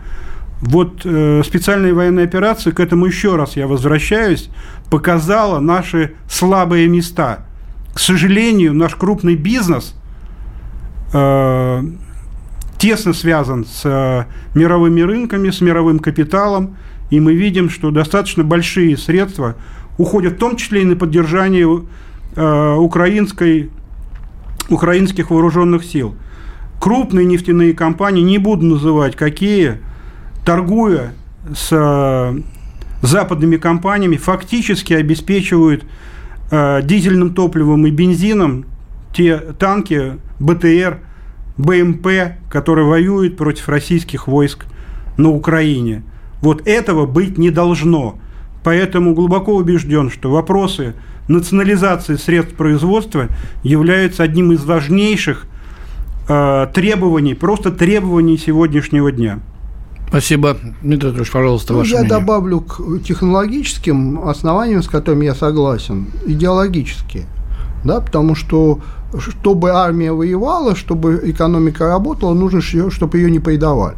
Вот 0.61 1.03
э, 1.05 1.43
специальная 1.45 1.95
военная 1.95 2.25
операция, 2.25 2.73
к 2.73 2.81
этому 2.81 3.07
еще 3.07 3.37
раз 3.37 3.57
я 3.57 3.67
возвращаюсь, 3.67 4.51
показала 4.91 5.61
наши 5.61 6.15
слабые 6.29 6.89
места. 6.89 7.47
К 7.93 7.99
сожалению, 7.99 8.75
наш 8.75 8.97
крупный 8.97 9.37
бизнес 9.37 9.95
э, 11.13 11.83
тесно 12.79 13.13
связан 13.13 13.67
с 13.67 13.83
э, 13.85 14.25
мировыми 14.59 15.03
рынками, 15.03 15.51
с 15.51 15.61
мировым 15.61 16.01
капиталом, 16.01 16.77
и 17.11 17.21
мы 17.21 17.35
видим, 17.35 17.71
что 17.71 17.91
достаточно 17.91 18.43
большие 18.43 18.97
средства 18.97 19.55
уходят 19.97 20.35
в 20.35 20.39
том 20.39 20.57
числе 20.57 20.83
и 20.83 20.85
на 20.85 20.97
поддержание 20.97 21.67
украинской, 22.37 23.71
украинских 24.69 25.31
вооруженных 25.31 25.85
сил. 25.85 26.15
Крупные 26.81 27.27
нефтяные 27.27 27.75
компании, 27.75 28.23
не 28.23 28.39
буду 28.39 28.67
называть 28.67 29.17
какие, 29.17 29.79
торгуя 30.45 31.13
с 31.55 31.69
э, 31.71 32.41
западными 33.03 33.57
компаниями, 33.57 34.17
фактически 34.17 34.93
обеспечивают 34.93 35.85
э, 36.51 36.81
дизельным 36.83 37.35
топливом 37.35 37.87
и 37.87 37.91
бензином 37.91 38.67
те 39.15 39.39
танки 39.39 40.19
БТР, 40.41 40.99
БМП, 41.57 42.37
которые 42.51 42.87
воюют 42.87 43.37
против 43.37 43.69
российских 43.69 44.27
войск 44.27 44.67
на 45.17 45.31
Украине. 45.31 46.03
Вот 46.41 46.67
этого 46.67 47.07
быть 47.07 47.39
не 47.39 47.51
должно. 47.51 48.19
Поэтому 48.65 49.15
глубоко 49.15 49.55
убежден, 49.55 50.11
что 50.11 50.31
вопросы 50.31 50.95
национализации 51.29 52.17
средств 52.17 52.55
производства 52.55 53.29
является 53.63 54.23
одним 54.23 54.53
из 54.53 54.65
важнейших 54.65 55.47
э, 56.29 56.67
требований, 56.75 57.35
просто 57.35 57.71
требований 57.71 58.39
сегодняшнего 58.39 59.13
дня. 59.13 59.41
Спасибо. 60.09 60.57
Дмитрий 60.83 61.09
Петрович, 61.11 61.31
пожалуйста, 61.31 61.73
ну, 61.73 61.81
ваше 61.81 61.91
Я 61.91 62.01
мнение. 62.01 62.19
добавлю 62.19 62.61
к 62.61 63.03
технологическим 63.03 64.27
основаниям, 64.27 64.83
с 64.83 64.89
которыми 64.89 65.25
я 65.25 65.35
согласен, 65.35 66.07
идеологические. 66.27 67.25
Да, 67.85 68.01
потому 68.01 68.35
что 68.35 68.81
чтобы 69.19 69.71
армия 69.73 70.13
воевала, 70.13 70.75
чтобы 70.75 71.21
экономика 71.25 71.87
работала, 71.89 72.33
нужно, 72.33 72.61
чтобы 72.63 73.19
ее 73.19 73.31
не 73.31 73.41
предавали. 73.41 73.97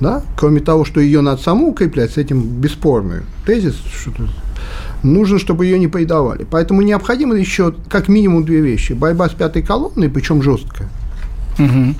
Да? 0.00 0.22
Кроме 0.36 0.60
того, 0.60 0.84
что 0.84 1.00
ее 1.00 1.20
надо 1.20 1.42
саму 1.42 1.70
укреплять, 1.70 2.12
с 2.12 2.16
этим 2.16 2.42
бесспорный 2.42 3.22
тезис, 3.46 3.76
что 3.76 4.12
нужно, 5.02 5.38
чтобы 5.38 5.64
ее 5.64 5.78
не 5.78 5.88
предавали. 5.88 6.46
Поэтому 6.50 6.82
необходимо 6.82 7.34
еще 7.34 7.74
как 7.88 8.08
минимум 8.08 8.44
две 8.44 8.60
вещи. 8.60 8.92
Борьба 8.92 9.28
с 9.28 9.32
пятой 9.32 9.62
колонной, 9.62 10.08
причем 10.08 10.42
жесткая. 10.42 10.88
Угу. 11.58 11.94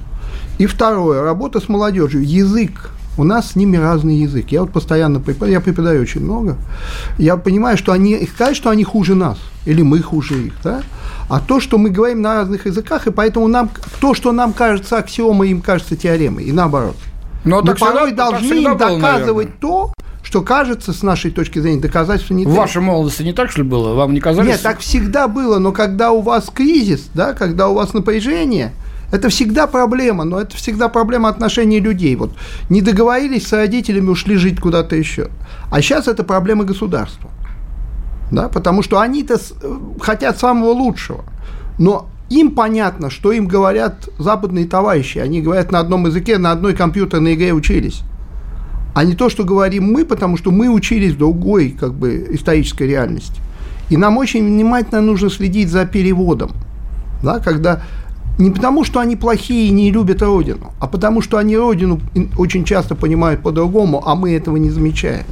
И 0.59 0.67
второе, 0.67 1.23
работа 1.23 1.61
с 1.61 1.69
молодежью. 1.69 2.23
Язык. 2.23 2.91
У 3.19 3.25
нас 3.25 3.53
с 3.53 3.57
ними 3.57 3.79
разный 3.79 4.17
язык. 4.17 4.49
Я 4.51 4.61
вот 4.61 4.73
постоянно 4.73 5.21
преподаю, 5.21 5.55
я 5.55 5.61
преподаю 5.63 6.03
очень 6.03 6.21
много. 6.21 6.57
Я 7.17 7.39
понимаю, 7.39 7.79
что 7.79 7.93
они, 7.93 8.27
сказать, 8.27 8.57
что 8.57 8.69
они 8.69 8.85
хуже 8.85 9.15
нас, 9.15 9.39
или 9.65 9.81
мы 9.81 10.03
хуже 10.03 10.49
их, 10.49 10.53
да? 10.63 10.83
А 11.31 11.41
то, 11.41 11.59
что 11.59 11.79
мы 11.79 11.89
говорим 11.89 12.21
на 12.21 12.35
разных 12.35 12.67
языках, 12.67 13.07
и 13.07 13.11
поэтому 13.11 13.49
нам, 13.49 13.71
то, 14.01 14.13
что 14.13 14.33
нам 14.33 14.53
кажется 14.53 14.99
аксиомой, 14.99 15.51
им 15.51 15.63
кажется 15.63 15.97
теоремой, 15.97 16.45
и 16.45 16.53
наоборот. 16.53 16.97
Но 17.47 17.63
мы 17.63 17.75
порой 17.75 18.09
всегда, 18.09 18.31
должны 18.31 18.55
им 18.55 18.77
доказывать 18.77 19.49
было, 19.49 19.57
то, 19.61 19.93
что 20.23 20.43
кажется, 20.43 20.93
с 20.93 21.03
нашей 21.03 21.31
точки 21.31 21.61
зрения, 21.61 21.81
доказательства 21.81 22.35
не 22.35 22.45
В 22.45 22.53
вашей 22.53 22.83
молодости 22.83 23.23
не 23.23 23.33
так, 23.33 23.51
что 23.51 23.63
ли, 23.63 23.69
было? 23.69 23.95
Вам 23.95 24.13
не 24.13 24.21
казалось? 24.21 24.49
Нет, 24.49 24.63
так 24.63 24.81
всегда 24.81 25.29
было, 25.29 25.59
но 25.59 25.73
когда 25.73 26.11
у 26.11 26.21
вас 26.21 26.51
кризис, 26.53 27.09
да, 27.15 27.33
когда 27.33 27.69
у 27.69 27.75
вас 27.75 27.95
напряжение, 27.95 28.73
это 29.13 29.29
всегда 29.29 29.69
проблема, 29.69 30.25
но 30.25 30.41
это 30.41 30.57
всегда 30.57 30.89
проблема 30.89 31.29
отношений 31.29 31.79
людей. 31.79 32.17
Вот 32.17 32.33
не 32.69 32.83
договорились 32.83 33.47
с 33.47 33.53
родителями, 33.53 34.09
ушли 34.09 34.37
жить 34.37 34.61
куда-то 34.61 34.97
еще. 34.97 35.29
А 35.71 35.81
сейчас 35.81 36.09
это 36.09 36.25
проблема 36.25 36.65
государства. 36.65 37.31
Да, 38.33 38.49
потому 38.49 38.83
что 38.83 38.99
они-то 38.99 39.39
хотят 40.01 40.41
самого 40.41 40.71
лучшего. 40.71 41.25
Но 41.79 42.09
им 42.29 42.53
понятно, 42.53 43.11
что 43.11 43.33
им 43.33 43.47
говорят 43.47 44.09
западные 44.19 44.67
товарищи. 44.67 45.19
Они 45.19 45.41
говорят 45.41 45.71
на 45.73 45.79
одном 45.79 46.07
языке, 46.07 46.39
на 46.39 46.53
одной 46.53 46.75
компьютерной 46.75 47.35
игре 47.35 47.53
учились 47.53 48.03
а 48.97 49.05
не 49.05 49.15
то, 49.15 49.29
что 49.29 49.45
говорим 49.45 49.93
мы, 49.93 50.07
потому 50.07 50.39
что 50.39 50.51
мы 50.51 50.71
учились 50.71 51.13
в 51.13 51.19
другой 51.19 51.77
как 51.79 51.93
бы, 51.93 52.29
исторической 52.31 52.85
реальности. 52.85 53.43
И 53.91 53.99
нам 53.99 54.17
очень 54.17 54.43
внимательно 54.47 55.03
нужно 55.03 55.29
следить 55.29 55.69
за 55.69 55.85
переводом, 55.85 56.53
да, 57.23 57.39
когда 57.39 57.83
не 58.39 58.51
потому, 58.51 58.85
что 58.85 58.99
они 58.99 59.15
плохие 59.15 59.69
и 59.69 59.71
не 59.71 59.91
любят 59.91 60.23
Родину, 60.23 60.73
а 60.81 60.87
потому, 60.87 61.21
что 61.21 61.37
они 61.37 61.59
Родину 61.59 62.01
очень 62.39 62.65
часто 62.65 62.95
понимают 62.95 63.43
по-другому, 63.43 64.03
а 64.03 64.15
мы 64.15 64.33
этого 64.33 64.57
не 64.57 64.71
замечаем. 64.71 65.27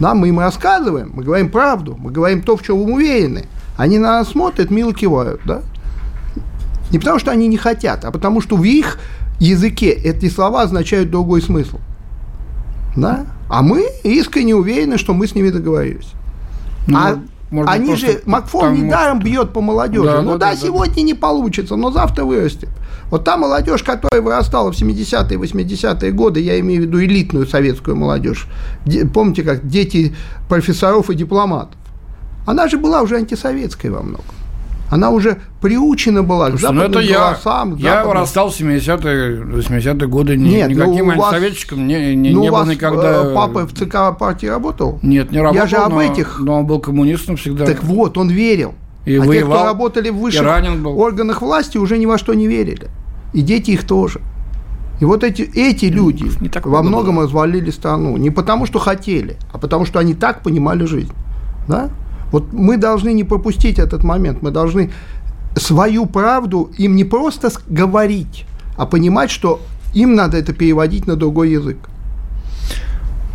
Да, 0.00 0.14
мы 0.14 0.28
им 0.28 0.40
рассказываем, 0.40 1.12
мы 1.12 1.24
говорим 1.24 1.50
правду, 1.50 1.94
мы 2.00 2.10
говорим 2.10 2.40
то, 2.40 2.56
в 2.56 2.62
чем 2.62 2.78
мы 2.78 2.94
уверены. 2.94 3.44
Они 3.76 3.98
на 3.98 4.12
нас 4.12 4.30
смотрят, 4.30 4.70
мило 4.70 4.94
кивают, 4.94 5.42
да? 5.44 5.60
Не 6.92 6.98
потому, 6.98 7.18
что 7.18 7.30
они 7.30 7.48
не 7.48 7.56
хотят, 7.56 8.04
а 8.04 8.10
потому, 8.10 8.40
что 8.40 8.56
в 8.56 8.64
их 8.64 8.98
языке 9.40 9.90
эти 9.90 10.28
слова 10.28 10.62
означают 10.62 11.10
другой 11.10 11.42
смысл. 11.42 11.78
Да? 12.96 13.26
А 13.48 13.62
мы 13.62 13.86
искренне 14.04 14.54
уверены, 14.54 14.98
что 14.98 15.14
мы 15.14 15.26
с 15.26 15.34
ними 15.34 15.50
договорились. 15.50 16.12
Ну, 16.86 16.98
а 16.98 17.18
может 17.50 17.70
они 17.70 17.90
быть, 17.90 18.00
же, 18.00 18.20
Макфон 18.24 18.74
недаром 18.74 19.18
может... 19.18 19.30
бьет 19.30 19.52
по 19.52 19.60
молодежи. 19.60 20.04
Да, 20.04 20.22
ну 20.22 20.32
да, 20.32 20.38
да, 20.38 20.50
да 20.52 20.56
сегодня 20.56 20.94
да. 20.94 21.02
не 21.02 21.14
получится, 21.14 21.76
но 21.76 21.90
завтра 21.90 22.24
вырастет. 22.24 22.70
Вот 23.10 23.24
та 23.24 23.36
молодежь, 23.36 23.82
которая 23.82 24.22
вырастала 24.22 24.72
в 24.72 24.74
70-е, 24.74 25.38
80-е 25.38 26.12
годы, 26.12 26.40
я 26.40 26.58
имею 26.60 26.82
в 26.82 26.84
виду 26.86 27.02
элитную 27.02 27.46
советскую 27.46 27.94
молодежь, 27.94 28.46
помните, 29.12 29.42
как 29.42 29.66
дети 29.68 30.14
профессоров 30.48 31.10
и 31.10 31.14
дипломатов, 31.14 31.76
она 32.46 32.68
же 32.68 32.78
была 32.78 33.02
уже 33.02 33.16
антисоветской 33.16 33.90
во 33.90 34.02
многом. 34.02 34.34
Она 34.92 35.08
уже 35.08 35.38
приучена 35.62 36.22
была 36.22 36.50
Слушай, 36.50 36.66
к 36.66 36.70
ну 36.70 36.80
западным 36.80 37.02
это 37.02 37.14
голосам. 37.14 37.76
Я, 37.76 37.94
я 37.94 38.04
вырастал 38.04 38.50
в 38.50 38.60
70-е, 38.60 39.40
80-е 39.42 40.06
годы, 40.06 40.36
ни, 40.36 40.50
Нет, 40.50 40.68
ну 40.68 40.74
никаким 40.74 41.06
ну 41.06 41.12
антисоветчиком 41.12 41.86
не, 41.86 42.14
не, 42.14 42.30
ну 42.30 42.42
не 42.42 42.50
был 42.50 42.66
никогда. 42.66 43.24
Э, 43.24 43.34
папа 43.34 43.66
в 43.66 43.72
ЦК 43.72 44.18
партии 44.18 44.48
работал? 44.48 44.98
Нет, 45.02 45.32
не 45.32 45.38
работал, 45.38 45.62
я 45.62 45.66
же 45.66 45.76
об 45.76 45.92
но, 45.92 46.02
этих... 46.02 46.40
но 46.40 46.58
он 46.58 46.66
был 46.66 46.78
коммунистом 46.78 47.36
всегда. 47.38 47.64
Так 47.64 47.82
вот, 47.82 48.18
он 48.18 48.28
верил. 48.28 48.74
И 49.06 49.16
а 49.16 49.22
воевал, 49.22 49.32
те, 49.32 49.60
кто 49.60 49.64
работали 49.64 50.10
в 50.10 50.16
высших 50.18 50.46
органах 50.84 51.40
власти, 51.40 51.78
уже 51.78 51.96
ни 51.96 52.04
во 52.04 52.18
что 52.18 52.34
не 52.34 52.46
верили. 52.46 52.88
И 53.32 53.40
дети 53.40 53.70
их 53.70 53.86
тоже. 53.86 54.20
И 55.00 55.06
вот 55.06 55.24
эти, 55.24 55.50
эти 55.54 55.86
люди 55.86 56.26
не 56.42 56.50
так 56.50 56.66
во 56.66 56.82
многом 56.82 57.14
было. 57.14 57.24
развалили 57.24 57.70
страну. 57.70 58.18
Не 58.18 58.28
потому, 58.28 58.66
что 58.66 58.78
хотели, 58.78 59.38
а 59.54 59.56
потому, 59.56 59.86
что 59.86 60.00
они 60.00 60.12
так 60.12 60.42
понимали 60.42 60.84
жизнь. 60.84 61.14
Да? 61.66 61.88
Вот 62.32 62.52
мы 62.52 62.76
должны 62.78 63.12
не 63.12 63.24
пропустить 63.24 63.78
этот 63.78 64.02
момент, 64.02 64.42
мы 64.42 64.50
должны 64.50 64.90
свою 65.54 66.06
правду 66.06 66.70
им 66.78 66.96
не 66.96 67.04
просто 67.04 67.50
говорить, 67.68 68.46
а 68.76 68.86
понимать, 68.86 69.30
что 69.30 69.60
им 69.94 70.14
надо 70.14 70.38
это 70.38 70.52
переводить 70.52 71.06
на 71.06 71.14
другой 71.16 71.50
язык. 71.50 71.76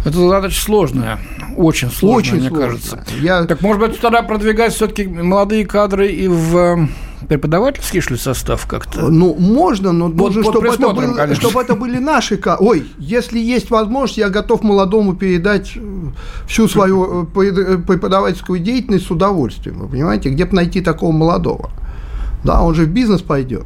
Это 0.03 0.17
задача 0.17 0.59
сложная, 0.59 1.19
очень 1.55 1.91
сложная, 1.91 2.17
очень 2.17 2.39
мне 2.39 2.47
сложная. 2.49 2.67
кажется. 2.67 3.03
Я... 3.21 3.43
Так, 3.45 3.61
может 3.61 3.81
быть, 3.81 3.99
тогда 3.99 4.23
продвигать 4.23 4.73
все-таки 4.73 5.05
молодые 5.05 5.65
кадры 5.65 6.07
и 6.07 6.27
в 6.27 6.87
преподавательский, 7.27 8.01
что 8.01 8.13
ли, 8.13 8.19
состав 8.19 8.65
как-то? 8.67 9.09
Ну, 9.09 9.35
можно, 9.35 9.91
но 9.91 10.09
должен, 10.09 10.43
чтобы, 10.43 10.67
это 10.67 10.89
был, 10.89 11.35
чтобы 11.35 11.61
это 11.61 11.75
были 11.75 11.97
наши... 11.97 12.39
Ой, 12.59 12.85
если 12.97 13.39
есть 13.39 13.69
возможность, 13.69 14.17
я 14.17 14.29
готов 14.29 14.63
молодому 14.63 15.15
передать 15.15 15.73
э, 15.75 15.79
всю 16.47 16.67
свою 16.67 17.23
э, 17.23 17.43
э, 17.43 17.77
преподавательскую 17.77 18.59
деятельность 18.59 19.07
с 19.07 19.11
удовольствием. 19.11 19.79
Вы 19.79 19.87
понимаете, 19.87 20.29
где 20.29 20.45
бы 20.45 20.55
найти 20.55 20.81
такого 20.81 21.11
молодого? 21.11 21.71
Да, 22.43 22.61
он 22.61 22.75
же 22.75 22.85
в 22.85 22.89
бизнес 22.89 23.21
пойдет. 23.21 23.65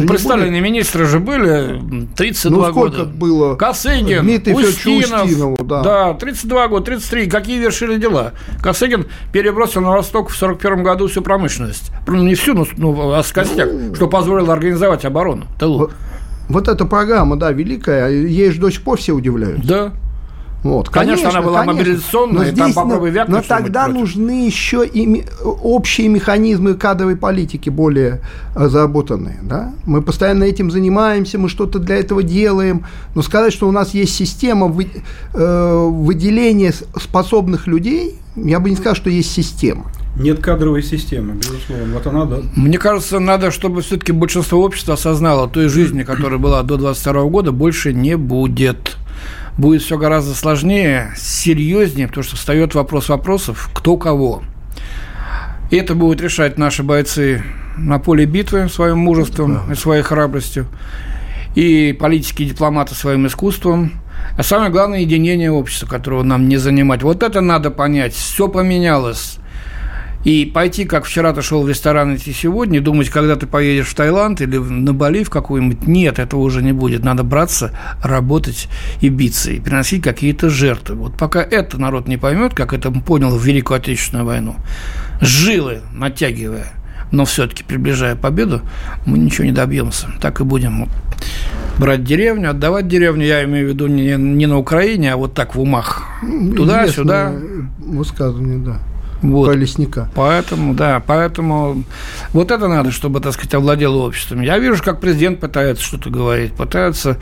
Ну, 0.00 0.06
представленные 0.08 0.60
будет... 0.60 0.70
министры 0.70 1.04
же 1.06 1.20
были 1.20 1.80
32 2.16 2.50
ну, 2.50 2.72
сколько 2.72 2.98
года. 2.98 3.10
было? 3.10 3.54
Косыгин, 3.56 4.22
Дмитрий 4.22 4.54
Устинов, 4.54 5.24
Устинову, 5.24 5.64
да. 5.64 5.82
да, 5.82 6.14
32 6.14 6.68
года, 6.68 6.86
33. 6.86 7.28
Какие 7.28 7.58
вершили 7.58 7.98
дела? 7.98 8.32
Косыгин 8.62 9.06
перебросил 9.32 9.82
на 9.82 9.90
Восток 9.90 10.30
в 10.30 10.36
41 10.36 10.82
году 10.82 11.08
всю 11.08 11.22
промышленность. 11.22 11.92
Ну, 12.06 12.22
не 12.22 12.34
всю, 12.34 12.54
но 12.54 12.66
ну, 12.76 13.12
а 13.12 13.22
с 13.22 13.32
костяк, 13.32 13.68
ну, 13.70 13.94
что 13.94 14.08
позволило 14.08 14.52
организовать 14.52 15.04
оборону. 15.04 15.46
Тылу. 15.58 15.78
Вот, 15.78 15.92
вот 16.48 16.68
эта 16.68 16.84
программа, 16.84 17.36
да, 17.36 17.52
великая, 17.52 18.08
ей 18.08 18.50
же 18.50 18.60
до 18.60 18.70
сих 18.70 18.82
пор 18.82 18.98
все 18.98 19.12
удивляются. 19.12 19.66
Да. 19.66 19.92
Вот, 20.62 20.90
конечно, 20.90 21.24
конечно, 21.24 21.38
она 21.38 21.46
была 21.46 21.60
конечно. 21.60 21.80
мобилизационная, 21.80 22.34
но 22.34 22.44
здесь, 22.44 22.58
там 22.58 22.72
попробуй 22.72 23.10
вякнуть, 23.10 23.36
Но 23.36 23.42
тогда 23.42 23.88
нужны 23.88 24.46
еще 24.46 24.86
и 24.86 25.24
общие 25.42 26.08
механизмы 26.08 26.74
кадровой 26.74 27.16
политики 27.16 27.68
более 27.68 28.20
заработанные. 28.54 29.40
Да? 29.42 29.72
Мы 29.86 30.02
постоянно 30.02 30.44
этим 30.44 30.70
занимаемся, 30.70 31.38
мы 31.38 31.48
что-то 31.48 31.80
для 31.80 31.96
этого 31.96 32.22
делаем. 32.22 32.86
Но 33.16 33.22
сказать, 33.22 33.52
что 33.52 33.68
у 33.68 33.72
нас 33.72 33.92
есть 33.92 34.14
система 34.14 34.68
вы, 34.68 34.88
э, 35.34 35.88
выделения 35.90 36.72
способных 36.72 37.66
людей, 37.66 38.20
я 38.36 38.60
бы 38.60 38.70
не 38.70 38.76
сказал, 38.76 38.94
что 38.94 39.10
есть 39.10 39.32
система. 39.32 39.90
Нет 40.16 40.40
кадровой 40.40 40.82
системы, 40.82 41.34
безусловно. 41.34 41.94
Вот 41.94 42.06
она, 42.06 42.24
да. 42.26 42.36
Мне 42.54 42.78
кажется, 42.78 43.18
надо, 43.18 43.50
чтобы 43.50 43.82
все-таки 43.82 44.12
большинство 44.12 44.62
общества 44.62 44.94
осознало 44.94 45.48
той 45.48 45.68
жизни, 45.68 46.02
которая 46.02 46.38
была 46.38 46.62
до 46.62 46.76
22 46.76 47.24
года, 47.24 47.50
больше 47.50 47.92
не 47.94 48.16
будет 48.16 48.96
будет 49.58 49.82
все 49.82 49.98
гораздо 49.98 50.34
сложнее, 50.34 51.12
серьезнее, 51.16 52.08
потому 52.08 52.24
что 52.24 52.36
встает 52.36 52.74
вопрос 52.74 53.08
вопросов, 53.08 53.70
кто 53.72 53.96
кого. 53.96 54.42
И 55.70 55.76
это 55.76 55.94
будут 55.94 56.20
решать 56.20 56.58
наши 56.58 56.82
бойцы 56.82 57.42
на 57.76 57.98
поле 57.98 58.26
битвы 58.26 58.68
своим 58.68 58.98
мужеством 58.98 59.70
и 59.70 59.74
своей 59.74 60.02
храбростью, 60.02 60.66
и 61.54 61.96
политики 61.98 62.42
и 62.42 62.46
дипломаты 62.46 62.94
своим 62.94 63.26
искусством, 63.26 63.92
а 64.36 64.42
самое 64.42 64.70
главное– 64.70 64.98
единение 65.00 65.50
общества, 65.50 65.86
которого 65.86 66.22
нам 66.22 66.48
не 66.48 66.56
занимать. 66.56 67.02
Вот 67.02 67.22
это 67.22 67.40
надо 67.40 67.70
понять. 67.70 68.14
Все 68.14 68.48
поменялось. 68.48 69.38
И 70.24 70.46
пойти, 70.46 70.84
как 70.84 71.04
вчера 71.04 71.32
ты 71.32 71.42
шел 71.42 71.62
в 71.62 71.68
ресторан, 71.68 72.16
идти 72.16 72.32
сегодня, 72.32 72.80
думать, 72.80 73.10
когда 73.10 73.36
ты 73.36 73.46
поедешь 73.46 73.88
в 73.88 73.94
Таиланд 73.94 74.40
или 74.40 74.56
на 74.56 74.92
Бали 74.92 75.24
в 75.24 75.30
какой-нибудь, 75.30 75.86
нет, 75.86 76.18
этого 76.18 76.40
уже 76.40 76.62
не 76.62 76.72
будет. 76.72 77.02
Надо 77.02 77.24
браться, 77.24 77.76
работать 78.02 78.68
и 79.00 79.08
биться, 79.08 79.50
и 79.50 79.58
приносить 79.58 80.02
какие-то 80.02 80.48
жертвы. 80.48 80.94
Вот 80.96 81.16
пока 81.16 81.42
это 81.42 81.78
народ 81.78 82.06
не 82.06 82.18
поймет, 82.18 82.54
как 82.54 82.72
это 82.72 82.90
понял 82.92 83.36
в 83.36 83.44
Великую 83.44 83.78
Отечественную 83.78 84.24
войну, 84.24 84.56
жилы 85.20 85.80
натягивая, 85.92 86.72
но 87.10 87.24
все-таки 87.24 87.64
приближая 87.64 88.14
победу, 88.14 88.62
мы 89.06 89.18
ничего 89.18 89.44
не 89.44 89.52
добьемся. 89.52 90.06
Так 90.20 90.40
и 90.40 90.44
будем 90.44 90.88
брать 91.78 92.04
деревню, 92.04 92.50
отдавать 92.50 92.86
деревню, 92.86 93.26
я 93.26 93.42
имею 93.44 93.66
в 93.66 93.70
виду 93.70 93.88
не, 93.88 94.14
не 94.14 94.46
на 94.46 94.58
Украине, 94.58 95.14
а 95.14 95.16
вот 95.16 95.34
так 95.34 95.56
в 95.56 95.60
умах. 95.60 96.06
Туда-сюда. 96.56 97.32
Высказывание, 97.80 98.58
да 98.58 98.80
вот. 99.22 99.46
про 99.46 99.56
лесника. 99.56 100.10
Поэтому, 100.14 100.74
да, 100.74 101.02
поэтому 101.04 101.84
вот 102.32 102.50
это 102.50 102.68
надо, 102.68 102.90
чтобы, 102.90 103.20
так 103.20 103.32
сказать, 103.32 103.54
овладело 103.54 104.02
обществом. 104.02 104.42
Я 104.42 104.58
вижу, 104.58 104.82
как 104.82 105.00
президент 105.00 105.40
пытается 105.40 105.84
что-то 105.84 106.10
говорить, 106.10 106.52
пытаются 106.52 107.16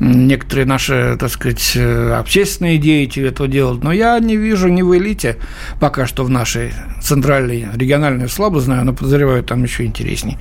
некоторые 0.00 0.66
наши, 0.66 1.16
так 1.18 1.30
сказать, 1.30 1.76
общественные 1.76 2.78
деятели 2.78 3.28
это 3.28 3.46
делать, 3.46 3.82
но 3.82 3.92
я 3.92 4.18
не 4.18 4.36
вижу 4.36 4.68
ни 4.68 4.82
в 4.82 4.96
элите, 4.96 5.36
пока 5.80 6.06
что 6.06 6.24
в 6.24 6.30
нашей 6.30 6.72
центральной, 7.02 7.68
региональной 7.74 8.28
слабо 8.28 8.60
знаю, 8.60 8.84
но 8.84 8.92
подозреваю, 8.92 9.42
там 9.42 9.62
еще 9.62 9.84
интересней. 9.84 10.38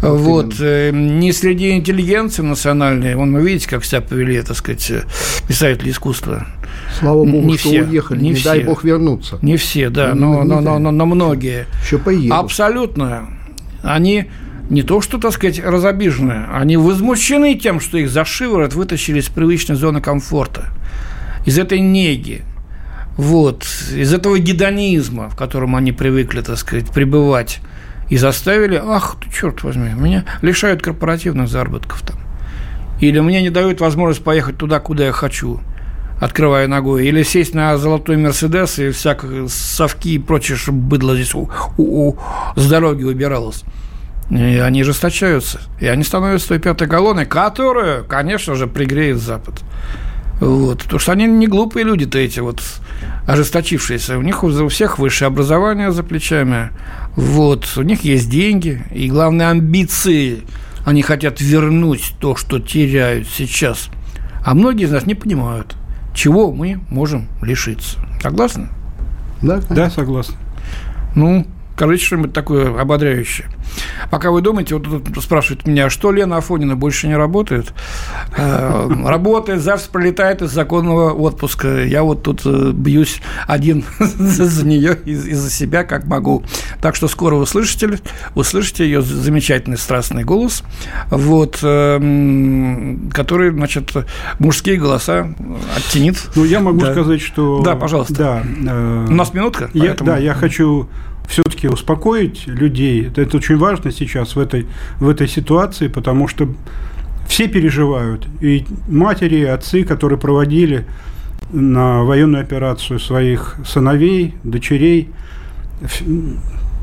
Вот, 0.00 0.46
вот 0.46 0.54
э, 0.60 0.90
не 0.92 1.32
среди 1.32 1.72
интеллигенции 1.72 2.42
национальной, 2.42 3.14
вон 3.14 3.32
вы 3.32 3.42
видите, 3.42 3.68
как 3.68 3.84
себя 3.84 4.00
повели, 4.00 4.40
так 4.42 4.56
сказать, 4.56 4.92
писатели 5.48 5.90
искусства. 5.90 6.46
Слава 6.98 7.24
богу, 7.24 7.48
не 7.48 7.58
что 7.58 7.68
все, 7.68 7.82
уехали, 7.82 8.20
не, 8.20 8.28
не 8.30 8.34
все. 8.34 8.44
дай 8.44 8.64
бог 8.64 8.84
вернуться. 8.84 9.38
Не 9.42 9.56
все, 9.56 9.90
да, 9.90 10.14
но, 10.14 10.44
но, 10.44 10.60
но, 10.60 10.78
но, 10.78 10.90
но 10.90 11.06
многие. 11.06 11.66
Еще 11.82 11.98
поедут. 11.98 12.32
Абсолютно. 12.32 13.28
Они 13.82 14.26
не 14.70 14.82
то 14.82 15.00
что, 15.00 15.18
так 15.18 15.32
сказать, 15.32 15.62
разобижены, 15.62 16.46
они 16.52 16.76
возмущены 16.76 17.54
тем, 17.54 17.80
что 17.80 17.98
их 17.98 18.10
за 18.10 18.24
шиворот 18.24 18.74
вытащили 18.74 19.20
из 19.20 19.28
привычной 19.28 19.76
зоны 19.76 20.00
комфорта, 20.00 20.64
из 21.44 21.58
этой 21.58 21.80
неги, 21.80 22.42
вот, 23.16 23.64
из 23.94 24.12
этого 24.12 24.38
гедонизма, 24.38 25.30
в 25.30 25.36
котором 25.36 25.76
они 25.76 25.92
привыкли, 25.92 26.40
так 26.40 26.58
сказать, 26.58 26.90
пребывать, 26.90 27.60
и 28.08 28.16
заставили, 28.16 28.80
ах, 28.82 29.18
ты, 29.22 29.30
черт 29.32 29.62
возьми, 29.62 29.90
меня 29.94 30.24
лишают 30.42 30.82
корпоративных 30.82 31.48
заработков 31.48 32.02
там. 32.02 32.16
Или 33.00 33.20
мне 33.20 33.42
не 33.42 33.50
дают 33.50 33.80
возможность 33.80 34.24
поехать 34.24 34.56
туда, 34.56 34.80
куда 34.80 35.04
я 35.04 35.12
хочу– 35.12 35.60
открывая 36.20 36.66
ногой, 36.66 37.06
или 37.06 37.22
сесть 37.22 37.54
на 37.54 37.76
золотой 37.76 38.16
Мерседес 38.16 38.78
и 38.78 38.90
всякие 38.90 39.48
совки 39.48 40.14
и 40.14 40.18
прочее, 40.18 40.56
чтобы 40.56 40.78
быдло 40.78 41.14
здесь 41.14 41.34
у, 41.34 41.50
у, 41.76 42.08
у, 42.08 42.18
с 42.56 42.68
дороги 42.68 43.04
убиралось. 43.04 43.64
И 44.30 44.58
они 44.58 44.82
жесточаются. 44.82 45.60
И 45.78 45.86
они 45.86 46.02
становятся 46.02 46.48
той 46.48 46.58
пятой 46.58 46.88
колонной, 46.88 47.26
которую, 47.26 48.04
конечно 48.04 48.54
же, 48.56 48.66
пригреет 48.66 49.18
Запад. 49.18 49.60
Вот. 50.40 50.82
Потому 50.82 50.98
что 50.98 51.12
они 51.12 51.26
не 51.26 51.46
глупые 51.46 51.84
люди-то 51.84 52.18
эти 52.18 52.40
вот 52.40 52.60
ожесточившиеся. 53.26 54.18
У 54.18 54.22
них 54.22 54.42
у 54.42 54.68
всех 54.68 54.98
высшее 54.98 55.28
образование 55.28 55.92
за 55.92 56.02
плечами. 56.02 56.70
Вот. 57.14 57.72
У 57.76 57.82
них 57.82 58.02
есть 58.02 58.28
деньги. 58.28 58.82
И, 58.90 59.08
главное, 59.08 59.50
амбиции. 59.50 60.42
Они 60.84 61.02
хотят 61.02 61.40
вернуть 61.40 62.14
то, 62.18 62.34
что 62.34 62.58
теряют 62.58 63.28
сейчас. 63.28 63.90
А 64.44 64.54
многие 64.54 64.86
из 64.86 64.90
нас 64.90 65.06
не 65.06 65.14
понимают– 65.14 65.76
чего 66.16 66.50
мы 66.50 66.80
можем 66.88 67.28
лишиться. 67.42 67.98
Согласны? 68.20 68.68
Да, 69.42 69.60
конечно. 69.60 69.76
да, 69.76 69.90
согласен. 69.90 70.34
Ну, 71.14 71.46
Скажите 71.76 72.06
что-нибудь 72.06 72.32
такое 72.32 72.80
ободряющее. 72.80 73.48
Пока 74.10 74.30
вы 74.30 74.40
думаете, 74.40 74.76
вот 74.76 75.04
тут 75.12 75.22
спрашивают 75.22 75.66
меня, 75.66 75.90
что 75.90 76.10
Лена 76.10 76.38
Афонина 76.38 76.74
больше 76.74 77.06
не 77.06 77.14
работает? 77.14 77.74
Э, 78.34 78.88
работает, 79.04 79.60
завтра 79.60 79.90
пролетает 79.90 80.40
из 80.40 80.52
законного 80.52 81.12
отпуска. 81.12 81.84
Я 81.84 82.02
вот 82.02 82.22
тут 82.22 82.46
э, 82.46 82.70
бьюсь 82.72 83.20
один 83.46 83.84
за 83.98 84.66
нее 84.66 84.96
и 85.04 85.14
за 85.14 85.50
себя, 85.50 85.84
как 85.84 86.06
могу. 86.06 86.44
Так 86.80 86.96
что 86.96 87.08
скоро 87.08 87.34
услышите, 87.34 88.00
услышите 88.34 88.86
ее 88.86 89.02
замечательный 89.02 89.76
страстный 89.76 90.24
голос, 90.24 90.62
вот, 91.10 91.58
эм, 91.62 93.10
который, 93.12 93.50
значит, 93.50 93.92
мужские 94.38 94.78
голоса 94.78 95.28
оттенит. 95.76 96.30
Ну, 96.36 96.44
я 96.44 96.60
могу 96.60 96.80
да. 96.80 96.92
сказать, 96.92 97.20
что... 97.20 97.60
Да, 97.62 97.76
пожалуйста. 97.76 98.14
Да. 98.14 98.42
Э, 98.66 99.06
У 99.10 99.12
нас 99.12 99.34
минутка? 99.34 99.68
Я, 99.74 99.88
поэтому... 99.88 100.10
Да, 100.12 100.16
я 100.16 100.32
хочу 100.32 100.88
все-таки 101.28 101.68
успокоить 101.68 102.46
людей. 102.46 103.10
Это, 103.14 103.36
очень 103.36 103.56
важно 103.56 103.90
сейчас 103.90 104.36
в 104.36 104.38
этой, 104.38 104.66
в 104.98 105.08
этой 105.08 105.28
ситуации, 105.28 105.88
потому 105.88 106.28
что 106.28 106.48
все 107.28 107.48
переживают. 107.48 108.26
И 108.40 108.64
матери, 108.88 109.36
и 109.36 109.44
отцы, 109.44 109.84
которые 109.84 110.18
проводили 110.18 110.86
на 111.52 112.02
военную 112.04 112.42
операцию 112.42 112.98
своих 112.98 113.56
сыновей, 113.64 114.34
дочерей. 114.44 115.10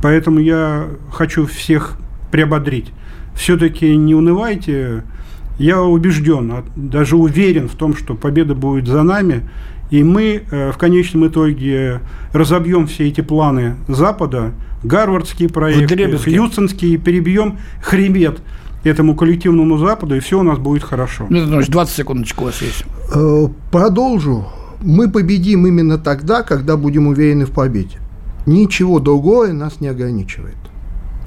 Поэтому 0.01 0.39
я 0.39 0.87
хочу 1.11 1.45
всех 1.45 1.97
приободрить. 2.31 2.91
Все-таки 3.35 3.95
не 3.95 4.15
унывайте. 4.15 5.03
Я 5.59 5.81
убежден, 5.81 6.51
а 6.51 6.63
даже 6.75 7.15
уверен 7.15 7.67
в 7.67 7.75
том, 7.75 7.95
что 7.95 8.15
победа 8.15 8.55
будет 8.55 8.87
за 8.87 9.03
нами. 9.03 9.47
И 9.93 10.01
мы 10.01 10.41
э, 10.49 10.71
в 10.71 10.77
конечном 10.79 11.27
итоге 11.27 12.01
разобьем 12.31 12.87
все 12.87 13.09
эти 13.09 13.21
планы 13.21 13.75
Запада, 13.87 14.53
гарвардские 14.81 15.49
проекты, 15.49 16.17
хьюстонские, 16.17 16.97
перебьем 16.97 17.59
хребет 17.79 18.39
этому 18.83 19.15
коллективному 19.15 19.77
Западу, 19.77 20.15
и 20.15 20.19
все 20.19 20.39
у 20.39 20.41
нас 20.41 20.57
будет 20.57 20.81
хорошо. 20.81 21.27
Ну, 21.29 21.61
20 21.61 21.95
секундочек 21.95 22.41
у 22.41 22.45
вас 22.45 22.59
есть. 22.63 22.85
Э, 23.13 23.47
продолжу. 23.71 24.47
Мы 24.81 25.11
победим 25.11 25.67
именно 25.67 25.99
тогда, 25.99 26.41
когда 26.41 26.75
будем 26.75 27.05
уверены 27.05 27.45
в 27.45 27.51
победе. 27.51 27.99
Ничего 28.47 28.99
другое 28.99 29.53
нас 29.53 29.79
не 29.79 29.89
ограничивает. 29.89 30.57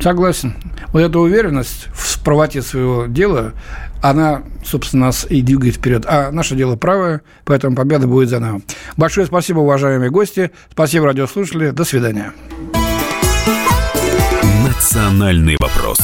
Согласен. 0.00 0.54
Вот 0.92 1.00
эта 1.00 1.18
уверенность 1.18 1.88
в 1.92 2.22
правоте 2.22 2.62
своего 2.62 3.06
дела, 3.06 3.52
она, 4.02 4.42
собственно, 4.64 5.06
нас 5.06 5.26
и 5.28 5.42
двигает 5.42 5.76
вперед. 5.76 6.04
А 6.06 6.30
наше 6.30 6.54
дело 6.54 6.76
правое, 6.76 7.22
поэтому 7.44 7.76
победа 7.76 8.06
будет 8.06 8.28
за 8.28 8.38
нами. 8.38 8.62
Большое 8.96 9.26
спасибо, 9.26 9.60
уважаемые 9.60 10.10
гости. 10.10 10.50
Спасибо, 10.70 11.06
радиослушатели. 11.06 11.70
До 11.70 11.84
свидания. 11.84 12.32
Национальный 14.66 15.56
вопрос. 15.60 15.98